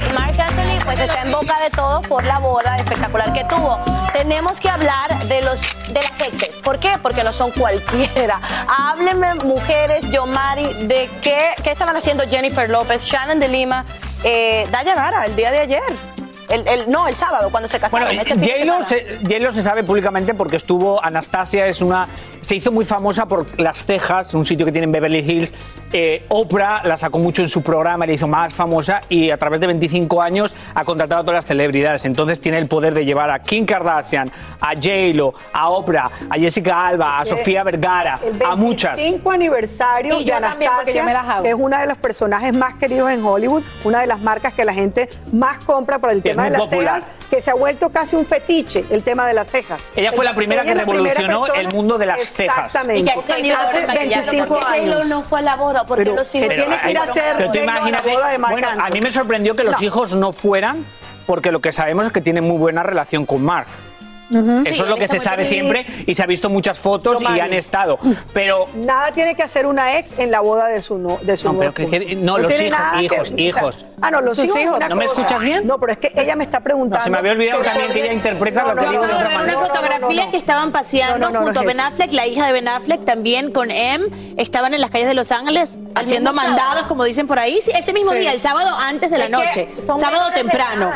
pues 0.91 1.07
está 1.07 1.21
en 1.21 1.31
boca 1.31 1.57
de 1.61 1.69
todos 1.69 2.05
por 2.05 2.25
la 2.25 2.39
boda 2.39 2.77
espectacular 2.77 3.31
que 3.31 3.45
tuvo. 3.45 3.77
Tenemos 4.11 4.59
que 4.59 4.67
hablar 4.67 5.23
de 5.23 5.41
los 5.41 5.61
de 5.87 6.01
las 6.01 6.19
exes. 6.19 6.57
¿Por 6.57 6.79
qué? 6.79 6.97
Porque 7.01 7.23
no 7.23 7.31
son 7.31 7.51
cualquiera. 7.51 8.41
Háblenme, 8.67 9.35
mujeres, 9.35 10.11
Yomari, 10.11 10.65
de 10.87 11.09
qué, 11.21 11.39
qué 11.63 11.71
estaban 11.71 11.95
haciendo 11.95 12.25
Jennifer 12.27 12.69
López, 12.69 13.05
Shannon 13.05 13.39
de 13.39 13.47
Lima, 13.47 13.85
eh, 14.25 14.67
Dayanara, 14.69 15.27
el 15.27 15.35
día 15.37 15.51
de 15.51 15.59
ayer. 15.59 16.20
El, 16.51 16.67
el- 16.67 16.91
no, 16.91 17.07
el 17.07 17.15
sábado, 17.15 17.49
cuando 17.49 17.67
se 17.67 17.79
casaron. 17.79 18.07
Bueno, 18.07 18.21
este 18.21 18.35
J-Lo 18.35 18.83
se, 18.85 19.17
J-Lo 19.21 19.51
se 19.51 19.61
sabe 19.61 19.83
públicamente 19.83 20.33
porque 20.33 20.57
estuvo, 20.57 21.03
Anastasia 21.03 21.67
es 21.67 21.81
una, 21.81 22.07
se 22.41 22.55
hizo 22.55 22.71
muy 22.71 22.85
famosa 22.85 23.25
por 23.25 23.59
las 23.59 23.85
cejas, 23.85 24.33
un 24.33 24.45
sitio 24.45 24.65
que 24.65 24.71
tiene 24.71 24.85
en 24.85 24.91
Beverly 24.91 25.19
Hills. 25.19 25.53
Eh, 25.93 26.25
Oprah 26.29 26.83
la 26.85 26.95
sacó 26.97 27.19
mucho 27.19 27.41
en 27.41 27.49
su 27.49 27.61
programa, 27.61 28.05
le 28.05 28.13
hizo 28.13 28.27
más 28.27 28.53
famosa 28.53 29.01
y 29.09 29.29
a 29.29 29.37
través 29.37 29.59
de 29.59 29.67
25 29.67 30.21
años 30.21 30.53
ha 30.73 30.83
contratado 30.85 31.21
a 31.21 31.23
todas 31.23 31.35
las 31.35 31.45
celebridades. 31.45 32.05
Entonces 32.05 32.39
tiene 32.39 32.57
el 32.59 32.67
poder 32.67 32.93
de 32.93 33.03
llevar 33.05 33.29
a 33.29 33.39
Kim 33.39 33.65
Kardashian, 33.65 34.31
a 34.61 34.73
J-Lo, 34.73 35.33
a 35.51 35.69
Oprah, 35.69 36.09
a 36.29 36.35
Jessica 36.35 36.87
Alba, 36.87 37.19
a 37.19 37.25
Sofía 37.25 37.63
Vergara, 37.63 38.19
el 38.23 38.41
a 38.45 38.55
muchas. 38.55 38.95
25 38.95 39.31
aniversario 39.31 40.19
Y 40.19 40.25
de 40.25 40.31
también, 40.31 40.71
porque 40.75 40.93
yo 40.93 41.01
Anastasia, 41.01 41.03
me 41.03 41.13
las 41.13 41.27
hago. 41.27 41.43
que 41.43 41.49
es 41.49 41.55
una 41.57 41.81
de 41.81 41.87
los 41.87 41.97
personajes 41.97 42.55
más 42.55 42.75
queridos 42.75 43.11
en 43.11 43.23
Hollywood, 43.25 43.63
una 43.83 44.01
de 44.01 44.07
las 44.07 44.21
marcas 44.21 44.53
que 44.53 44.63
la 44.65 44.73
gente 44.73 45.09
más 45.33 45.63
compra 45.65 45.99
por 45.99 46.09
el 46.11 46.21
tema 46.21 46.40
de 46.45 46.49
muy 46.51 46.57
las 46.59 46.61
popular. 46.69 47.01
cejas, 47.01 47.15
que 47.29 47.41
se 47.41 47.51
ha 47.51 47.53
vuelto 47.53 47.89
casi 47.89 48.15
un 48.15 48.25
fetiche, 48.25 48.83
el 48.89 49.03
tema 49.03 49.25
de 49.27 49.33
las 49.33 49.47
cejas. 49.47 49.81
Ella 49.95 50.11
fue 50.13 50.25
la 50.25 50.35
primera 50.35 50.63
Ella 50.63 50.73
que 50.73 50.79
primera 50.85 51.13
revolucionó 51.13 51.41
persona- 51.45 51.61
el 51.61 51.73
mundo 51.75 51.97
de 51.97 52.05
las 52.05 52.21
cejas. 52.27 52.57
Exactamente. 52.65 52.99
Y 52.99 53.03
que 53.05 53.11
ha 53.11 53.13
escondido 53.15 53.57
Hace 53.57 53.79
el 53.81 53.87
maquillaje 53.87 54.31
25 54.31 54.47
¿Por 54.47 54.59
qué 54.59 54.65
J-Lo 54.65 54.95
años. 54.95 55.07
no 55.07 55.21
fue 55.23 55.39
a 55.39 55.41
la 55.43 55.55
boda? 55.55 55.85
Porque 55.85 56.03
Pero 56.03 56.15
los 56.15 56.35
hijos 56.35 56.49
que 56.49 56.55
tiene 56.55 56.79
que 56.81 56.91
ir 56.91 56.97
a 56.97 57.03
hacer 57.03 57.39
la 57.39 58.01
boda 58.13 58.29
de 58.29 58.37
Marc 58.37 58.51
bueno, 58.51 58.67
a 58.69 58.89
mí 58.89 59.01
me 59.01 59.11
sorprendió 59.11 59.55
que 59.55 59.63
los 59.63 59.79
No. 59.79 59.87
hijos 59.87 60.15
no 60.15 60.33
fueran 60.33 60.85
porque 61.25 61.51
lo 61.51 61.59
que 61.61 61.71
sabemos 61.71 62.05
es 62.05 62.11
que 62.11 62.19
tienen 62.21 62.43
muy 62.43 62.57
buena 62.57 62.83
relación 62.83 63.25
con 63.25 63.43
Eso 64.31 64.63
Sí, 64.63 64.81
es 64.83 64.89
lo 64.89 64.95
que 64.95 65.07
se 65.07 65.19
sabe 65.19 65.43
siempre 65.45 65.85
y 66.07 66.13
se 66.15 66.23
ha 66.23 66.25
visto 66.25 66.49
muchas 66.49 66.79
fotos 66.79 67.21
y 67.21 67.25
han 67.39 67.53
estado. 67.53 67.99
Pero 68.33 68.65
Nada 68.73 69.11
tiene 69.11 69.35
que 69.35 69.43
hacer 69.43 69.65
una 69.65 69.97
ex 69.97 70.17
en 70.17 70.31
la 70.31 70.39
boda 70.39 70.67
de 70.67 70.81
su 70.81 70.97
no, 70.97 71.17
de 71.21 71.35
su 71.37 71.51
No, 71.51 71.59
pero 71.59 71.73
que- 71.73 72.15
no, 72.15 72.37
los 72.37 72.59
hijos, 72.59 72.77
que- 72.97 73.01
hijos, 73.03 73.19
o 73.19 73.25
sea, 73.25 73.37
hijos. 73.39 73.85
ah, 74.01 74.11
no, 74.11 74.21
los 74.21 74.37
Sus 74.37 74.55
hijos. 74.55 74.79
¿No 74.89 74.95
me 74.95 75.05
escuchas 75.05 75.39
bien? 75.41 75.67
No, 75.67 75.79
pero 75.79 75.91
es 75.93 75.97
que 75.99 76.11
ella 76.15 76.35
me 76.35 76.43
está 76.45 76.61
preguntando. 76.61 76.97
No, 76.99 77.03
se 77.03 77.09
me 77.09 77.17
había 77.17 77.31
olvidado 77.33 77.61
también 77.61 77.87
que 77.87 77.93
¿por 77.93 78.03
ella 78.03 78.13
interpreta 78.13 78.63
lo 78.63 78.75
que 78.75 78.85
no, 78.85 78.91
digo 78.91 79.07
de 79.07 79.13
otra 79.13 79.29
manera. 79.29 79.41
una 79.41 79.53
no, 79.53 79.61
no, 79.61 79.67
fotografía 79.67 80.25
no. 80.25 80.31
que 80.31 80.37
estaban 80.37 80.71
paseando 80.71 81.17
No, 81.17 81.25
no, 81.31 81.39
no, 81.39 81.45
junto 81.45 81.59
a 81.59 81.63
no 81.63 81.69
es 81.69 81.75
Ben. 81.77 81.85
Affleck, 81.85 82.11
la 82.13 82.27
hija 82.27 82.47
de 82.47 82.53
Ben 82.53 82.67
Affleck, 82.67 83.05
también 83.05 83.51
con 83.51 83.69
Em, 83.71 84.01
estaban 84.37 84.73
en 84.73 84.81
las 84.81 84.89
calles 84.91 85.07
de 85.07 85.13
Los 85.13 85.31
Ángeles 85.31 85.75
haciendo 85.95 86.33
mandados, 86.33 86.69
sábado. 86.69 86.87
como 86.87 87.03
dicen 87.03 87.27
por 87.27 87.39
ahí. 87.39 87.59
Sí, 87.61 87.71
ese 87.77 87.93
mismo 87.93 88.11
Sí. 88.13 88.19
día, 88.19 88.31
el 88.33 88.41
sábado 88.41 88.69
antes 88.77 89.11
de 89.11 89.17
la 89.17 89.29
noche. 89.29 89.67
Sábado 89.85 90.31
temprano. 90.33 90.91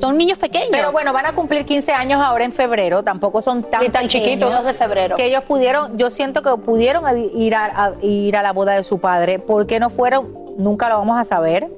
Son 0.00 0.16
niños 0.18 0.38
pequeños. 0.38 0.68
Pero 0.70 0.92
bueno, 0.92 1.12
van 1.12 1.26
a 1.26 1.32
cumplir 1.34 1.64
15 1.64 1.92
años 1.92 2.20
ahora 2.22 2.44
en 2.44 2.52
febrero, 2.52 3.02
tampoco 3.02 3.40
son 3.42 3.62
tan, 3.62 3.80
Ni 3.80 3.88
tan 3.88 4.02
pequeños 4.02 4.24
chiquitos. 4.24 4.54
2 4.54 4.64
de 4.64 4.74
febrero. 4.74 5.16
Que 5.16 5.26
ellos 5.26 5.42
pudieron, 5.44 5.96
yo 5.96 6.10
siento 6.10 6.42
que 6.42 6.50
pudieron 6.62 7.04
ir 7.34 7.54
a, 7.54 7.64
a- 7.86 7.92
ir 8.02 8.36
a 8.36 8.42
la 8.42 8.52
boda 8.52 8.72
de 8.74 8.84
su 8.84 8.98
padre. 8.98 9.38
¿Por 9.38 9.66
qué 9.66 9.78
no 9.80 9.90
fueron? 9.90 10.32
Nunca 10.56 10.88
lo 10.88 10.98
vamos 10.98 11.18
a 11.18 11.24
saber. 11.24 11.68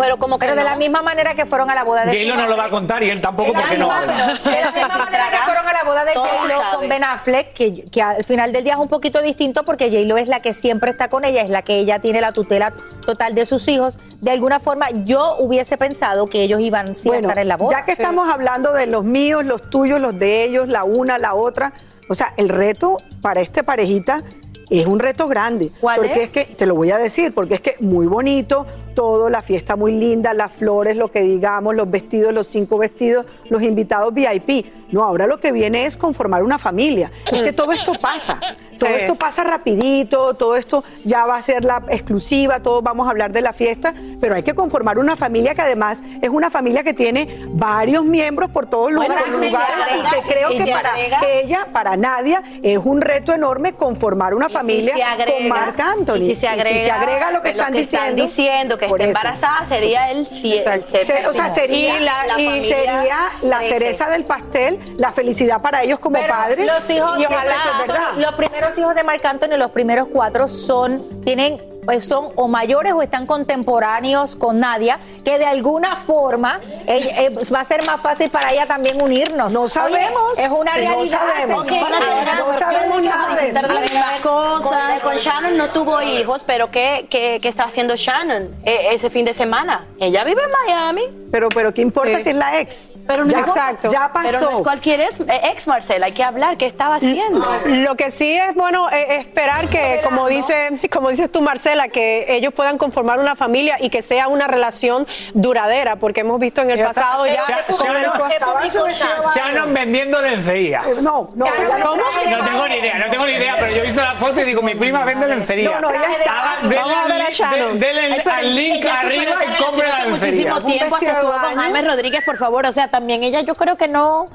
Pero 0.00 0.18
como 0.18 0.38
que 0.38 0.46
Pero 0.46 0.56
de 0.56 0.64
no. 0.64 0.70
la 0.70 0.76
misma 0.76 1.02
manera 1.02 1.34
que 1.34 1.46
fueron 1.46 1.70
a 1.70 1.74
la 1.74 1.84
boda 1.84 2.04
de 2.04 2.12
J-Lo 2.12 2.36
no 2.36 2.48
lo 2.48 2.56
va 2.56 2.64
a 2.64 2.70
contar 2.70 3.02
y 3.02 3.10
él 3.10 3.20
tampoco 3.20 3.52
porque 3.52 3.78
no. 3.78 3.88
De 3.88 4.06
la 4.06 4.70
misma 4.72 4.98
manera 5.04 5.30
que 5.30 5.38
fueron 5.38 5.66
a 5.66 5.72
la 5.72 5.84
boda 5.84 6.04
de 6.04 6.14
J-Lo 6.14 6.78
con 6.78 6.88
Ben 6.88 7.04
Affleck, 7.04 7.52
que, 7.52 7.84
que 7.90 8.02
al 8.02 8.24
final 8.24 8.52
del 8.52 8.64
día 8.64 8.74
es 8.74 8.78
un 8.78 8.88
poquito 8.88 9.22
distinto 9.22 9.64
porque 9.64 9.90
J-Lo 9.90 10.16
es 10.16 10.28
la 10.28 10.40
que 10.40 10.54
siempre 10.54 10.90
está 10.90 11.08
con 11.08 11.24
ella, 11.24 11.42
es 11.42 11.50
la 11.50 11.62
que 11.62 11.78
ella 11.78 11.98
tiene 12.00 12.20
la 12.20 12.32
tutela 12.32 12.72
total 13.06 13.34
de 13.34 13.46
sus 13.46 13.66
hijos. 13.68 13.98
De 14.20 14.30
alguna 14.30 14.60
forma, 14.60 14.90
yo 15.04 15.36
hubiese 15.38 15.76
pensado 15.76 16.26
que 16.26 16.42
ellos 16.42 16.60
iban 16.60 16.94
sí 16.94 17.10
a 17.10 17.18
estar 17.18 17.38
en 17.38 17.48
la 17.48 17.56
boda. 17.56 17.78
ya 17.78 17.84
que 17.84 17.92
estamos 17.92 18.28
hablando 18.28 18.72
de 18.72 18.86
los 18.86 19.04
míos, 19.04 19.44
los 19.44 19.68
tuyos, 19.70 20.00
los 20.00 20.18
de 20.18 20.44
ellos, 20.44 20.68
la 20.68 20.84
una, 20.84 21.18
la 21.18 21.34
otra, 21.34 21.72
o 22.08 22.14
sea, 22.14 22.34
el 22.36 22.48
reto 22.48 22.98
para 23.22 23.40
esta 23.40 23.62
parejita 23.62 24.22
es 24.70 24.86
un 24.86 25.00
reto 25.00 25.26
grande. 25.28 25.70
¿Cuál 25.80 25.96
porque 25.96 26.12
es? 26.12 26.20
es? 26.22 26.30
que, 26.30 26.44
te 26.54 26.66
lo 26.66 26.74
voy 26.74 26.90
a 26.90 26.98
decir, 26.98 27.34
porque 27.34 27.54
es 27.54 27.60
que 27.60 27.76
muy 27.80 28.06
bonito, 28.06 28.66
todo, 29.00 29.30
la 29.30 29.40
fiesta 29.40 29.76
muy 29.76 29.92
linda, 29.92 30.34
las 30.34 30.52
flores, 30.52 30.94
lo 30.94 31.10
que 31.10 31.22
digamos, 31.22 31.74
los 31.74 31.90
vestidos, 31.90 32.34
los 32.34 32.48
cinco 32.48 32.76
vestidos, 32.76 33.24
los 33.48 33.62
invitados 33.62 34.12
VIP. 34.12 34.66
No, 34.92 35.04
ahora 35.04 35.26
lo 35.26 35.38
que 35.40 35.52
viene 35.52 35.86
es 35.86 35.96
conformar 35.96 36.42
una 36.42 36.58
familia. 36.58 37.10
Es 37.32 37.42
que 37.42 37.52
todo 37.54 37.72
esto 37.72 37.92
pasa. 37.94 38.38
Todo 38.78 38.90
Sí. 38.90 38.96
esto 39.00 39.14
pasa 39.14 39.44
rapidito, 39.44 40.34
todo 40.34 40.56
esto 40.56 40.82
ya 41.04 41.24
va 41.26 41.36
a 41.36 41.42
ser 41.42 41.64
la 41.64 41.82
exclusiva, 41.90 42.60
todos 42.60 42.82
vamos 42.82 43.06
a 43.06 43.10
hablar 43.10 43.30
de 43.32 43.40
la 43.40 43.52
fiesta, 43.52 43.94
pero 44.20 44.34
hay 44.34 44.42
que 44.42 44.54
conformar 44.54 44.98
una 44.98 45.16
familia 45.16 45.54
que 45.54 45.62
además 45.62 46.02
es 46.20 46.28
una 46.28 46.50
familia 46.50 46.82
que 46.82 46.92
tiene 46.92 47.28
varios 47.50 48.04
miembros 48.04 48.50
por 48.50 48.66
todos 48.66 48.90
los 48.92 49.06
Bueno, 49.06 49.14
lugares 49.26 49.42
y 49.42 49.44
si 49.44 49.50
se 49.50 49.50
y 49.50 49.54
agrega- 49.54 50.10
que 50.10 50.32
creo 50.32 50.48
y 50.48 50.52
si 50.52 50.58
que 50.58 50.66
se 50.66 50.72
para 50.72 50.90
agrega- 50.90 51.20
ella, 51.42 51.68
para 51.72 51.96
Nadia, 51.96 52.42
es 52.62 52.78
un 52.82 53.00
reto 53.00 53.32
enorme 53.32 53.74
conformar 53.74 54.34
una 54.34 54.48
familia 54.48 54.92
si 54.94 54.98
se 55.00 55.04
agrega, 55.04 55.32
con 55.38 55.48
Marc 55.48 55.80
Anthony. 55.80 56.16
Y 56.16 56.26
si 56.30 56.34
se 56.34 56.48
agrega, 56.48 56.96
agrega 57.00 57.30
lo 57.30 57.42
que 57.42 57.50
están 57.50 57.72
diciendo, 57.72 58.22
diciendo, 58.22 58.76
que 58.78 58.86
embarazada, 58.98 59.66
sería 59.66 60.10
el, 60.10 60.18
el 60.18 60.84
séptimo. 60.84 61.28
O 61.30 61.32
sea, 61.32 61.52
sería, 61.54 61.96
Y 61.98 62.00
la- 62.04 62.26
la 62.26 62.40
y 62.40 62.68
sería 62.68 63.18
la 63.42 63.60
cereza 63.60 64.08
del 64.10 64.24
pastel, 64.24 64.78
la 64.96 65.12
felicidad 65.12 65.60
para 65.60 65.82
ellos 65.82 66.00
como 66.00 66.18
Pero 66.18 66.32
padres. 66.32 66.66
Los 66.66 66.88
hijos, 66.90 67.20
y 67.20 67.26
ojalá 67.26 67.54
eso 67.56 67.70
es 67.72 67.78
verdad. 67.86 68.12
Los 68.16 68.34
primeros 68.34 68.76
hijos 68.78 68.94
de 68.94 69.04
Marc 69.04 69.24
Anthony, 69.24 69.56
los 69.56 69.70
primeros 69.70 70.08
cuatro 70.12 70.48
son, 70.48 71.22
tienen, 71.24 71.60
pues 71.90 72.06
son 72.06 72.28
o 72.36 72.46
mayores 72.46 72.92
o 72.92 73.02
están 73.02 73.26
contemporáneos 73.26 74.36
con 74.36 74.60
Nadia, 74.60 75.00
que 75.24 75.38
de 75.40 75.44
alguna 75.44 75.96
forma 75.96 76.60
ella- 76.86 77.22
eh, 77.22 77.30
va 77.52 77.60
a 77.62 77.64
ser 77.64 77.84
más 77.84 78.00
fácil 78.00 78.30
para 78.30 78.52
ella 78.52 78.64
también 78.64 79.02
unirnos. 79.02 79.52
No 79.52 79.62
Oye, 79.62 79.70
sabemos. 79.70 80.38
es 80.38 80.48
una 80.50 80.70
No 80.76 80.78
realidad. 80.78 81.18
sabemos. 81.18 81.64
Ok, 81.64 81.72
ahora, 81.72 82.34
no 82.46 82.58
sabemos 82.60 83.02
nada 83.02 83.34
de 83.34 83.48
eso. 83.50 83.60
Ver, 83.66 83.90
Con, 84.22 84.62
con 85.02 85.16
Shannon 85.16 85.56
no 85.56 85.70
tuvo 85.70 86.00
hijos, 86.00 86.44
pero 86.46 86.70
¿qué, 86.70 87.08
qué, 87.10 87.40
qué 87.42 87.48
está 87.48 87.64
haciendo 87.64 87.96
Shannon 87.96 88.54
eh, 88.64 88.88
ese 88.92 89.10
fin 89.10 89.24
de 89.24 89.34
semana? 89.34 89.84
Ella 89.98 90.22
vive 90.22 90.42
en 90.44 90.50
Miami. 90.68 91.02
Pero, 91.32 91.48
pero 91.48 91.72
¿qué 91.72 91.80
importa 91.82 92.16
Sí. 92.16 92.24
si 92.24 92.30
es 92.30 92.36
la 92.36 92.58
ex? 92.58 92.92
Pero 93.06 93.24
no 93.24 93.30
ya, 93.30 93.38
importa. 93.38 93.78
ya 93.88 94.12
pasó. 94.12 94.26
Pero 94.26 94.40
no 94.50 94.56
es 94.56 94.62
cualquier 94.62 95.00
ex, 95.02 95.20
eh, 95.20 95.40
ex 95.52 95.68
Marcela, 95.68 96.06
hay 96.06 96.12
que 96.12 96.24
hablar. 96.24 96.56
¿Qué 96.56 96.66
estaba 96.66 96.96
haciendo? 96.96 97.46
Lo 97.66 97.94
que 97.94 98.10
sí 98.10 98.32
es 98.34 98.52
bueno 98.56 98.90
eh, 98.90 99.14
esperar 99.20 99.68
que, 99.68 100.00
como 100.02 100.26
dice, 100.26 100.80
como 100.92 101.08
dices 101.08 101.30
tú, 101.30 101.40
Marcela, 101.40 101.79
que 101.88 102.26
ellos 102.36 102.52
puedan 102.54 102.78
conformar 102.78 103.18
una 103.20 103.34
familia 103.36 103.76
y 103.80 103.90
que 103.90 104.02
sea 104.02 104.28
una 104.28 104.46
relación 104.46 105.06
duradera, 105.34 105.96
porque 105.96 106.20
hemos 106.20 106.38
visto 106.40 106.60
en 106.62 106.70
el 106.70 106.82
pasado 106.84 107.26
ya. 107.26 107.34
Sha- 107.46 107.64
cómo 107.68 107.92
el- 107.92 108.04
Shannon- 108.04 108.28
¿Qué 108.28 108.38
publicó 108.44 108.88
Shannon? 108.88 109.34
Shannon 109.34 109.74
vendiendo 109.74 110.20
lencería. 110.20 110.82
Eh, 110.86 110.94
No, 111.00 111.30
no, 111.34 111.46
¿Cómo? 111.46 111.96
No 111.96 112.44
tengo 112.46 112.68
ni 112.68 112.74
idea, 112.76 112.98
no 112.98 113.10
tengo 113.10 113.26
ni 113.26 113.32
idea, 113.32 113.56
pero 113.58 113.72
yo 113.72 113.78
he 113.82 113.86
visto 113.86 114.02
la 114.02 114.14
foto 114.14 114.40
y 114.40 114.44
digo, 114.44 114.62
mi 114.62 114.74
prima 114.74 115.04
vende 115.04 115.26
lencería. 115.26 115.70
No, 115.70 115.80
no, 115.80 115.90
ella 115.90 116.02
está- 116.18 116.58
Vamos 116.62 116.96
a 117.04 117.08
ver 117.08 117.22
a 117.22 117.30
Shannon. 117.30 117.78
de- 117.78 117.86
denle 117.86 118.22
al 118.30 118.54
link 118.54 118.84
arriba 118.86 119.22
y 119.22 119.62
compre 119.62 119.88
la 119.88 119.96
hace 119.96 120.08
lencería. 120.10 120.54
muchísimo 120.54 120.62
tiempo, 120.62 120.94
hasta 120.96 121.10
estuvo 121.12 121.32
con 121.32 121.84
Rodríguez, 121.86 122.22
por 122.24 122.36
favor. 122.36 122.66
O 122.66 122.72
sea, 122.72 122.88
también 122.88 123.22
ella 123.24 123.40
yo 123.40 123.54
creo 123.54 123.76
que 123.76 123.88
no, 123.88 124.28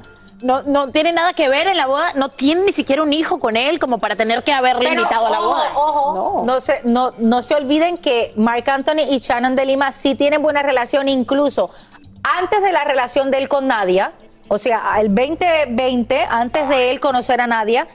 no, 0.45 0.61
no 0.61 0.91
tiene 0.91 1.11
nada 1.11 1.33
que 1.33 1.49
ver 1.49 1.65
en 1.65 1.75
la 1.75 1.87
boda, 1.87 2.13
no 2.13 2.29
tiene 2.29 2.61
ni 2.61 2.71
siquiera 2.71 3.01
un 3.01 3.11
hijo 3.11 3.39
con 3.39 3.57
él 3.57 3.79
como 3.79 3.97
para 3.97 4.15
tener 4.15 4.43
que 4.43 4.53
haberle 4.53 4.89
Pero, 4.89 5.01
invitado 5.01 5.25
a 5.25 5.29
la 5.31 5.39
ojo, 5.39 5.49
boda. 5.49 5.71
Ojo, 5.73 6.43
no. 6.45 6.61
se, 6.61 6.81
no, 6.83 7.13
no 7.17 7.41
se 7.41 7.55
olviden 7.55 7.97
que 7.97 8.31
Marc 8.35 8.69
Anthony 8.69 9.09
y 9.09 9.17
Shannon 9.17 9.55
de 9.55 9.65
Lima 9.65 9.91
sí 9.91 10.13
tienen 10.13 10.43
buena 10.43 10.61
relación, 10.61 11.09
incluso 11.09 11.71
antes 12.21 12.61
de 12.61 12.71
la 12.71 12.83
relación 12.83 13.31
de 13.31 13.39
él 13.39 13.49
con 13.49 13.65
Nadia, 13.65 14.13
o 14.47 14.59
sea, 14.59 14.99
el 14.99 15.15
2020, 15.15 16.27
antes 16.29 16.69
de 16.69 16.91
él 16.91 16.99
conocer 16.99 17.41
a 17.41 17.47
Nadia, 17.47 17.87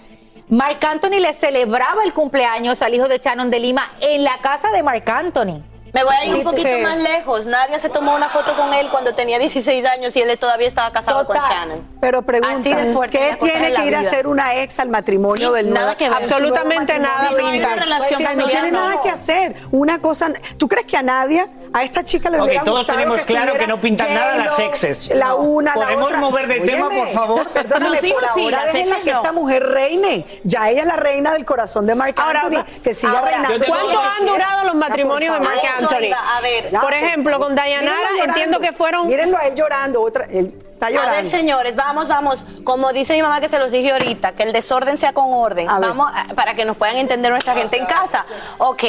Marc 0.48 0.82
Anthony 0.82 1.20
le 1.20 1.32
celebraba 1.32 2.02
el 2.02 2.12
cumpleaños 2.12 2.82
al 2.82 2.92
hijo 2.92 3.06
de 3.06 3.18
Shannon 3.18 3.50
de 3.50 3.60
Lima 3.60 3.92
en 4.00 4.24
la 4.24 4.38
casa 4.38 4.72
de 4.72 4.82
Marc 4.82 5.08
Anthony. 5.08 5.62
Me 5.92 6.04
voy 6.04 6.14
a 6.14 6.24
ir 6.26 6.34
un 6.36 6.44
poquito 6.44 6.68
sí. 6.68 6.82
más 6.82 6.98
lejos. 6.98 7.46
Nadia 7.46 7.78
se 7.78 7.88
tomó 7.88 8.14
una 8.14 8.28
foto 8.28 8.54
con 8.54 8.72
él 8.74 8.88
cuando 8.90 9.14
tenía 9.14 9.38
16 9.38 9.84
años 9.86 10.14
y 10.16 10.20
él 10.22 10.38
todavía 10.38 10.68
estaba 10.68 10.90
casado 10.90 11.24
Total. 11.24 11.40
con 11.40 11.50
Shannon. 11.50 11.88
Pero 12.00 12.22
pregunta, 12.22 12.62
¿qué 13.10 13.36
tiene 13.40 13.72
que 13.74 13.86
ir 13.86 13.96
a 13.96 14.00
hacer 14.00 14.26
una 14.26 14.54
ex 14.56 14.78
al 14.78 14.88
matrimonio 14.88 15.50
Sí, 15.50 15.54
del 15.56 15.72
nada 15.72 15.96
que 15.96 16.08
ver. 16.08 16.18
Absolutamente 16.18 16.98
matrimonio? 16.98 17.02
nada 17.02 17.30
no 17.30 17.36
hay 17.36 17.42
una 17.42 17.52
vintage. 17.68 17.80
relación 17.80 18.22
Pues, 18.22 18.36
no 18.36 18.46
tiene 18.48 18.70
nada 18.72 19.02
que 19.02 19.10
hacer. 19.10 19.56
Una 19.70 20.00
cosa, 20.00 20.32
¿tú 20.58 20.68
crees 20.68 20.86
que 20.86 20.96
a 20.96 21.02
Nadia, 21.02 21.48
a 21.72 21.82
esta 21.84 22.02
chica 22.02 22.28
le 22.30 22.38
Ok, 22.38 22.44
hubiera 22.46 22.64
todos 22.64 22.84
tenemos 22.86 23.22
claro 23.22 23.42
estuviera 23.46 23.58
que 23.58 23.66
no 23.66 23.80
pintan 23.80 24.12
nada 24.12 24.36
las 24.36 24.58
exes. 24.58 25.08
La 25.14 25.28
No. 25.28 25.36
una, 25.36 25.76
la 25.76 25.84
¿Podemos 25.84 26.04
otra. 26.06 26.18
mover 26.18 26.46
de 26.48 26.60
tema, 26.60 26.88
por 26.90 27.08
favor? 27.10 27.48
Perdóname, 27.48 27.90
Los 27.96 28.04
hijos 28.04 28.22
por 28.24 28.32
sí, 28.32 28.44
ahora 28.44 28.64
exes 28.64 28.94
que 29.04 29.10
no. 29.12 29.16
esta 29.18 29.32
mujer 29.32 29.62
reine. 29.68 30.26
Ya 30.42 30.68
ella 30.68 30.80
es 30.82 30.86
la 30.88 30.96
reina 30.96 31.32
del 31.32 31.44
corazón 31.44 31.86
de 31.86 31.94
Marc 31.94 32.18
Ahora, 32.18 32.40
Anthony, 32.42 32.64
que 32.82 32.92
siga 32.94 33.18
ahora, 33.18 33.30
reinando. 33.42 33.66
¿Cuánto 33.66 34.00
han 34.00 34.26
durado 34.26 34.64
los 34.64 34.74
matrimonios 34.74 35.32
de 35.34 35.38
por 35.40 35.48
Marc. 35.48 35.64
Anthony? 35.78 36.04
Iba, 36.06 36.36
a 36.36 36.40
ver. 36.40 36.70
Ya, 36.70 36.80
Por 36.80 36.92
ejemplo, 36.94 37.38
con 37.38 37.54
Dayanara 37.54 38.08
entiendo 38.24 38.58
que 38.60 38.72
fueron 38.72 39.06
Mírenlo 39.06 39.38
a 39.38 39.42
él 39.46 39.54
llorando, 39.54 40.02
otra, 40.02 40.24
él 40.30 40.52
está 40.72 40.90
llorando. 40.90 41.12
A 41.12 41.16
ver, 41.16 41.26
señores, 41.28 41.76
vamos, 41.76 42.08
vamos. 42.08 42.44
Como 42.64 42.92
dice 42.92 43.14
mi 43.14 43.22
mamá 43.22 43.40
que 43.40 43.48
se 43.48 43.58
los 43.58 43.70
dije 43.70 43.92
ahorita, 43.92 44.32
que 44.32 44.42
el 44.42 44.52
desorden 44.52 44.98
sea 44.98 45.12
con 45.12 45.32
orden. 45.32 45.68
A 45.68 45.78
ver. 45.78 45.90
Vamos, 45.90 46.10
a- 46.14 46.34
para 46.34 46.54
que 46.54 46.64
nos 46.64 46.76
puedan 46.76 46.96
entender 46.96 47.30
nuestra 47.30 47.54
gente 47.54 47.76
en 47.76 47.86
casa. 47.86 48.24
Ok. 48.58 48.82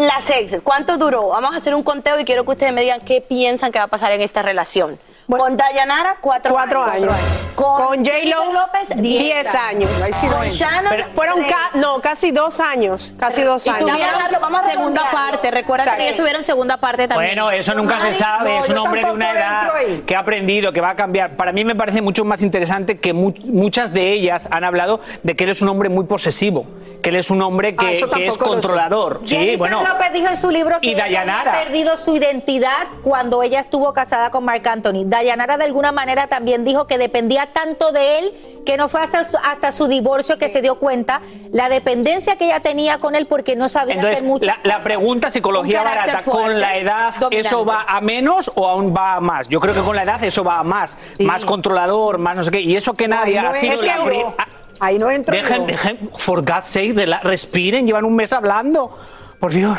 Las 0.00 0.30
exes, 0.30 0.62
¿cuánto 0.62 0.96
duró? 0.96 1.28
Vamos 1.28 1.54
a 1.54 1.58
hacer 1.58 1.74
un 1.74 1.82
conteo 1.82 2.18
y 2.18 2.24
quiero 2.24 2.44
que 2.44 2.52
ustedes 2.52 2.72
me 2.72 2.80
digan 2.80 3.02
qué 3.02 3.20
piensan 3.20 3.70
que 3.70 3.78
va 3.78 3.84
a 3.84 3.88
pasar 3.88 4.12
en 4.12 4.22
esta 4.22 4.40
relación. 4.40 4.98
con 5.28 5.58
Dayanara, 5.58 6.16
cuatro, 6.22 6.54
Cuatro 6.54 6.82
años. 6.82 7.12
Con, 7.60 7.76
Con 7.76 8.04
J-Lo, 8.04 8.52
López, 8.54 8.88
diez 8.96 9.54
años. 9.54 9.90
Con 10.32 10.48
Shannon, 10.48 10.86
Pero 10.88 11.06
fueron 11.14 11.42
ca- 11.44 11.70
no, 11.74 12.00
casi 12.00 12.30
dos 12.30 12.58
años. 12.58 13.12
Casi 13.18 13.42
dos 13.42 13.66
Y 13.66 13.70
años. 13.70 13.80
tuvieron 13.90 14.20
Vamos 14.40 14.60
a 14.62 14.70
segunda 14.70 15.02
parte, 15.12 15.50
recuerda 15.50 15.96
que 15.96 16.04
ellos 16.06 16.16
tuvieron 16.16 16.42
segunda 16.42 16.78
parte 16.78 17.06
también. 17.06 17.30
Bueno, 17.34 17.50
eso 17.50 17.74
nunca 17.74 18.00
se 18.00 18.14
sabe, 18.14 18.50
no, 18.54 18.60
es 18.64 18.68
un 18.70 18.78
hombre 18.78 19.04
de 19.04 19.10
una 19.10 19.30
edad 19.32 19.68
que 20.06 20.16
ha 20.16 20.20
aprendido, 20.20 20.72
que 20.72 20.80
va 20.80 20.90
a 20.90 20.96
cambiar. 20.96 21.36
Para 21.36 21.52
mí 21.52 21.62
me 21.64 21.74
parece 21.76 22.00
mucho 22.00 22.24
más 22.24 22.42
interesante 22.42 22.98
que 22.98 23.12
mu- 23.12 23.34
muchas 23.44 23.92
de 23.92 24.10
ellas 24.12 24.48
han 24.50 24.64
hablado 24.64 25.00
de 25.22 25.36
que 25.36 25.44
él 25.44 25.50
es 25.50 25.60
un 25.62 25.68
hombre 25.68 25.88
muy 25.90 26.04
posesivo, 26.06 26.64
que 27.02 27.10
él 27.10 27.16
es 27.16 27.30
un 27.30 27.42
hombre 27.42 27.74
Ah, 27.78 27.84
que, 28.14 28.26
es 28.26 28.38
controlador. 28.38 29.20
Sí, 29.24 29.36
Jennifer 29.36 29.58
bueno. 29.58 29.82
López 29.86 30.12
dijo 30.12 30.28
en 30.28 30.36
su 30.36 30.50
libro 30.50 30.80
que 30.80 30.88
Y 30.88 30.90
ella 30.92 31.04
Dayanara. 31.04 31.50
había 31.52 31.64
perdido 31.64 31.96
su 31.98 32.16
identidad 32.16 32.86
cuando 33.02 33.42
ella 33.42 33.60
estuvo 33.60 33.92
casada 33.92 34.30
con 34.30 34.44
Marc 34.44 34.66
Anthony. 34.66 35.04
Dayanara 35.04 35.58
de 35.58 35.64
alguna 35.64 35.92
manera 35.92 36.26
también 36.28 36.64
dijo 36.64 36.86
que 36.86 36.96
dependía 36.98 37.49
tanto 37.52 37.92
de 37.92 38.18
él 38.18 38.32
que 38.66 38.76
no 38.76 38.88
fue 38.88 39.00
hasta 39.02 39.24
su, 39.24 39.36
hasta 39.36 39.72
su 39.72 39.86
divorcio 39.86 40.38
que 40.38 40.48
se 40.48 40.62
dio 40.62 40.76
cuenta 40.76 41.20
la 41.52 41.68
dependencia 41.68 42.36
que 42.36 42.46
ella 42.46 42.60
tenía 42.60 42.98
con 42.98 43.14
él 43.14 43.26
porque 43.26 43.56
no 43.56 43.68
sabía 43.68 43.94
Entonces, 43.94 44.18
hacer 44.18 44.28
mucho. 44.28 44.46
la, 44.46 44.58
la 44.64 44.80
pregunta 44.80 45.30
psicología 45.30 45.82
barata, 45.82 46.22
¿con 46.22 46.60
la 46.60 46.76
edad 46.76 47.14
eso 47.30 47.64
va 47.64 47.84
a 47.88 48.00
menos 48.00 48.50
o 48.54 48.68
aún 48.68 48.94
va 48.96 49.14
a 49.16 49.20
más? 49.20 49.48
Yo 49.48 49.60
creo 49.60 49.74
que 49.74 49.80
con 49.80 49.96
la 49.96 50.02
edad 50.02 50.22
eso 50.22 50.44
va 50.44 50.58
a 50.58 50.64
más, 50.64 50.98
más 51.18 51.44
controlador, 51.44 52.18
más 52.18 52.36
no 52.36 52.42
sé 52.44 52.50
qué. 52.50 52.60
Y 52.60 52.76
eso 52.76 52.94
que 52.94 53.08
nadie 53.08 53.40
no 53.40 53.48
ha 53.48 53.52
sido 53.52 53.80
la 53.82 53.94
ah, 54.38 54.46
Ahí 54.82 54.98
no 54.98 55.10
entro 55.10 55.34
Dejen, 55.34 55.58
yo. 55.62 55.66
dejen, 55.66 56.10
for 56.16 56.38
God's 56.42 56.66
sake, 56.66 56.94
de 56.94 57.06
la- 57.06 57.20
respiren, 57.20 57.86
llevan 57.86 58.04
un 58.06 58.16
mes 58.16 58.32
hablando. 58.32 58.96
Por 59.38 59.52
Dios. 59.52 59.78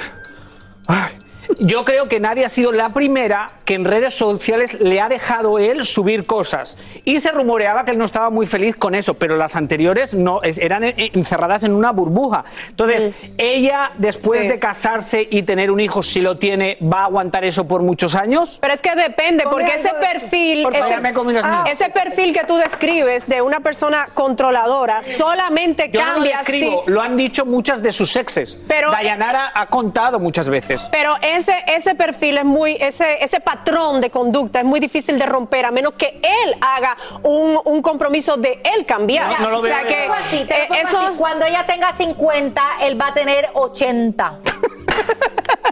Ay. 0.87 1.20
Yo 1.59 1.83
creo 1.85 2.07
que 2.07 2.19
nadie 2.19 2.45
ha 2.45 2.49
sido 2.49 2.71
la 2.71 2.89
primera 2.89 3.51
que 3.65 3.75
en 3.75 3.85
redes 3.85 4.13
sociales 4.15 4.79
le 4.79 4.99
ha 5.01 5.09
dejado 5.09 5.59
él 5.59 5.85
subir 5.85 6.25
cosas. 6.25 6.75
Y 7.05 7.19
se 7.19 7.31
rumoreaba 7.31 7.85
que 7.85 7.91
él 7.91 7.97
no 7.97 8.05
estaba 8.05 8.29
muy 8.29 8.47
feliz 8.47 8.75
con 8.75 8.95
eso, 8.95 9.13
pero 9.15 9.37
las 9.37 9.55
anteriores 9.55 10.13
no 10.13 10.39
eran 10.43 10.83
eh, 10.83 11.11
encerradas 11.13 11.63
en 11.63 11.73
una 11.73 11.91
burbuja. 11.91 12.43
Entonces, 12.69 13.11
ella, 13.37 13.91
después 13.97 14.41
Sí. 14.43 14.47
de 14.47 14.59
casarse 14.59 15.27
y 15.29 15.43
tener 15.43 15.71
un 15.71 15.79
hijo, 15.79 16.01
si 16.03 16.21
lo 16.21 16.37
tiene, 16.37 16.77
¿va 16.81 17.01
a 17.01 17.05
aguantar 17.05 17.43
eso 17.45 17.67
por 17.67 17.81
muchos 17.81 18.15
años? 18.15 18.57
Pero 18.61 18.73
es 18.73 18.81
que 18.81 18.95
depende, 18.95 19.43
porque 19.49 19.75
ese 19.75 19.91
perfil, 19.99 20.63
por 20.63 20.75
favor. 20.75 20.91
ese, 21.05 21.23
míos. 21.23 21.45
ese 21.71 21.89
perfil 21.89 22.33
que 22.33 22.43
tú 22.45 22.55
describes 22.57 23.27
de 23.27 23.41
una 23.41 23.59
persona 23.59 24.07
controladora 24.13 25.03
solamente 25.03 25.89
Yo 25.91 26.01
no 26.01 26.07
lo 26.07 26.13
cambia 26.13 26.37
describo, 26.37 26.83
si- 26.85 26.91
lo 26.91 27.01
han 27.01 27.15
dicho 27.17 27.45
muchas 27.45 27.81
de 27.83 27.91
sus 27.91 28.15
exes. 28.15 28.57
Pero- 28.67 28.91
Dayanara 28.91 29.51
ha 29.53 29.65
contado 29.67 30.19
muchas 30.19 30.49
veces. 30.49 30.87
Pero 30.91 31.15
ese, 31.35 31.55
ese 31.67 31.95
perfil 31.95 32.37
es 32.37 32.45
muy, 32.45 32.77
ese, 32.79 33.23
ese 33.23 33.39
patrón 33.39 34.01
de 34.01 34.09
conducta 34.09 34.59
es 34.59 34.65
muy 34.65 34.79
difícil 34.79 35.17
de 35.19 35.25
romper 35.25 35.65
a 35.65 35.71
menos 35.71 35.93
que 35.93 36.19
él 36.21 36.55
haga 36.61 36.95
un, 37.23 37.59
un 37.65 37.81
compromiso 37.81 38.37
de 38.37 38.61
él 38.75 38.85
cambiar. 38.85 39.29
No, 39.39 39.39
no 39.39 39.49
lo 39.51 39.59
o 39.59 39.63
sea 39.63 39.79
veo. 39.83 39.87
que 39.87 40.07
así, 40.25 40.45
te 40.45 40.57
lo 40.57 40.63
eh, 40.63 40.67
pongo 40.69 40.81
eso 40.81 40.99
así. 40.99 41.15
Cuando 41.17 41.45
ella 41.45 41.65
tenga 41.65 41.91
50, 41.93 42.61
él 42.81 42.99
va 42.99 43.07
a 43.07 43.13
tener 43.13 43.49
80. 43.53 44.39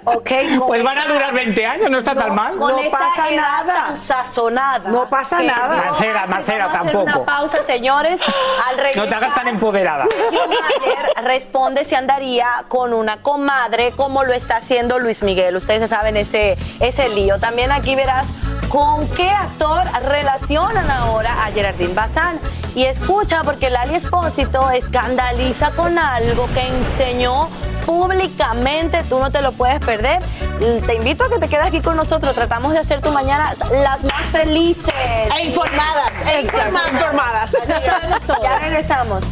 Ok, 0.06 0.32
con 0.58 0.68
Pues 0.70 0.84
van 0.84 0.98
a 0.98 1.08
durar 1.08 1.34
20 1.34 1.66
años, 1.66 1.90
no 1.92 1.98
está 2.00 2.16
tan 2.16 2.34
mal. 2.34 2.56
Con 2.56 2.72
No 2.72 2.80
esta 2.80 2.98
pasa 2.98 3.30
edad 3.30 3.42
nada. 3.66 3.74
tan 3.88 3.98
sazonada. 3.98 4.90
No 4.90 5.08
pasa 5.10 5.42
nada. 5.42 5.76
Marcela, 5.76 6.26
Marcela, 6.26 6.66
vamos 6.68 6.78
a 6.78 6.82
hacer 6.82 6.92
tampoco. 6.94 7.18
una 7.20 7.26
pausa, 7.26 7.64
señores. 7.64 8.20
Al 8.70 8.78
regresar, 8.78 9.04
No 9.04 9.10
te 9.10 9.16
hagas 9.16 9.36
tan 9.36 9.48
empoderada. 9.50 10.06
Mayer 10.32 11.26
responde 11.26 11.84
si 11.84 11.96
andaría 11.96 12.48
con 12.70 12.94
una 12.94 13.22
comadre 13.22 13.92
como 13.92 14.24
lo 14.24 14.34
está 14.34 14.58
haciendo 14.58 14.98
Luis 15.00 15.22
Miguel. 15.22 15.49
Ustedes 15.56 15.90
saben 15.90 16.18
ese, 16.18 16.58
ese 16.80 17.10
lío. 17.10 17.40
También 17.40 17.72
aquí 17.72 17.96
verás 17.96 18.30
con 18.70 19.08
qué 19.10 19.30
actor 19.30 19.84
relacionan 20.04 20.90
ahora 20.90 21.46
a 21.46 21.52
Gerardine 21.52 21.94
Bazán. 21.94 22.40
Y 22.76 22.86
escucha, 22.86 23.44
porque 23.44 23.70
Lali 23.70 23.96
Espósito 23.96 24.70
escandaliza 24.70 25.72
con 25.72 25.98
algo 25.98 26.48
que 26.54 26.68
enseñó 26.68 27.50
públicamente, 27.86 29.04
tú 29.10 29.20
no 29.20 29.32
te 29.32 29.42
lo 29.42 29.52
puedes 29.54 29.80
perder. 29.80 30.22
Te 30.86 30.94
invito 30.94 31.24
a 31.24 31.30
que 31.30 31.40
te 31.40 31.48
quedes 31.48 31.66
aquí 31.66 31.82
con 31.82 31.98
nosotros, 31.98 32.36
tratamos 32.36 32.74
de 32.74 32.80
hacer 32.80 33.02
tu 33.02 33.12
mañana 33.12 33.56
las 33.72 34.06
más 34.06 34.26
felices. 34.32 34.94
E 35.36 35.46
informadas, 35.46 36.22
e 36.22 36.42
informadas. 36.42 36.92
Informadas. 36.92 37.56
Ya 38.44 38.60
regresamos. 38.60 39.24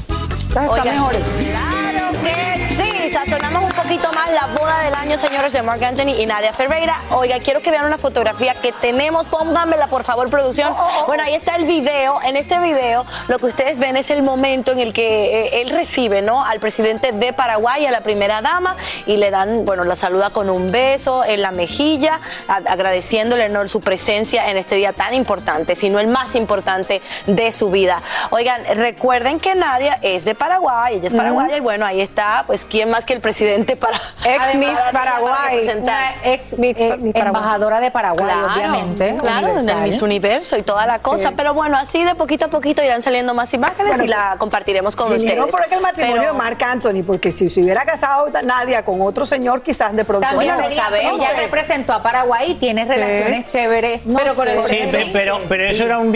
Oigan, 0.55 0.97
Claro 0.97 2.11
que 2.23 2.67
sí, 2.75 2.96
sazonamos 3.11 3.63
un 3.63 3.71
poquito 3.71 4.11
más 4.13 4.29
la 4.31 4.47
boda 4.47 4.83
del 4.83 4.93
año, 4.95 5.17
señores, 5.17 5.53
de 5.53 5.61
Mark 5.61 5.83
Anthony 5.83 6.13
y 6.17 6.25
Nadia 6.25 6.53
Ferreira. 6.53 7.01
Oiga, 7.11 7.39
quiero 7.39 7.61
que 7.61 7.71
vean 7.71 7.85
una 7.85 7.97
fotografía 7.97 8.55
que 8.55 8.71
tenemos, 8.71 9.27
pónganmela 9.27 9.87
por 9.87 10.03
favor, 10.03 10.29
producción. 10.29 10.75
Bueno, 11.05 11.23
ahí 11.23 11.33
está 11.33 11.55
el 11.55 11.65
video. 11.65 12.19
En 12.23 12.35
este 12.35 12.59
video, 12.59 13.05
lo 13.27 13.39
que 13.39 13.45
ustedes 13.45 13.79
ven 13.79 13.97
es 13.97 14.09
el 14.09 14.23
momento 14.23 14.71
en 14.71 14.79
el 14.79 14.93
que 14.93 15.45
eh, 15.45 15.61
él 15.61 15.69
recibe, 15.69 16.21
¿no? 16.21 16.43
Al 16.43 16.59
presidente 16.59 17.11
de 17.11 17.33
Paraguay, 17.33 17.85
a 17.85 17.91
la 17.91 18.01
primera 18.01 18.41
dama, 18.41 18.75
y 19.05 19.17
le 19.17 19.31
dan, 19.31 19.65
bueno, 19.65 19.83
la 19.83 19.95
saluda 19.95 20.31
con 20.31 20.49
un 20.49 20.71
beso 20.71 21.23
en 21.23 21.41
la 21.41 21.51
mejilla, 21.51 22.19
agradeciéndole 22.47 23.49
¿no? 23.49 23.67
su 23.67 23.81
presencia 23.81 24.49
en 24.49 24.57
este 24.57 24.75
día 24.75 24.93
tan 24.93 25.13
importante, 25.13 25.75
sino 25.75 25.99
el 25.99 26.07
más 26.07 26.35
importante 26.35 27.01
de 27.25 27.51
su 27.51 27.69
vida. 27.69 28.01
Oigan, 28.31 28.63
recuerden 28.75 29.39
que 29.39 29.55
Nadia 29.55 29.99
es 30.01 30.25
de 30.25 30.35
Paraguay, 30.35 30.95
ella 30.95 31.07
es 31.07 31.13
paraguaya, 31.13 31.57
y 31.57 31.59
bueno, 31.59 31.85
ahí 31.85 32.01
está, 32.01 32.43
pues, 32.47 32.65
¿quién 32.65 32.89
más 32.89 32.96
que 33.05 33.13
el 33.13 33.21
presidente 33.21 33.75
para 33.75 33.97
Ex 34.25 34.55
Miss 34.55 34.69
para- 34.69 34.91
para 34.91 35.11
Paraguay. 35.19 35.69
Una 35.81 36.15
ex 36.23 36.57
Miss- 36.57 36.77
eh, 36.79 36.97
embajadora 37.13 37.79
de 37.79 37.91
Paraguay, 37.91 38.25
Claro, 38.25 38.53
obviamente. 38.53 39.15
Claro, 39.21 39.47
en 39.59 39.69
el. 39.69 39.75
Miss 39.81 40.01
Universo 40.01 40.57
y 40.57 40.63
toda 40.63 40.85
la 40.85 40.99
cosa. 40.99 41.29
Sí. 41.29 41.33
Pero 41.37 41.53
bueno, 41.53 41.77
así 41.77 42.03
de 42.03 42.15
poquito 42.15 42.45
a 42.45 42.47
poquito 42.49 42.83
irán 42.83 43.01
saliendo 43.01 43.33
más 43.33 43.53
imágenes 43.53 43.87
Bueno, 43.93 44.03
y 44.03 44.07
la 44.07 44.35
compartiremos 44.37 44.95
con 44.95 45.11
ustedes. 45.13 45.37
por 45.51 45.61
aquel 45.61 45.81
matrimonio 45.81 46.21
Pero- 46.21 46.33
de 46.33 46.37
Marc 46.37 46.61
Anthony, 46.63 47.03
porque 47.05 47.31
si 47.31 47.49
se 47.49 47.61
hubiera 47.61 47.85
casado 47.85 48.27
Nadia 48.43 48.83
con 48.83 49.01
otro 49.01 49.25
señor, 49.25 49.61
quizás 49.61 49.95
de 49.95 50.03
pronto. 50.05 50.27
También 50.27 50.55
Bueno, 50.55 50.71
sabemos. 50.71 51.19
ella 51.19 51.29
representó 51.39 51.93
a 51.93 52.01
Paraguay 52.03 52.51
y 52.51 52.55
tiene 52.55 52.85
relaciones 52.85 53.47
chéveres. 53.47 54.01
Pero 54.05 54.35
con 54.35 54.47
el- 54.47 54.61
Sí, 54.63 54.79
pe- 54.91 55.09
pero, 55.13 55.39
pero 55.47 55.63
eso 55.65 55.83
era 55.85 55.99
un... 55.99 56.11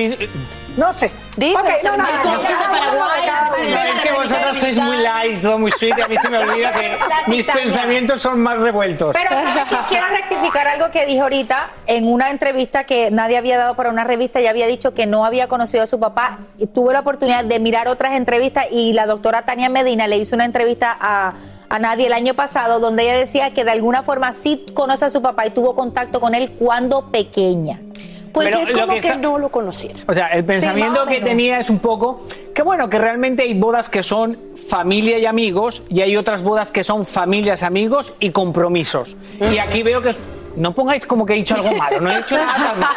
No 0.77 0.93
sé. 0.93 1.11
Dime, 1.35 1.61
Ok, 1.61 1.69
no, 1.83 1.97
no, 1.97 2.03
no, 2.03 2.41
que 4.03 4.11
vosotros 4.11 4.57
sois 4.57 4.77
muy 4.77 4.97
light, 4.97 5.41
todo 5.41 5.57
muy 5.57 5.71
sweet, 5.71 5.97
y 5.97 6.01
a 6.01 6.07
mí 6.07 6.17
se 6.17 6.29
me 6.29 6.39
olvida 6.39 6.71
que 6.71 6.97
mis 7.27 7.45
pensamientos 7.45 8.21
son 8.21 8.41
más 8.41 8.59
revueltos. 8.59 9.15
Pero 9.15 9.29
¿sabes 9.29 9.63
qué? 9.69 9.75
quiero 9.89 10.07
rectificar 10.07 10.67
algo 10.67 10.91
que 10.91 11.05
dijo 11.05 11.23
ahorita 11.23 11.69
en 11.87 12.07
una 12.07 12.29
entrevista 12.29 12.83
que 12.85 13.11
nadie 13.11 13.37
había 13.37 13.57
dado 13.57 13.75
para 13.75 13.89
una 13.89 14.03
revista 14.03 14.41
y 14.41 14.47
había 14.47 14.67
dicho 14.67 14.93
que 14.93 15.05
no 15.05 15.25
había 15.25 15.47
conocido 15.47 15.83
a 15.83 15.87
su 15.87 15.99
papá. 15.99 16.39
Y 16.57 16.67
tuve 16.67 16.93
la 16.93 16.99
oportunidad 16.99 17.45
de 17.45 17.59
mirar 17.59 17.87
otras 17.87 18.13
entrevistas 18.15 18.65
y 18.71 18.93
la 18.93 19.05
doctora 19.05 19.43
Tania 19.43 19.69
Medina 19.69 20.07
le 20.07 20.17
hizo 20.17 20.35
una 20.35 20.45
entrevista 20.45 20.95
a, 20.99 21.33
a 21.69 21.79
Nadie 21.79 22.07
el 22.07 22.13
año 22.13 22.33
pasado 22.33 22.79
donde 22.79 23.03
ella 23.03 23.17
decía 23.17 23.53
que 23.53 23.63
de 23.63 23.71
alguna 23.71 24.03
forma 24.03 24.33
sí 24.33 24.65
conoce 24.73 25.05
a 25.05 25.09
su 25.09 25.21
papá 25.21 25.47
y 25.47 25.51
tuvo 25.51 25.75
contacto 25.75 26.19
con 26.19 26.35
él 26.35 26.51
cuando 26.59 27.11
pequeña. 27.11 27.79
Pues 28.33 28.47
Pero 28.47 28.59
es 28.61 28.71
como 28.71 28.95
que 28.99 29.15
no 29.15 29.37
lo 29.37 29.49
conociera. 29.49 29.99
O 30.07 30.13
sea, 30.13 30.27
el 30.27 30.43
pensamiento 30.45 31.05
que 31.05 31.21
tenía 31.21 31.59
es 31.59 31.69
un 31.69 31.79
poco 31.79 32.23
que 32.53 32.61
bueno, 32.61 32.89
que 32.89 32.97
realmente 32.97 33.43
hay 33.43 33.53
bodas 33.53 33.89
que 33.89 34.03
son 34.03 34.37
familia 34.69 35.17
y 35.17 35.25
amigos 35.25 35.83
y 35.89 36.01
hay 36.01 36.17
otras 36.17 36.43
bodas 36.43 36.71
que 36.71 36.83
son 36.83 37.05
familias, 37.05 37.63
amigos 37.63 38.13
y 38.19 38.31
compromisos. 38.31 39.15
Y 39.39 39.57
aquí 39.57 39.83
veo 39.83 40.01
que 40.01 40.09
es- 40.09 40.19
no 40.55 40.73
pongáis 40.73 41.05
como 41.05 41.25
que 41.25 41.33
he 41.33 41.37
dicho 41.37 41.55
algo 41.55 41.71
malo, 41.73 41.99
no 42.01 42.11
he 42.11 42.19
hecho 42.19 42.37
nada 42.37 42.73
malo. 42.73 42.95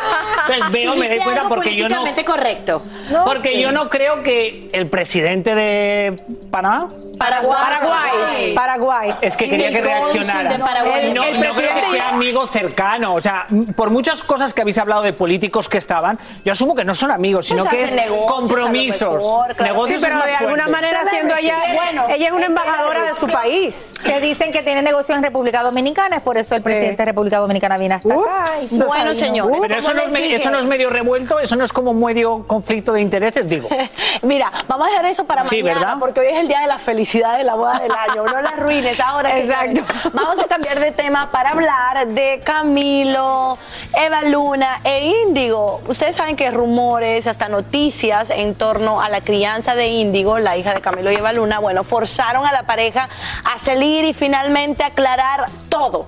Entonces 0.49 0.73
veo, 0.73 0.97
me 0.97 1.09
doy 1.09 1.19
cuenta 1.21 1.49
porque 1.49 1.75
yo 1.77 1.89
no 1.89 1.97
políticamente 1.97 2.25
correcto. 2.25 2.81
porque 3.25 3.61
yo 3.61 3.73
no 3.73 3.89
creo 3.91 4.23
que 4.23 4.69
el 4.73 4.89
presidente 4.89 5.55
de 5.55 6.21
Panamá 6.51 6.91
Paraguay. 7.19 8.55
Paraguay. 8.55 9.15
es 9.21 9.37
que 9.37 9.49
quería 9.49 9.69
que 9.71 9.79
el 9.79 9.85
reaccionara. 9.85 10.51
de 10.53 10.59
Paraguay. 10.59 11.07
El- 11.07 11.15
no, 11.15 11.23
el 11.23 11.41
no 11.41 11.53
creo 11.55 11.71
que 11.75 11.91
sea 11.91 12.09
amigo 12.11 12.47
cercano. 12.47 13.15
O 13.15 13.21
sea, 13.21 13.47
por 13.77 13.91
muchas 13.91 14.23
cosas 14.23 14.53
que 14.55 14.63
habéis 14.63 14.79
hablado 14.79 15.03
de 15.03 15.13
políticos 15.13 15.69
que 15.69 15.79
estaban, 15.79 16.19
yo 16.45 16.53
asumo 16.53 16.75
que 16.75 16.85
no 16.85 16.95
son 16.95 17.11
amigos, 17.11 17.47
sino 17.47 17.65
Pues 17.65 17.77
que 17.77 17.85
es 17.85 17.95
negocios, 17.95 18.31
compromisos. 18.31 19.15
mejor, 19.15 19.55
claro. 19.55 19.73
Negocios 19.73 20.01
Sí, 20.03 20.07
pero 20.09 20.25
de 20.25 20.35
alguna 20.35 20.69
manera 20.69 21.05
siendo 21.09 21.35
ella, 21.37 21.57
Bueno, 21.75 22.07
ella 22.09 22.27
es 22.27 22.33
una 22.33 22.47
embajadora 22.47 23.05
de 23.05 23.15
su 23.15 23.29
país. 23.29 23.95
Que 24.05 24.21
dicen 24.21 24.53
que 24.53 24.63
tiene 24.63 24.83
negocios 24.83 25.17
en 25.17 25.23
República 25.23 25.63
Dominicana, 25.63 26.17
es 26.17 26.23
por 26.23 26.37
eso 26.37 26.55
el 26.57 26.63
presidente 26.63 27.03
de 27.03 27.07
República 27.07 27.39
Dominicana 27.39 27.44
viene 27.79 27.95
hasta 27.95 28.15
acá. 28.15 28.45
Y- 28.71 28.79
Bueno, 28.83 29.05
no- 29.11 29.15
señores. 29.15 29.59
Pero 29.61 29.75
eso 29.79 29.89
¿cómo 29.93 30.01
no, 30.11 30.17
es, 30.17 30.33
eso 30.41 30.51
no 30.51 30.65
medio 30.65 30.91
revuelto, 30.91 31.39
eso 31.39 31.57
no 31.57 31.65
es 31.65 31.73
como 31.73 31.93
medio 31.95 32.47
conflicto 32.47 32.93
de 32.93 33.01
intereses, 33.01 33.49
digo. 33.49 33.69
Mira, 34.23 34.51
vamos 34.69 34.87
a 34.87 34.91
dejar 34.91 35.07
eso 35.07 35.25
para 35.25 35.43
Sí, 35.43 35.63
mañana, 35.63 35.81
¿verdad? 35.81 35.97
porque 36.01 36.21
hoy 36.21 36.27
es 36.29 36.39
el 36.39 36.49
día 36.49 36.61
de 36.61 36.67
la 36.67 36.79
felicidad 36.79 37.37
de 37.37 37.45
la 37.45 37.55
boda 37.55 37.79
del 37.81 37.93
año. 37.93 38.25
No 38.25 38.41
la 38.41 38.51
arruines 38.51 38.99
ahora. 39.01 39.31
señores. 39.35 39.79
Exacto. 39.79 40.11
Vamos 40.13 40.41
a 40.41 40.45
cambiar 40.45 40.81
de 40.81 40.93
tema 40.93 41.31
para 41.31 41.51
hablar 41.51 42.07
de 42.09 42.41
Camilo, 42.45 43.59
Eva 43.95 44.23
Luna 44.23 44.81
e 44.85 45.13
Índigo. 45.27 45.81
Ustedes 45.87 46.17
saben 46.17 46.37
que 46.37 46.51
rumores, 46.51 47.27
hasta 47.27 47.49
noticias 47.49 48.31
en 48.31 48.55
torno 48.55 49.01
a 49.01 49.09
la 49.09 49.21
crianza 49.21 49.75
de 49.75 49.89
Índigo, 49.89 50.39
la 50.39 50.57
hija 50.57 50.75
de 50.75 50.81
Camilo 50.81 51.11
y 51.13 51.17
Eva 51.17 51.33
Luna, 51.33 51.59
bueno, 51.59 51.85
forzaron 51.85 52.47
a 52.47 52.53
la 52.53 52.65
pareja 52.65 53.09
a 53.45 53.59
salir 53.59 54.05
y 54.05 54.13
finalmente 54.15 54.85
aclarar 54.85 55.47
todo. 55.69 56.07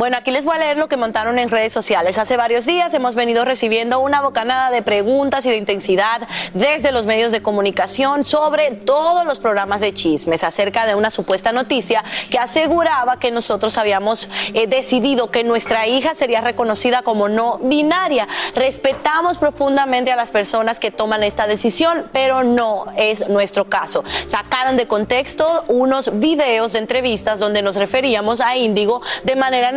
Bueno, 0.00 0.16
aquí 0.16 0.30
les 0.30 0.46
voy 0.46 0.56
a 0.56 0.58
leer 0.58 0.78
lo 0.78 0.88
que 0.88 0.96
montaron 0.96 1.38
en 1.38 1.50
redes 1.50 1.74
sociales. 1.74 2.16
Hace 2.16 2.38
varios 2.38 2.64
días 2.64 2.94
hemos 2.94 3.14
venido 3.14 3.44
recibiendo 3.44 4.00
una 4.00 4.22
bocanada 4.22 4.70
de 4.70 4.80
preguntas 4.80 5.44
y 5.44 5.50
de 5.50 5.58
intensidad 5.58 6.26
desde 6.54 6.90
los 6.90 7.04
medios 7.04 7.32
de 7.32 7.42
comunicación 7.42 8.24
sobre 8.24 8.70
todos 8.70 9.26
los 9.26 9.40
programas 9.40 9.82
de 9.82 9.92
chismes 9.92 10.42
acerca 10.42 10.86
de 10.86 10.94
una 10.94 11.10
supuesta 11.10 11.52
noticia 11.52 12.02
que 12.30 12.38
aseguraba 12.38 13.18
que 13.18 13.30
nosotros 13.30 13.76
habíamos 13.76 14.30
eh, 14.54 14.66
decidido 14.66 15.30
que 15.30 15.44
nuestra 15.44 15.86
hija 15.86 16.14
sería 16.14 16.40
reconocida 16.40 17.02
como 17.02 17.28
no 17.28 17.58
binaria. 17.58 18.26
Respetamos 18.54 19.36
profundamente 19.36 20.10
a 20.10 20.16
las 20.16 20.30
personas 20.30 20.80
que 20.80 20.90
toman 20.90 21.24
esta 21.24 21.46
decisión, 21.46 22.06
pero 22.10 22.42
no 22.42 22.86
es 22.96 23.28
nuestro 23.28 23.68
caso. 23.68 24.02
Sacaron 24.26 24.78
de 24.78 24.86
contexto 24.86 25.62
unos 25.68 26.18
videos 26.20 26.72
de 26.72 26.78
entrevistas 26.78 27.38
donde 27.38 27.60
nos 27.60 27.76
referíamos 27.76 28.40
a 28.40 28.56
Índigo 28.56 29.02
de 29.24 29.36
manera 29.36 29.72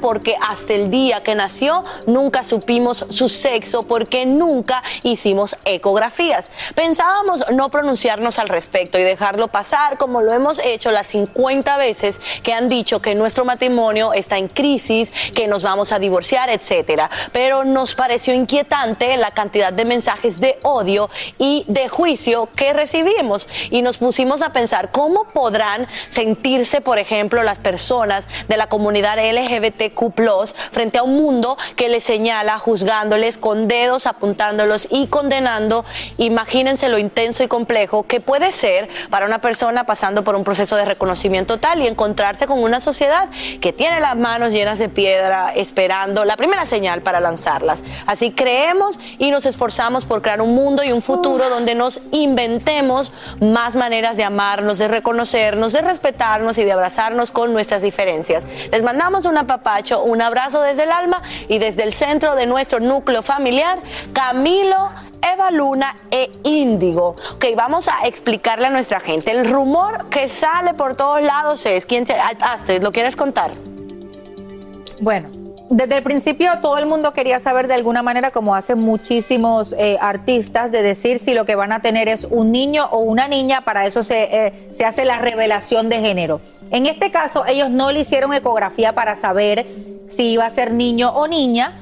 porque 0.00 0.36
hasta 0.48 0.74
el 0.74 0.90
día 0.90 1.22
que 1.22 1.34
nació 1.34 1.84
nunca 2.06 2.42
supimos 2.44 3.06
su 3.08 3.28
sexo 3.28 3.82
porque 3.82 4.24
nunca 4.26 4.82
hicimos 5.02 5.56
ecografías. 5.64 6.50
Pensábamos 6.74 7.44
no 7.52 7.68
pronunciarnos 7.68 8.38
al 8.38 8.48
respecto 8.48 8.98
y 8.98 9.02
dejarlo 9.02 9.48
pasar 9.48 9.98
como 9.98 10.22
lo 10.22 10.32
hemos 10.32 10.58
hecho 10.64 10.90
las 10.90 11.08
50 11.08 11.76
veces 11.76 12.20
que 12.42 12.52
han 12.52 12.68
dicho 12.68 13.00
que 13.00 13.14
nuestro 13.14 13.44
matrimonio 13.44 14.12
está 14.12 14.38
en 14.38 14.48
crisis, 14.48 15.12
que 15.34 15.46
nos 15.46 15.62
vamos 15.62 15.92
a 15.92 15.98
divorciar, 15.98 16.50
etcétera. 16.50 17.10
Pero 17.32 17.64
nos 17.64 17.94
pareció 17.94 18.34
inquietante 18.34 19.16
la 19.16 19.32
cantidad 19.32 19.72
de 19.72 19.84
mensajes 19.84 20.40
de 20.40 20.58
odio 20.62 21.10
y 21.38 21.64
de 21.68 21.88
juicio 21.88 22.48
que 22.54 22.72
recibimos 22.72 23.48
y 23.70 23.82
nos 23.82 23.98
pusimos 23.98 24.42
a 24.42 24.52
pensar 24.52 24.90
cómo 24.90 25.24
podrán 25.24 25.86
sentirse, 26.10 26.80
por 26.80 26.98
ejemplo, 26.98 27.42
las 27.42 27.58
personas 27.58 28.28
de 28.48 28.56
la 28.56 28.68
comunidad 28.68 29.18
LGBTQ+ 29.48 30.54
frente 30.70 30.98
a 30.98 31.02
un 31.02 31.16
mundo 31.16 31.56
que 31.76 31.88
les 31.88 32.04
señala 32.04 32.58
juzgándoles 32.58 33.38
con 33.38 33.68
dedos, 33.68 34.06
apuntándolos 34.06 34.88
y 34.90 35.06
condenando. 35.06 35.84
Imagínense 36.18 36.88
lo 36.88 36.98
intenso 36.98 37.42
y 37.42 37.48
complejo 37.48 38.04
que 38.04 38.20
puede 38.20 38.52
ser 38.52 38.88
para 39.10 39.26
una 39.26 39.40
persona 39.40 39.84
pasando 39.84 40.24
por 40.24 40.36
un 40.36 40.44
proceso 40.44 40.76
de 40.76 40.84
reconocimiento 40.84 41.58
tal 41.58 41.82
y 41.82 41.86
encontrarse 41.86 42.46
con 42.46 42.62
una 42.62 42.80
sociedad 42.80 43.28
que 43.60 43.72
tiene 43.72 44.00
las 44.00 44.16
manos 44.16 44.52
llenas 44.52 44.78
de 44.78 44.88
piedra 44.88 45.52
esperando 45.54 46.24
la 46.24 46.36
primera 46.36 46.66
señal 46.66 47.02
para 47.02 47.20
lanzarlas. 47.20 47.82
Así 48.06 48.32
creemos 48.32 49.00
y 49.18 49.30
nos 49.30 49.46
esforzamos 49.46 50.04
por 50.04 50.22
crear 50.22 50.42
un 50.42 50.54
mundo 50.54 50.82
y 50.84 50.92
un 50.92 51.02
futuro 51.02 51.48
donde 51.48 51.74
nos 51.74 52.00
inventemos 52.12 53.12
más 53.40 53.76
maneras 53.76 54.16
de 54.16 54.24
amarnos, 54.24 54.78
de 54.78 54.88
reconocernos, 54.88 55.72
de 55.72 55.82
respetarnos 55.82 56.58
y 56.58 56.64
de 56.64 56.72
abrazarnos 56.72 57.32
con 57.32 57.52
nuestras 57.52 57.82
diferencias. 57.82 58.46
Les 58.70 58.82
mandamos 58.82 59.24
un 59.24 59.37
apapacho, 59.38 60.02
un 60.02 60.20
abrazo 60.20 60.60
desde 60.60 60.84
el 60.84 60.92
alma 60.92 61.22
y 61.48 61.58
desde 61.58 61.82
el 61.84 61.92
centro 61.92 62.34
de 62.34 62.46
nuestro 62.46 62.80
núcleo 62.80 63.22
familiar, 63.22 63.78
Camilo. 64.12 64.90
Eva 65.20 65.50
Luna 65.50 65.96
e 66.10 66.30
Índigo. 66.44 67.16
Ok, 67.34 67.46
vamos 67.56 67.88
a 67.88 68.06
explicarle 68.06 68.66
a 68.66 68.70
nuestra 68.70 69.00
gente. 69.00 69.32
El 69.32 69.50
rumor 69.50 70.08
que 70.08 70.28
sale 70.28 70.74
por 70.74 70.94
todos 70.94 71.20
lados 71.20 71.66
es, 71.66 71.86
¿quién 71.86 72.04
te, 72.04 72.14
Astrid, 72.14 72.82
¿lo 72.82 72.92
quieres 72.92 73.16
contar? 73.16 73.50
Bueno, 75.00 75.28
desde 75.70 75.98
el 75.98 76.02
principio 76.02 76.50
todo 76.60 76.78
el 76.78 76.86
mundo 76.86 77.12
quería 77.12 77.40
saber 77.40 77.68
de 77.68 77.74
alguna 77.74 78.02
manera, 78.02 78.30
como 78.30 78.54
hacen 78.54 78.78
muchísimos 78.78 79.74
eh, 79.78 79.98
artistas, 80.00 80.72
de 80.72 80.82
decir 80.82 81.18
si 81.18 81.34
lo 81.34 81.44
que 81.44 81.54
van 81.54 81.72
a 81.72 81.80
tener 81.80 82.08
es 82.08 82.26
un 82.30 82.52
niño 82.52 82.86
o 82.90 82.98
una 82.98 83.28
niña, 83.28 83.60
para 83.62 83.86
eso 83.86 84.02
se, 84.02 84.46
eh, 84.46 84.68
se 84.70 84.84
hace 84.84 85.04
la 85.04 85.18
revelación 85.18 85.88
de 85.88 86.00
género. 86.00 86.40
En 86.70 86.86
este 86.86 87.10
caso, 87.10 87.44
ellos 87.46 87.70
no 87.70 87.92
le 87.92 88.00
hicieron 88.00 88.32
ecografía 88.34 88.94
para 88.94 89.14
saber 89.14 89.66
si 90.08 90.32
iba 90.32 90.46
a 90.46 90.50
ser 90.50 90.72
niño 90.72 91.10
o 91.10 91.28
niña, 91.28 91.74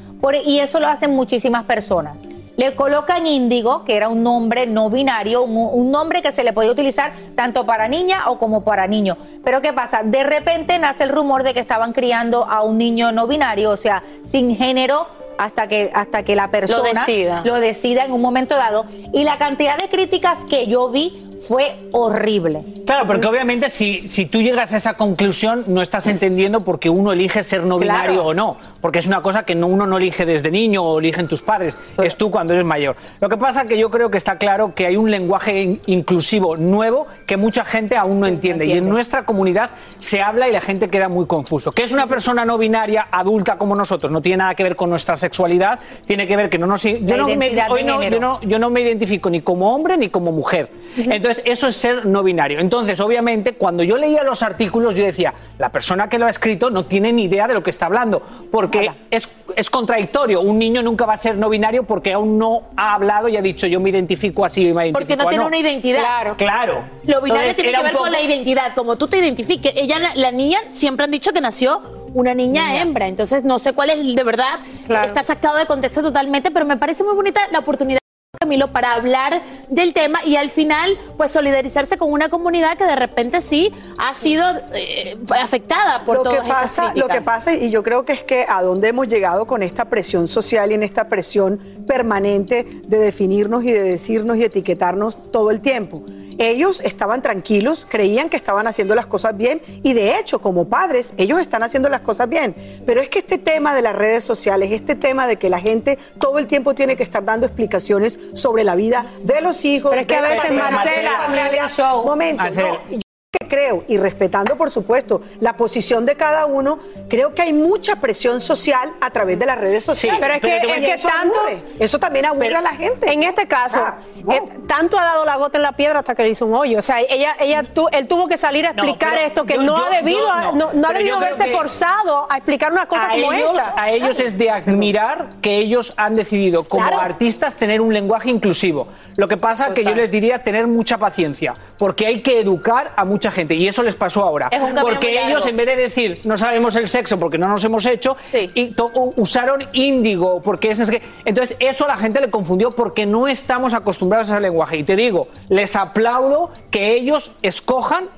y 0.44 0.58
eso 0.58 0.80
lo 0.80 0.88
hacen 0.88 1.14
muchísimas 1.14 1.64
personas. 1.64 2.18
Le 2.56 2.74
colocan 2.74 3.26
índigo, 3.26 3.84
que 3.84 3.96
era 3.96 4.08
un 4.08 4.22
nombre 4.22 4.66
no 4.66 4.88
binario, 4.88 5.42
un, 5.42 5.56
un 5.56 5.90
nombre 5.90 6.22
que 6.22 6.32
se 6.32 6.42
le 6.42 6.52
podía 6.52 6.70
utilizar 6.70 7.12
tanto 7.34 7.66
para 7.66 7.88
niña 7.88 8.30
o 8.30 8.38
como 8.38 8.64
para 8.64 8.86
niño. 8.86 9.16
Pero 9.44 9.60
¿qué 9.60 9.72
pasa? 9.72 10.02
De 10.02 10.24
repente 10.24 10.78
nace 10.78 11.04
el 11.04 11.10
rumor 11.10 11.42
de 11.42 11.54
que 11.54 11.60
estaban 11.60 11.92
criando 11.92 12.44
a 12.44 12.62
un 12.62 12.78
niño 12.78 13.12
no 13.12 13.26
binario, 13.26 13.70
o 13.70 13.76
sea, 13.76 14.02
sin 14.22 14.56
género 14.56 15.06
hasta 15.38 15.68
que, 15.68 15.90
hasta 15.94 16.22
que 16.22 16.34
la 16.34 16.50
persona 16.50 16.90
decida. 17.00 17.42
lo 17.44 17.56
decida 17.60 18.04
en 18.04 18.12
un 18.12 18.20
momento 18.20 18.56
dado. 18.56 18.86
Y 19.12 19.24
la 19.24 19.38
cantidad 19.38 19.76
de 19.78 19.88
críticas 19.88 20.44
que 20.44 20.66
yo 20.66 20.88
vi 20.88 21.25
fue 21.40 21.76
horrible. 21.92 22.62
Claro, 22.86 23.06
porque 23.06 23.26
obviamente 23.26 23.68
si, 23.68 24.08
si 24.08 24.26
tú 24.26 24.40
llegas 24.40 24.72
a 24.72 24.76
esa 24.76 24.94
conclusión 24.94 25.64
no 25.66 25.82
estás 25.82 26.06
entendiendo 26.06 26.62
por 26.64 26.78
qué 26.78 26.88
uno 26.88 27.12
elige 27.12 27.42
ser 27.42 27.64
no 27.64 27.78
Claro. 27.78 28.02
binario 28.02 28.24
o 28.26 28.34
no, 28.34 28.56
porque 28.80 28.98
es 29.00 29.06
una 29.06 29.22
cosa 29.22 29.44
que 29.44 29.54
no, 29.54 29.66
uno 29.66 29.86
no 29.86 29.96
elige 29.98 30.24
desde 30.24 30.50
niño 30.50 30.82
o 30.84 30.98
eligen 30.98 31.26
tus 31.28 31.42
padres, 31.42 31.76
es 32.02 32.16
tú 32.16 32.30
cuando 32.30 32.52
eres 32.54 32.64
mayor. 32.64 32.96
Lo 33.20 33.28
que 33.28 33.36
pasa 33.36 33.66
que 33.66 33.76
yo 33.76 33.90
creo 33.90 34.10
que 34.10 34.18
está 34.18 34.38
claro 34.38 34.74
que 34.74 34.86
hay 34.86 34.96
un 34.96 35.10
lenguaje 35.10 35.60
in- 35.62 35.80
inclusivo 35.86 36.56
nuevo 36.56 37.06
que 37.26 37.36
mucha 37.36 37.64
gente 37.64 37.96
aún 37.96 38.20
no 38.20 38.26
entiende 38.26 38.66
y 38.66 38.72
en 38.72 38.88
nuestra 38.88 39.24
comunidad 39.24 39.70
se 39.98 40.22
habla 40.22 40.48
y 40.48 40.52
la 40.52 40.60
gente 40.60 40.88
queda 40.88 41.08
muy 41.08 41.26
confuso. 41.26 41.72
¿Qué 41.72 41.82
es 41.84 41.92
una 41.92 42.06
persona 42.06 42.44
no 42.44 42.56
binaria 42.56 43.08
adulta 43.10 43.58
como 43.58 43.74
nosotros? 43.74 44.12
No 44.12 44.22
tiene 44.22 44.38
nada 44.38 44.54
que 44.54 44.62
ver 44.62 44.76
con 44.76 44.90
nuestra 44.90 45.16
sexualidad, 45.16 45.80
tiene 46.06 46.26
que 46.26 46.36
ver 46.36 46.48
que 46.48 46.58
no 46.58 46.66
nos... 46.66 46.82
Yo, 46.82 47.16
no 47.16 47.26
me, 47.26 47.50
hoy 47.68 47.82
no- 47.84 48.02
yo 48.02 48.20
no- 48.20 48.40
yo 48.42 48.58
no 48.58 48.70
me 48.70 48.80
identifico 48.80 49.28
ni 49.28 49.40
como 49.40 49.74
hombre 49.74 49.96
ni 49.96 50.08
como 50.08 50.30
mujer. 50.32 50.68
Entonces, 50.96 51.25
eso 51.30 51.68
es 51.68 51.76
ser 51.76 52.06
no 52.06 52.22
binario. 52.22 52.60
Entonces, 52.60 53.00
obviamente, 53.00 53.54
cuando 53.54 53.82
yo 53.82 53.96
leía 53.96 54.22
los 54.22 54.42
artículos, 54.42 54.96
yo 54.96 55.04
decía, 55.04 55.34
la 55.58 55.70
persona 55.70 56.08
que 56.08 56.18
lo 56.18 56.26
ha 56.26 56.30
escrito 56.30 56.70
no 56.70 56.86
tiene 56.86 57.12
ni 57.12 57.24
idea 57.24 57.46
de 57.46 57.54
lo 57.54 57.62
que 57.62 57.70
está 57.70 57.86
hablando, 57.86 58.22
porque 58.50 58.90
es, 59.10 59.28
es 59.54 59.70
contradictorio. 59.70 60.40
Un 60.40 60.58
niño 60.58 60.82
nunca 60.82 61.06
va 61.06 61.14
a 61.14 61.16
ser 61.16 61.36
no 61.36 61.48
binario 61.48 61.84
porque 61.84 62.12
aún 62.12 62.38
no 62.38 62.64
ha 62.76 62.94
hablado 62.94 63.28
y 63.28 63.36
ha 63.36 63.42
dicho, 63.42 63.66
yo 63.66 63.80
me 63.80 63.90
identifico 63.90 64.44
así 64.44 64.62
y 64.62 64.72
me 64.72 64.86
identifico 64.86 64.98
Porque 64.98 65.16
no 65.16 65.26
tiene 65.28 65.44
una 65.44 65.58
identidad. 65.58 66.00
Claro. 66.00 66.34
Claro. 66.36 66.84
Lo 67.04 67.20
binario 67.20 67.50
Entonces, 67.50 67.56
tiene 67.56 67.72
que 67.72 67.82
ver 67.82 67.92
con 67.92 68.12
la 68.12 68.20
identidad, 68.20 68.74
como 68.74 68.96
tú 68.96 69.08
te 69.08 69.18
identifiques. 69.18 69.72
Ella, 69.76 69.98
la, 69.98 70.14
la 70.14 70.30
niña, 70.30 70.58
siempre 70.70 71.04
han 71.04 71.10
dicho 71.10 71.32
que 71.32 71.40
nació 71.40 71.82
una 72.16 72.32
niña, 72.32 72.80
hembra, 72.80 73.08
entonces 73.08 73.44
no 73.44 73.58
sé 73.58 73.74
cuál 73.74 73.90
es 73.90 74.14
de 74.14 74.24
verdad. 74.24 74.58
Está 75.04 75.22
sacado 75.22 75.58
de 75.58 75.66
contexto 75.66 76.02
totalmente, 76.02 76.50
pero 76.50 76.64
me 76.64 76.78
parece 76.78 77.04
muy 77.04 77.14
bonita 77.14 77.40
la 77.52 77.58
oportunidad. 77.58 78.00
Camilo, 78.46 78.70
para 78.70 78.94
hablar 78.94 79.42
del 79.68 79.92
tema 79.92 80.24
y 80.24 80.36
al 80.36 80.50
final, 80.50 80.96
pues 81.16 81.32
solidarizarse 81.32 81.98
con 81.98 82.12
una 82.12 82.28
comunidad 82.28 82.78
que 82.78 82.84
de 82.84 82.94
repente 82.94 83.42
sí 83.42 83.72
ha 83.98 84.14
sido 84.14 84.44
eh, 84.72 85.16
afectada 85.40 86.04
por 86.04 86.18
lo 86.18 86.22
todas 86.22 86.42
que 86.42 86.48
pasa, 86.48 86.82
estas 86.82 86.96
lo 86.96 87.08
que 87.08 87.20
pasa, 87.22 87.54
y 87.54 87.70
yo 87.70 87.82
creo 87.82 88.04
que 88.04 88.12
es 88.12 88.22
que 88.22 88.46
a 88.48 88.62
dónde 88.62 88.86
hemos 88.86 89.08
llegado 89.08 89.48
con 89.48 89.64
esta 89.64 89.86
presión 89.86 90.28
social 90.28 90.70
y 90.70 90.74
en 90.74 90.84
esta 90.84 91.08
presión 91.08 91.58
permanente 91.88 92.64
de 92.86 92.98
definirnos 92.98 93.64
y 93.64 93.72
de 93.72 93.82
decirnos 93.82 94.36
y 94.36 94.44
etiquetarnos 94.44 95.32
todo 95.32 95.50
el 95.50 95.60
tiempo. 95.60 96.04
Ellos 96.38 96.82
estaban 96.84 97.22
tranquilos, 97.22 97.86
creían 97.88 98.28
que 98.28 98.36
estaban 98.36 98.66
haciendo 98.66 98.94
las 98.94 99.06
cosas 99.06 99.36
bien 99.36 99.62
y 99.82 99.94
de 99.94 100.18
hecho, 100.18 100.40
como 100.40 100.68
padres, 100.68 101.10
ellos 101.16 101.40
están 101.40 101.62
haciendo 101.62 101.88
las 101.88 102.02
cosas 102.02 102.28
bien. 102.28 102.54
Pero 102.84 103.00
es 103.00 103.08
que 103.08 103.20
este 103.20 103.38
tema 103.38 103.74
de 103.74 103.82
las 103.82 103.96
redes 103.96 104.22
sociales, 104.22 104.70
este 104.70 104.94
tema 104.94 105.26
de 105.26 105.36
que 105.36 105.48
la 105.48 105.60
gente 105.60 105.98
todo 106.20 106.38
el 106.38 106.46
tiempo 106.46 106.74
tiene 106.74 106.96
que 106.96 107.02
estar 107.02 107.24
dando 107.24 107.46
explicaciones 107.46 108.18
sobre 108.36 108.64
la 108.64 108.74
vida 108.74 109.06
de 109.22 109.40
los 109.40 109.64
hijos. 109.64 109.90
Pero 109.90 110.02
es 110.02 110.06
que 110.06 110.14
de 110.14 110.18
a 110.18 110.22
la 110.22 110.28
veces, 110.28 110.44
familia, 110.44 110.70
Marcela, 110.70 110.96
de 110.96 111.02
la 111.02 111.18
familia. 111.18 111.94
Momento, 112.04 112.42
Marcela. 112.42 112.68
no, 112.68 112.90
yo 112.90 113.00
que 113.38 113.45
creo, 113.48 113.84
y 113.88 113.96
respetando 113.98 114.56
por 114.56 114.70
supuesto 114.70 115.22
la 115.40 115.54
posición 115.56 116.06
de 116.06 116.16
cada 116.16 116.46
uno, 116.46 116.78
creo 117.08 117.34
que 117.34 117.42
hay 117.42 117.52
mucha 117.52 117.96
presión 117.96 118.40
social 118.40 118.92
a 119.00 119.10
través 119.10 119.38
de 119.38 119.46
las 119.46 119.58
redes 119.58 119.84
sociales. 119.84 120.20
pero 120.20 120.34
es 120.34 120.40
que, 120.40 120.48
Y 120.66 120.70
es 120.70 120.76
que 120.86 120.92
eso 120.94 121.08
tanto. 121.08 121.38
aburre, 121.40 121.58
eso 121.78 121.98
también 121.98 122.26
aburre 122.26 122.56
a 122.56 122.60
la 122.62 122.70
gente. 122.70 123.12
En 123.12 123.22
este 123.22 123.46
caso, 123.46 123.82
Ah, 123.84 123.96
no. 124.24 124.32
eh, 124.32 124.42
tanto 124.66 124.98
ha 124.98 125.04
dado 125.04 125.24
la 125.24 125.36
gota 125.36 125.58
en 125.58 125.62
la 125.62 125.72
piedra 125.72 126.00
hasta 126.00 126.14
que 126.14 126.22
le 126.22 126.30
hizo 126.30 126.46
un 126.46 126.54
hoyo. 126.54 126.78
O 126.78 126.82
sea, 126.82 127.00
ella, 127.00 127.36
ella 127.40 127.62
tu- 127.62 127.88
él 127.92 128.06
tuvo 128.08 128.26
que 128.28 128.36
salir 128.38 128.66
a 128.66 128.72
No, 128.72 128.82
explicar 128.82 129.10
pero 129.14 129.26
esto, 129.26 129.44
que 129.44 129.54
yo- 129.54 129.62
no 129.62 129.76
yo- 129.76 129.84
ha 129.84 129.90
debido, 129.90 130.18
yo 130.20 130.40
no. 130.40 130.52
no, 130.52 130.72
no 130.72 130.86
ha 130.86 130.88
Pero 130.92 130.98
debido 130.98 131.20
verse 131.20 131.46
forzado 131.52 132.26
a 132.30 132.36
explicar 132.36 132.72
una 132.72 132.86
cosa 132.86 133.08
como 133.08 133.32
ellos, 133.32 133.52
esta. 133.58 133.74
a 133.82 133.90
ellos 133.90 134.20
es 134.20 134.36
de 134.38 134.50
admirar 134.50 135.28
que 135.42 135.56
ellos 135.58 135.92
han 135.96 136.16
decidido 136.16 136.64
como 136.64 136.86
Claro. 136.86 137.00
artistas 137.02 137.54
tener 137.54 137.80
un 137.80 137.92
lenguaje 137.92 138.30
inclusivo. 138.30 138.88
Lo 139.16 139.28
que 139.28 139.36
pasa 139.36 139.72
que 139.74 139.84
yo 139.84 139.94
les 139.94 140.10
diría 140.10 140.42
tener 140.42 140.66
mucha 140.66 140.98
paciencia, 140.98 141.54
porque 141.78 142.06
hay 142.06 142.20
que 142.22 142.40
educar 142.40 142.92
a 142.96 143.04
mucha 143.04 143.30
gente 143.30 143.35
y 143.48 143.68
eso 143.68 143.82
les 143.82 143.94
pasó 143.94 144.22
ahora. 144.22 144.48
Es 144.50 144.60
un 144.60 144.68
camino 144.68 144.82
Porque 144.82 145.24
ellos 145.24 145.46
en 145.46 145.56
vez 145.56 145.66
de 145.66 145.76
decir 145.76 146.20
no 146.24 146.36
sabemos 146.36 146.76
el 146.76 146.88
sexo 146.88 147.18
porque 147.18 147.38
no 147.38 147.48
nos 147.48 147.64
hemos 147.64 147.84
hecho, 147.86 148.16
y 148.32 148.74
usaron 149.16 149.64
índigo 149.72 150.40
porque 150.42 150.70
es, 150.70 150.80
es 150.80 150.90
que 150.90 151.02
entonces 151.24 151.56
eso 151.60 151.84
a 151.84 151.88
la 151.88 151.96
gente 151.96 152.20
le 152.20 152.30
confundió 152.30 152.74
porque 152.74 153.06
no 153.06 153.28
estamos 153.28 153.74
acostumbrados 153.74 154.30
a 154.30 154.34
ese 154.34 154.40
lenguaje. 154.40 154.78
Y 154.78 154.84
te 154.84 154.96
digo, 154.96 155.28
les 155.48 155.76
aplaudo 155.76 156.50
que 156.70 156.94
ellos 156.94 157.32
escojan 157.42 158.08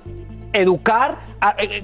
educar 0.52 1.27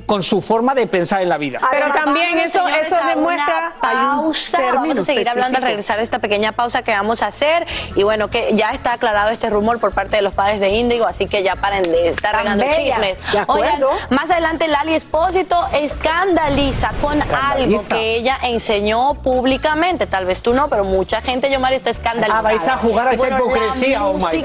con 0.06 0.22
su 0.22 0.40
forma 0.40 0.74
de 0.74 0.86
pensar 0.86 1.22
en 1.22 1.28
la 1.28 1.38
vida. 1.38 1.60
Pero 1.70 1.88
también 1.92 2.38
eso, 2.38 2.64
Señores, 2.64 2.86
eso 2.86 2.96
demuestra. 3.06 3.72
pausa. 3.80 4.58
Vamos 4.74 4.98
a 4.98 5.04
seguir 5.04 5.28
hablando 5.28 5.58
al 5.58 5.64
regresar 5.64 5.98
de 5.98 6.04
esta 6.04 6.18
pequeña 6.18 6.52
pausa 6.52 6.82
que 6.82 6.92
vamos 6.92 7.22
a 7.22 7.26
hacer. 7.28 7.66
Y 7.96 8.02
bueno, 8.02 8.28
que 8.28 8.54
ya 8.54 8.70
está 8.70 8.94
aclarado 8.94 9.30
este 9.30 9.50
rumor 9.50 9.78
por 9.80 9.92
parte 9.92 10.16
de 10.16 10.22
los 10.22 10.34
padres 10.34 10.60
de 10.60 10.70
Índigo, 10.70 11.06
así 11.06 11.26
que 11.26 11.42
ya 11.42 11.56
paren 11.56 11.82
de 11.82 12.08
estar 12.08 12.36
regando 12.36 12.64
chismes. 12.70 13.18
Oigan, 13.46 13.80
más 14.10 14.30
adelante 14.30 14.68
Lali 14.68 14.94
Espósito 14.94 15.62
escandaliza 15.74 16.92
con 17.00 17.20
algo 17.32 17.84
que 17.88 18.16
ella 18.16 18.38
enseñó 18.42 19.14
públicamente. 19.14 20.06
Tal 20.06 20.24
vez 20.24 20.42
tú 20.42 20.54
no, 20.54 20.68
pero 20.68 20.84
mucha 20.84 21.20
gente, 21.20 21.50
yo 21.50 21.58
está 21.74 21.90
escandalizada. 21.90 22.38
Ah, 22.38 22.42
vais 22.42 22.68
a 22.68 22.76
jugar 22.76 23.08
a 23.08 23.12
esa 23.12 23.22
Bueno, 23.22 23.38
hipocresía, 23.38 23.98
La 23.98 24.06
oh 24.06 24.14
my 24.14 24.44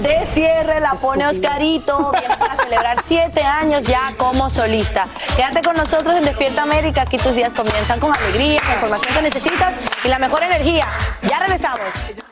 de 0.00 0.26
cierre 0.26 0.80
la 0.80 0.94
pone 0.94 1.26
Oscarito. 1.26 2.12
Viene 2.12 2.36
para 2.36 2.56
celebrar 2.56 2.98
siete 3.04 3.42
años 3.42 3.84
ya 3.84 4.12
como 4.22 4.48
solista. 4.48 5.08
Quédate 5.34 5.62
con 5.62 5.74
nosotros 5.74 6.14
en 6.14 6.22
Despierta 6.22 6.62
América. 6.62 7.02
Aquí 7.02 7.18
tus 7.18 7.34
días 7.34 7.52
comienzan 7.52 7.98
con 7.98 8.14
alegría, 8.14 8.60
con 8.60 8.74
información 8.74 9.14
que 9.14 9.22
necesitas 9.22 9.74
y 10.04 10.08
la 10.08 10.20
mejor 10.20 10.44
energía. 10.44 10.86
Ya 11.28 11.40
regresamos. 11.40 12.31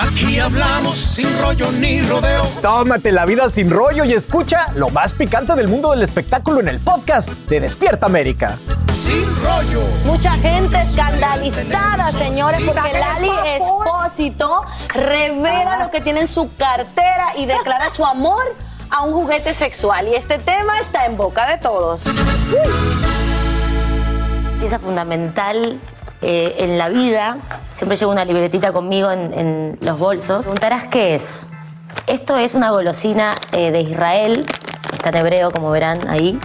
Aquí 0.00 0.40
hablamos 0.40 0.98
sin 0.98 1.28
rollo 1.42 1.70
ni 1.72 2.00
rodeo. 2.00 2.44
Tómate 2.62 3.12
la 3.12 3.26
vida 3.26 3.50
sin 3.50 3.70
rollo 3.70 4.06
y 4.06 4.14
escucha 4.14 4.72
lo 4.74 4.88
más 4.88 5.12
picante 5.12 5.54
del 5.54 5.68
mundo 5.68 5.90
del 5.90 6.00
espectáculo 6.00 6.60
en 6.60 6.68
el 6.68 6.80
podcast 6.80 7.28
de 7.28 7.60
Despierta 7.60 8.06
América. 8.06 8.56
Sin 8.98 9.26
rollo. 9.44 9.82
Mucha 10.06 10.32
gente 10.38 10.80
escandalizada, 10.80 12.12
señores, 12.12 12.62
porque 12.64 12.98
Lali 12.98 13.30
Espósito 13.60 14.62
revela 14.94 15.84
lo 15.84 15.90
que 15.90 16.00
tiene 16.00 16.20
en 16.20 16.28
su 16.28 16.50
cartera 16.54 17.34
y 17.36 17.44
declara 17.44 17.90
su 17.90 18.06
amor 18.06 18.56
a 18.88 19.02
un 19.02 19.12
juguete 19.12 19.52
sexual. 19.52 20.08
Y 20.08 20.14
este 20.14 20.38
tema 20.38 20.78
está 20.80 21.04
en 21.04 21.18
boca 21.18 21.46
de 21.46 21.58
todos. 21.58 22.04
pieza 24.60 24.78
fundamental 24.78 25.78
eh, 26.22 26.56
en 26.58 26.78
la 26.78 26.88
vida. 26.88 27.36
Siempre 27.74 27.96
llevo 27.96 28.12
una 28.12 28.24
libretita 28.24 28.72
conmigo 28.72 29.10
en, 29.10 29.32
en 29.32 29.78
los 29.80 29.98
bolsos. 29.98 30.46
Preguntarás 30.46 30.84
qué 30.86 31.14
es. 31.14 31.46
Esto 32.06 32.36
es 32.36 32.54
una 32.54 32.70
golosina 32.70 33.34
eh, 33.52 33.70
de 33.70 33.80
Israel. 33.80 34.44
Está 34.92 35.10
en 35.10 35.16
hebreo, 35.16 35.50
como 35.50 35.70
verán 35.70 36.08
ahí. 36.08 36.38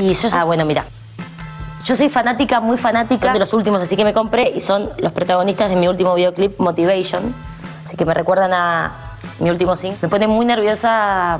Y 0.00 0.14
yo... 0.14 0.28
Ah, 0.32 0.44
bueno, 0.44 0.64
mira. 0.64 0.84
Yo 1.84 1.94
soy 1.94 2.10
fanática, 2.10 2.60
muy 2.60 2.76
fanática 2.76 3.26
Son 3.26 3.32
de 3.32 3.38
los 3.38 3.54
últimos, 3.54 3.82
así 3.82 3.96
que 3.96 4.04
me 4.04 4.12
compré 4.12 4.52
y 4.54 4.60
son 4.60 4.90
los 4.98 5.12
protagonistas 5.12 5.70
de 5.70 5.76
mi 5.76 5.88
último 5.88 6.14
videoclip, 6.14 6.58
Motivation. 6.58 7.34
Así 7.84 7.96
que 7.96 8.04
me 8.04 8.12
recuerdan 8.12 8.52
a 8.52 8.92
mi 9.38 9.48
último 9.48 9.76
zinc. 9.76 10.02
Me 10.02 10.08
pone 10.08 10.26
muy 10.26 10.44
nerviosa 10.44 11.38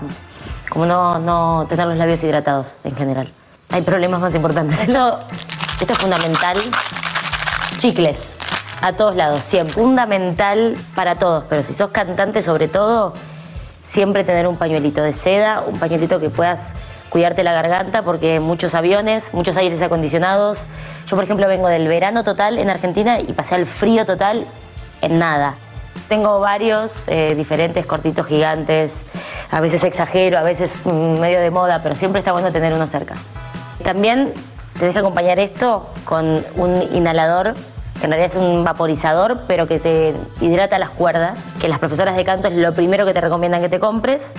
como 0.71 0.87
no, 0.87 1.19
no 1.19 1.67
tener 1.69 1.87
los 1.87 1.97
labios 1.97 2.23
hidratados 2.23 2.79
en 2.85 2.95
general. 2.97 3.33
Hay 3.71 3.83
problemas 3.83 4.21
más 4.21 4.35
importantes. 4.35 4.81
Esto, 4.89 5.21
esto 5.81 5.93
es 5.93 5.99
fundamental. 5.99 6.57
Chicles, 7.79 8.35
a 8.83 8.95
todos 8.95 9.15
lados, 9.15 9.45
siempre. 9.45 9.75
Fundamental 9.75 10.77
para 10.97 11.15
todos, 11.15 11.45
pero 11.49 11.63
si 11.63 11.75
sos 11.75 11.91
cantante 11.91 12.43
sobre 12.43 12.67
todo, 12.67 13.15
siempre 13.83 14.25
tener 14.25 14.49
un 14.49 14.57
pañuelito 14.57 15.01
de 15.01 15.13
seda, 15.13 15.63
un 15.65 15.79
pañuelito 15.79 16.19
que 16.19 16.29
puedas 16.29 16.75
cuidarte 17.09 17.45
la 17.45 17.53
garganta 17.53 18.03
porque 18.03 18.41
muchos 18.41 18.75
aviones, 18.75 19.33
muchos 19.33 19.57
aires 19.57 19.81
acondicionados. 19.81 20.67
Yo, 21.07 21.15
por 21.15 21.23
ejemplo, 21.23 21.47
vengo 21.47 21.69
del 21.69 21.87
verano 21.87 22.25
total 22.25 22.59
en 22.59 22.69
Argentina 22.69 23.21
y 23.21 23.33
pasé 23.33 23.55
al 23.55 23.65
frío 23.65 24.05
total 24.05 24.45
en 25.01 25.21
nada. 25.21 25.55
Tengo 26.09 26.41
varios 26.41 27.05
eh, 27.07 27.35
diferentes 27.37 27.87
cortitos 27.87 28.27
gigantes, 28.27 29.07
a 29.53 29.61
veces 29.61 29.85
exagero, 29.85 30.37
a 30.39 30.43
veces 30.43 30.75
mm, 30.85 31.21
medio 31.21 31.39
de 31.39 31.51
moda, 31.53 31.81
pero 31.81 31.95
siempre 31.95 32.19
está 32.19 32.33
bueno 32.33 32.51
tener 32.51 32.73
uno 32.73 32.89
cerca. 32.89 33.15
También 33.85 34.35
te 34.79 34.87
deja 34.87 35.01
acompañar 35.01 35.39
esto 35.39 35.89
con 36.05 36.45
un 36.57 36.83
inhalador 36.95 37.55
que 37.99 38.05
en 38.05 38.13
realidad 38.13 38.27
es 38.27 38.35
un 38.37 38.65
vaporizador, 38.65 39.41
pero 39.49 39.67
que 39.67 39.81
te 39.81 40.15
hidrata 40.41 40.79
las 40.79 40.91
cuerdas, 40.91 41.47
que 41.61 41.69
las 41.69 41.79
profesoras 41.81 42.17
de 42.17 42.25
canto 42.25 42.49
es 42.49 42.55
lo 42.55 42.73
primero 42.73 43.05
que 43.05 43.13
te 43.13 43.21
recomiendan 43.21 43.61
que 43.61 43.69
te 43.69 43.81
compres. 43.81 44.37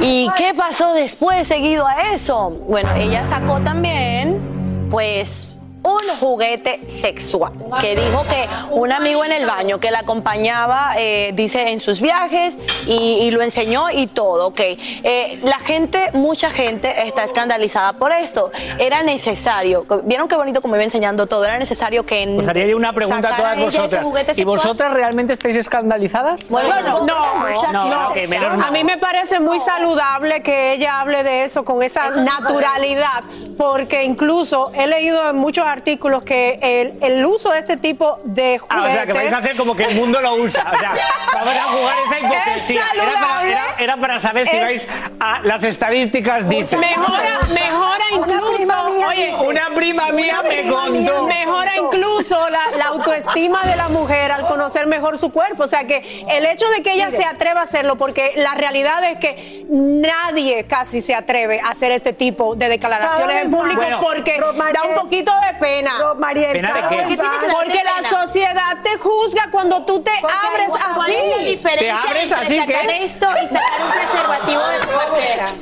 ¿Y 0.00 0.28
qué 0.36 0.54
pasó 0.56 0.94
después 0.94 1.46
seguido 1.46 1.86
a 1.86 2.14
eso? 2.14 2.50
Bueno, 2.68 2.92
ella 2.94 3.24
sacó 3.26 3.60
también, 3.60 4.88
pues, 4.90 5.56
un 5.84 6.16
juguete 6.20 6.80
sexual 6.88 7.52
que 7.80 7.96
dijo 7.96 8.24
que 8.28 8.46
un 8.70 8.92
amigo 8.92 9.24
en 9.24 9.32
el 9.32 9.46
baño 9.46 9.80
que 9.80 9.90
la 9.90 10.00
acompañaba, 10.00 10.92
eh, 10.98 11.32
dice, 11.34 11.70
en 11.70 11.80
sus 11.80 12.00
viajes 12.00 12.58
y, 12.86 12.94
y 13.22 13.30
lo 13.30 13.42
enseñó 13.42 13.90
y 13.90 14.06
todo, 14.06 14.46
ok. 14.48 14.60
Eh, 14.60 15.40
la 15.42 15.58
gente, 15.58 16.10
mucha 16.12 16.50
gente 16.50 17.06
está 17.06 17.24
escandalizada 17.24 17.94
por 17.94 18.12
esto. 18.12 18.50
Era 18.78 19.02
necesario, 19.02 19.84
vieron 20.04 20.28
qué 20.28 20.36
bonito 20.36 20.60
como 20.62 20.76
iba 20.76 20.84
enseñando 20.84 21.26
todo, 21.26 21.44
era 21.44 21.58
necesario 21.58 22.06
que... 22.06 22.22
en- 22.22 22.36
Pues 22.36 22.48
haría 22.48 22.66
yo 22.66 22.76
una 22.76 22.92
pregunta 22.92 23.34
a 23.34 23.36
todas 23.36 23.58
vosotras. 23.58 24.06
¿Y 24.38 24.44
vosotras 24.44 24.92
realmente 24.92 25.32
estáis 25.32 25.56
escandalizadas? 25.56 26.48
Bueno, 26.48 26.80
no, 26.82 27.06
No, 27.06 27.72
no. 27.72 28.14
menos. 28.28 28.64
A 28.66 28.70
mí 28.70 28.84
me 28.84 28.98
parece 28.98 29.40
muy 29.40 29.58
saludable 29.60 30.42
que 30.42 30.74
ella 30.74 31.00
hable 31.00 31.22
de 31.24 31.44
eso 31.44 31.64
con 31.64 31.82
esa 31.82 32.08
naturalidad, 32.10 33.24
porque 33.56 34.04
incluso 34.04 34.70
he 34.74 34.86
leído 34.86 35.30
en 35.30 35.36
muchos 35.36 35.66
artículos 35.72 36.22
que 36.22 36.58
el, 36.62 37.02
el 37.02 37.24
uso 37.26 37.50
de 37.50 37.58
este 37.60 37.76
tipo 37.76 38.20
de 38.24 38.60
Ah, 38.68 38.76
juguetes 38.76 38.90
o 38.90 38.96
sea, 38.96 39.06
que 39.06 39.12
vais 39.12 39.32
a 39.32 39.38
hacer 39.38 39.56
como 39.56 39.74
que 39.74 39.84
el 39.84 39.94
mundo 39.96 40.20
lo 40.20 40.34
usa. 40.34 40.70
O 40.72 40.78
sea, 40.78 40.92
vamos 41.34 41.56
a 41.56 41.62
jugar 41.64 41.96
esa 42.06 42.18
hipocresía. 42.20 42.80
Es 42.86 42.94
Era 42.94 43.04
para, 43.04 43.18
saludable. 43.18 43.50
era- 43.52 43.74
era 43.78 43.96
para 43.96 44.20
saber 44.20 44.46
si 44.48 44.56
Es- 44.56 44.62
vais 44.62 44.88
a 45.20 45.40
las 45.42 45.64
estadísticas 45.64 46.48
dicen. 46.48 46.78
Mejora, 46.80 47.40
mejora 47.52 48.04
incluso, 48.14 48.74
oye, 49.08 49.34
Una 49.44 49.70
prima 49.74 50.08
mía 50.10 50.42
me 50.48 50.68
contó. 50.70 51.24
Mejora 51.26 51.72
incluso 51.76 52.38
la, 52.50 52.60
la 52.78 52.84
autoestima 52.86 53.62
de 53.64 53.76
la 53.76 53.88
mujer 53.88 54.30
al 54.32 54.46
conocer 54.46 54.86
mejor 54.86 55.18
su 55.18 55.32
cuerpo. 55.32 55.64
O 55.64 55.68
sea 55.68 55.84
que 55.86 56.24
el 56.30 56.46
hecho 56.46 56.68
de 56.68 56.82
que 56.82 56.92
ella 56.92 57.10
se 57.10 57.24
atreva 57.24 57.60
a 57.60 57.64
hacerlo, 57.64 57.96
porque 57.96 58.32
la 58.36 58.54
realidad 58.54 59.02
es 59.10 59.18
que 59.18 59.64
nadie 59.68 60.64
casi 60.64 61.00
se 61.00 61.14
atreve 61.14 61.60
a 61.60 61.68
hacer 61.70 61.92
este 61.92 62.12
tipo 62.12 62.54
de 62.54 62.68
declaraciones 62.68 63.44
en 63.44 63.50
público 63.50 63.80
Bueno, 63.80 64.00
porque 64.00 64.38
da 64.72 64.82
un 64.84 64.94
poquito 64.94 65.32
de 65.48 65.54
pena. 65.62 65.98
Rob 65.98 66.18
Mariel, 66.18 66.52
¿Pena 66.52 66.68
de 66.68 66.74
cada 66.74 66.88
qué? 66.90 66.96
vez 66.96 67.06
¿Qué 67.08 67.16
tiene 67.16 67.38
que 67.38 67.52
Porque 67.52 67.84
la 67.84 67.94
pena? 67.96 68.08
sociedad 68.22 68.76
te 68.82 68.98
juzga 68.98 69.48
cuando 69.50 69.84
tú 69.86 70.02
te 70.02 70.10
abres 70.10 70.68
¿Cuál 70.68 71.10
es 71.10 71.16
la 71.30 71.36
así. 71.36 71.44
diferencia 71.46 72.00
abres 72.02 72.22
entre 72.24 72.38
así, 72.40 72.58
sacar 72.58 72.86
qué? 72.86 73.04
esto 73.04 73.26
y 73.44 73.48
sacar 73.48 73.82
un 73.82 73.92
preservativo 73.92 74.66
de 74.66 74.78
tu 74.80 74.88
cartera? 74.98 75.52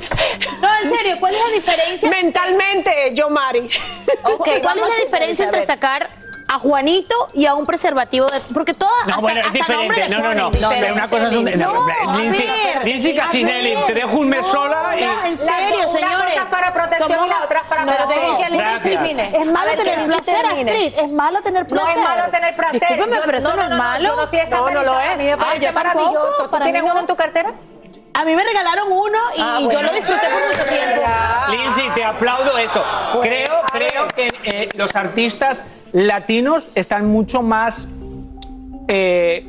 No, 0.61 0.69
en 0.83 0.95
serio, 0.97 1.15
¿cuál 1.19 1.35
es 1.35 1.41
la 1.43 1.49
diferencia? 1.51 2.09
Mentalmente, 2.09 3.11
yo, 3.13 3.29
Mari. 3.29 3.69
Ok, 4.23 4.49
¿Cuál 4.61 4.79
es 4.79 4.89
la 4.89 4.95
diferencia 5.03 5.45
entre 5.45 5.65
sacar 5.65 6.09
a 6.53 6.59
Juanito 6.59 7.29
y 7.33 7.45
a 7.45 7.53
un 7.55 7.65
preservativo 7.65 8.25
de 8.27 8.41
porque 8.53 8.73
todas 8.73 8.93
No, 9.05 9.11
hasta, 9.11 9.21
bueno, 9.21 9.39
es 9.39 9.45
hasta 9.47 9.57
diferente. 9.77 10.09
No, 10.09 10.19
no, 10.33 10.33
no. 10.33 10.51
Pero 10.51 10.93
una 10.93 11.07
cosa 11.07 11.27
es 11.29 11.35
un. 11.35 11.45
No, 11.45 11.87
Lindsay, 12.83 13.15
Casinelli, 13.15 13.75
te 13.87 13.93
dejo 13.93 14.17
un 14.17 14.27
mes 14.29 14.45
sola 14.47 14.95
y. 14.97 15.01
No, 15.05 15.25
en 15.25 15.37
serio, 15.37 15.77
una 15.77 15.87
señores. 15.87 16.17
cosa 16.33 16.43
es 16.43 16.49
para 16.49 16.73
protección 16.73 17.09
Somos- 17.19 17.25
y 17.25 17.29
la 17.29 17.43
otra 17.45 17.59
es 17.59 17.65
para 17.67 17.85
No, 17.85 17.95
placer. 17.95 18.19
dejen 18.19 18.37
que 18.37 18.49
Lindsay 18.49 18.79
termine. 18.81 19.37
Es 19.41 19.45
malo 19.45 19.71
tener 19.77 20.05
placer, 20.05 20.21
termine. 20.25 20.71
Astrid. 20.71 20.93
Es 20.99 21.09
malo 21.11 21.41
tener 21.41 21.63
No 21.63 21.69
placer. 21.69 21.97
es 21.97 22.03
malo 22.03 22.23
tener 22.31 22.55
placer. 22.55 22.97
Yo- 22.97 23.05
pero 23.25 23.37
eso 23.37 23.55
no, 23.55 23.63
es 23.63 23.69
Yo 23.69 23.75
malo. 23.77 24.15
no 24.17 24.23
estoy 24.23 24.39
No, 24.49 24.57
no 24.57 24.59
lo 24.61 24.67
escandalizada. 24.69 25.11
A 25.11 25.15
mí 25.15 25.23
me 25.23 25.29
es. 25.31 25.37
parece 25.37 25.65
yo 25.65 25.73
maravilloso. 25.73 26.43
¿Tú 26.43 26.49
para 26.49 26.63
tienes 26.65 26.83
no. 26.83 26.91
uno 26.91 26.99
en 26.99 27.07
tu 27.07 27.15
cartera? 27.15 27.51
A 28.13 28.25
mí 28.25 28.35
me 28.35 28.43
regalaron 28.43 28.91
uno 28.91 29.17
y 29.37 29.41
Ah, 29.41 29.57
yo 29.61 29.81
lo 29.81 29.93
disfruté 29.93 30.27
por 30.27 30.45
mucho 30.45 30.65
tiempo. 30.69 31.01
Lindsay, 31.49 31.89
te 31.91 32.03
aplaudo 32.03 32.57
eso. 32.57 32.83
Creo, 33.21 33.61
creo 33.71 33.90
que 34.13 34.29
eh, 34.43 34.69
los 34.75 34.95
artistas 34.95 35.65
latinos 35.91 36.69
están 36.75 37.07
mucho 37.07 37.41
más. 37.41 37.87
eh, 38.87 39.45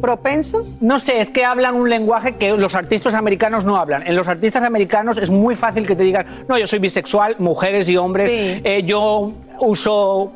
¿Propensos? 0.00 0.82
no 0.82 0.98
sé, 1.00 1.20
es 1.22 1.30
que 1.30 1.42
hablan 1.44 1.74
un 1.74 1.88
lenguaje 1.88 2.36
que 2.36 2.52
los 2.56 2.74
artistas 2.74 3.14
americanos 3.14 3.64
no 3.64 3.76
hablan. 3.76 4.06
En 4.06 4.14
los 4.14 4.28
artistas 4.28 4.62
americanos 4.62 5.16
es 5.16 5.30
muy 5.30 5.54
fácil 5.54 5.86
que 5.86 5.96
te 5.96 6.02
digan, 6.02 6.26
no, 6.48 6.58
yo 6.58 6.66
soy 6.66 6.78
bisexual, 6.80 7.36
mujeres 7.38 7.88
y 7.88 7.96
hombres, 7.96 8.30
Sí. 8.30 8.60
eh, 8.62 8.82
yo 8.84 9.32
uso, 9.58 10.32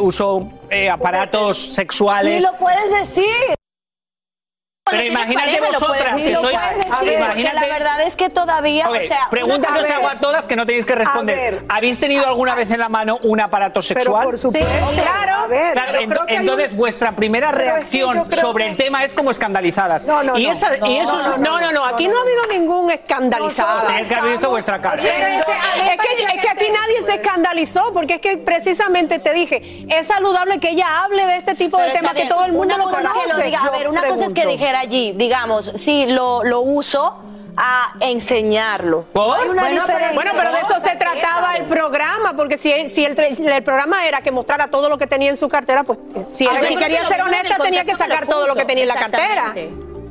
uso 0.00 0.48
aparatos 0.90 1.68
Ni 1.68 1.74
sexuales. 1.74 2.42
lo 2.42 2.56
puedes 2.56 2.90
decir. 2.98 3.57
Pero 4.90 5.02
imagínate 5.04 5.50
pareja, 5.58 5.66
lo 5.66 5.72
vosotras 5.80 5.98
puedes- 6.08 6.16
que 6.16 6.28
Ni 6.28 6.34
lo 6.34 6.40
sois. 6.40 6.56
puedes 6.58 6.76
decir, 6.78 6.94
A 6.94 7.02
ver, 7.02 7.26
porque 7.26 7.42
la 7.54 7.66
verdad 7.66 8.02
es 8.02 8.16
que 8.16 8.30
todavía, 8.30 8.88
o 8.88 8.94
sea, 8.96 9.28
preguntas 9.30 9.78
os 9.78 9.90
hago 9.90 10.08
a 10.08 10.16
todas 10.20 10.46
que 10.46 10.56
no 10.56 10.66
tenéis 10.66 10.86
que 10.86 10.94
responder. 10.94 11.36
ver. 11.36 11.64
¿Habéis 11.68 11.98
tenido 12.00 12.26
alguna 12.26 12.54
vez 12.54 12.70
en 12.70 12.80
la 12.80 12.88
mano 12.88 13.18
un 13.22 13.40
aparato 13.40 13.80
Pero 13.80 14.00
sexual? 14.00 14.24
por 14.24 14.38
supuesto. 14.38 14.68
claro. 15.00 15.34
A 15.38 15.46
ver, 15.46 15.72
Claro, 15.72 15.98
pero 16.08 16.26
que 16.26 16.34
un- 16.34 16.40
entonces 16.40 16.76
vuestra 16.76 17.12
primera 17.16 17.50
Pero 17.52 17.60
es 17.60 17.66
que 17.66 17.72
reacción 18.02 18.32
sobre 18.32 18.64
que- 18.64 18.70
el 18.72 18.76
tema 18.76 19.04
es 19.04 19.14
como 19.14 19.30
escandalizadas. 19.30 20.02
No, 20.04 20.22
no, 20.22 20.36
y 20.36 20.44
no. 20.46 20.52
esa- 20.52 20.76
y 20.86 20.98
eso 20.98 21.16
No, 21.38 21.58
no, 21.60 21.72
no, 21.72 21.84
aquí 21.86 22.06
no 22.08 22.18
ha 22.18 22.22
habido 22.22 22.46
ningún 22.48 22.90
escandalizado. 22.90 23.86
Tenéis 23.86 24.08
que 24.08 24.14
haber 24.14 24.32
visto 24.32 24.50
vuestra 24.50 24.80
cara. 24.80 24.96
Es 24.96 25.00
que, 25.02 26.24
es 26.24 26.40
que 26.42 26.48
aquí 26.48 26.66
nadie 26.70 27.02
se 27.02 27.14
escandalizó, 27.14 27.92
porque 27.92 28.14
es 28.14 28.20
que 28.20 28.36
precisamente 28.38 29.18
te 29.18 29.32
dije, 29.32 29.86
es 29.88 30.06
saludable 30.06 30.58
que 30.60 30.70
ella 30.70 31.04
hable 31.04 31.24
de 31.26 31.36
este 31.36 31.54
tipo 31.54 31.78
de 31.78 31.84
Pero 31.88 31.98
temas 32.00 32.14
que 32.14 32.26
todo 32.26 32.44
el 32.44 32.52
mundo 32.52 32.76
lo 32.76 32.84
conoce. 32.84 33.50
que. 33.50 33.56
A 33.56 33.70
ver, 33.70 33.88
una 33.88 34.02
cosa 34.02 34.26
es 34.26 34.34
que 34.34 34.46
dijera 34.46 34.77
allí, 34.78 35.12
digamos, 35.16 35.72
sí, 35.74 36.06
lo, 36.06 36.42
lo 36.44 36.60
uso 36.60 37.18
a 37.56 37.92
enseñarlo. 38.00 39.02
¿Por? 39.12 39.36
Hay 39.40 39.48
una 39.48 39.62
Bueno, 39.62 39.82
pero- 39.84 39.98
diferencia. 39.98 40.14
Bueno, 40.14 40.30
pero 40.36 40.52
de 40.52 40.60
eso 40.60 40.80
se 40.80 40.94
trataba 40.96 41.56
el 41.56 41.64
programa, 41.64 42.34
porque 42.36 42.56
si, 42.56 42.88
si 42.88 43.04
el, 43.04 43.18
el 43.18 43.62
programa 43.64 44.06
era 44.06 44.20
que 44.20 44.30
mostrara 44.30 44.68
todo 44.68 44.88
lo 44.88 44.96
que 44.96 45.06
tenía 45.08 45.30
en 45.30 45.36
su 45.36 45.48
cartera, 45.48 45.82
pues 45.82 45.98
si, 46.30 46.46
ver, 46.46 46.68
si 46.68 46.76
quería 46.76 47.04
ser 47.06 47.20
honesta 47.22 47.56
tenía 47.62 47.84
que 47.84 47.96
sacar 47.96 48.26
lo 48.26 48.30
todo 48.30 48.46
lo 48.46 48.54
que 48.54 48.64
tenía 48.64 48.84
en 48.84 48.88
la 48.88 48.94
cartera. 48.94 49.54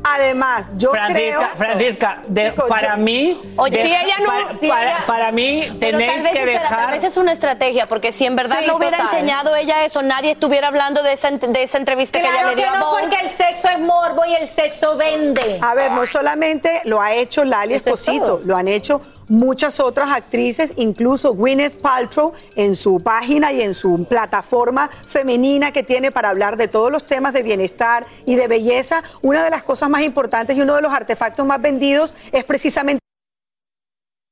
Además, 0.03 0.69
yo 0.77 0.91
Francisca, 0.91 1.37
creo. 1.37 1.57
Francisca, 1.57 2.17
de- 2.27 2.51
para 2.51 2.95
yo- 2.97 3.03
mí, 3.03 3.41
Oye, 3.57 3.81
si 3.81 3.87
ella 3.87 4.15
no- 4.19 4.25
para, 4.25 4.59
si 4.59 4.67
para- 4.67 4.83
ella- 4.83 5.03
para 5.05 5.31
mí 5.31 5.67
Pero 5.79 5.97
tenéis 5.97 6.13
tal 6.13 6.23
vez, 6.23 6.31
que 6.33 6.39
espera, 6.39 6.61
dejar. 6.61 6.77
tal 6.77 6.91
vez 6.91 7.03
es 7.03 7.17
una 7.17 7.31
estrategia, 7.31 7.87
porque 7.87 8.11
si 8.11 8.25
en 8.25 8.35
verdad 8.35 8.57
Sí, 8.59 8.67
no 8.67 8.77
hubiera 8.77 8.97
total. 8.99 9.13
enseñado 9.15 9.55
ella 9.55 9.83
eso, 9.83 10.01
nadie 10.03 10.31
estuviera 10.31 10.67
hablando 10.69 11.03
de 11.03 11.13
esa, 11.13 11.29
de 11.31 11.63
esa 11.63 11.77
entrevista 11.77 12.19
que 12.19 12.27
ella 12.27 12.43
le 12.45 12.55
dio 12.55 12.69
a 12.69 12.77
no, 12.77 12.91
porque 12.99 13.17
el 13.21 13.29
sexo 13.29 13.67
es 13.69 13.79
morbo 13.79 14.23
y 14.25 14.33
el 14.35 14.47
sexo 14.47 14.95
vende. 14.97 15.59
A 15.61 15.73
ver, 15.73 15.91
no 15.91 16.05
solamente 16.05 16.81
lo 16.85 17.01
ha 17.01 17.13
hecho 17.13 17.43
Lali 17.43 17.73
es 17.73 17.85
Esposito, 17.85 18.41
lo 18.45 18.55
han 18.55 18.67
hecho 18.67 19.01
muchas 19.29 19.79
otras 19.79 20.09
actrices, 20.11 20.73
incluso 20.77 21.33
Gwyneth 21.33 21.79
Paltrow 21.81 22.33
en 22.55 22.75
su 22.75 23.01
página 23.01 23.51
y 23.51 23.61
en 23.61 23.73
su 23.73 24.05
plataforma 24.05 24.89
femenina 25.05 25.71
que 25.71 25.83
tiene 25.83 26.11
para 26.11 26.29
hablar 26.29 26.57
de 26.57 26.67
todos 26.67 26.91
los 26.91 27.05
temas 27.05 27.33
de 27.33 27.43
bienestar 27.43 28.05
y 28.25 28.35
de 28.35 28.47
belleza. 28.47 29.03
Una 29.21 29.43
de 29.43 29.49
las 29.49 29.63
cosas 29.63 29.89
más 29.89 30.01
importantes 30.03 30.55
y 30.57 30.61
uno 30.61 30.75
de 30.75 30.81
los 30.81 30.93
artefactos 30.93 31.45
más 31.45 31.61
vendidos 31.61 32.13
es 32.31 32.43
precisamente 32.43 32.99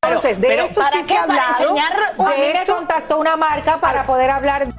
entonces, 0.08 0.39
de 0.39 0.48
pero 0.48 0.64
esto 0.66 0.82
¿para 0.82 0.91
sí 0.91 0.98
qué? 1.00 1.04
se 1.06 1.18
ha 1.18 1.26
Para 1.26 1.48
hablado. 1.48 1.76
enseñar- 1.76 2.14
A 2.20 2.24
mí 2.24 2.32
de 2.32 2.38
me 2.54 2.62
esto, 2.62 2.76
contactó 2.76 3.20
una 3.20 3.36
marca 3.36 3.78
para 3.80 4.04
poder 4.04 4.30
hablar. 4.30 4.68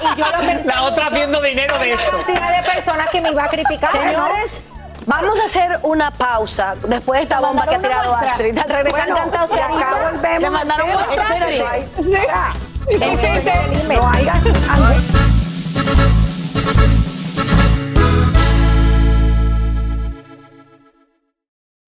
Y 0.00 0.18
yo 0.18 0.24
lo 0.26 0.38
pensé 0.38 0.64
La 0.64 0.82
otra 0.84 1.04
mucho. 1.04 1.14
haciendo 1.14 1.40
dinero 1.42 1.78
de 1.78 1.92
una 1.92 2.02
esto. 2.02 2.10
cantidad 2.16 2.56
de 2.62 2.70
personas 2.72 3.08
que 3.10 3.20
me 3.20 3.30
iba 3.30 3.44
a 3.44 3.48
criticar. 3.48 3.92
Señores, 3.92 4.62
vamos 5.06 5.40
a 5.40 5.44
hacer 5.46 5.78
una 5.82 6.10
pausa 6.10 6.74
después 6.88 7.18
de 7.18 7.22
esta 7.24 7.40
bomba 7.40 7.66
que 7.66 7.74
ha 7.76 7.78
tirado 7.80 8.10
muestra. 8.10 8.32
Astrid. 8.32 8.58
Al 8.58 8.68
regresar 8.68 9.00
Bueno, 9.00 9.16
canta 9.16 9.38
y 9.38 9.44
Oscarito. 9.44 9.78
acá 9.78 10.10
volvemos 10.12 10.40
Le 10.42 10.50
mandaron 10.50 10.90
muestra, 10.92 11.14
Espérate. 11.14 11.62
Astrid. 11.62 12.12
Ya. 12.12 12.52
Entonces, 12.88 13.44
No 13.88 14.10
haya- 14.10 14.40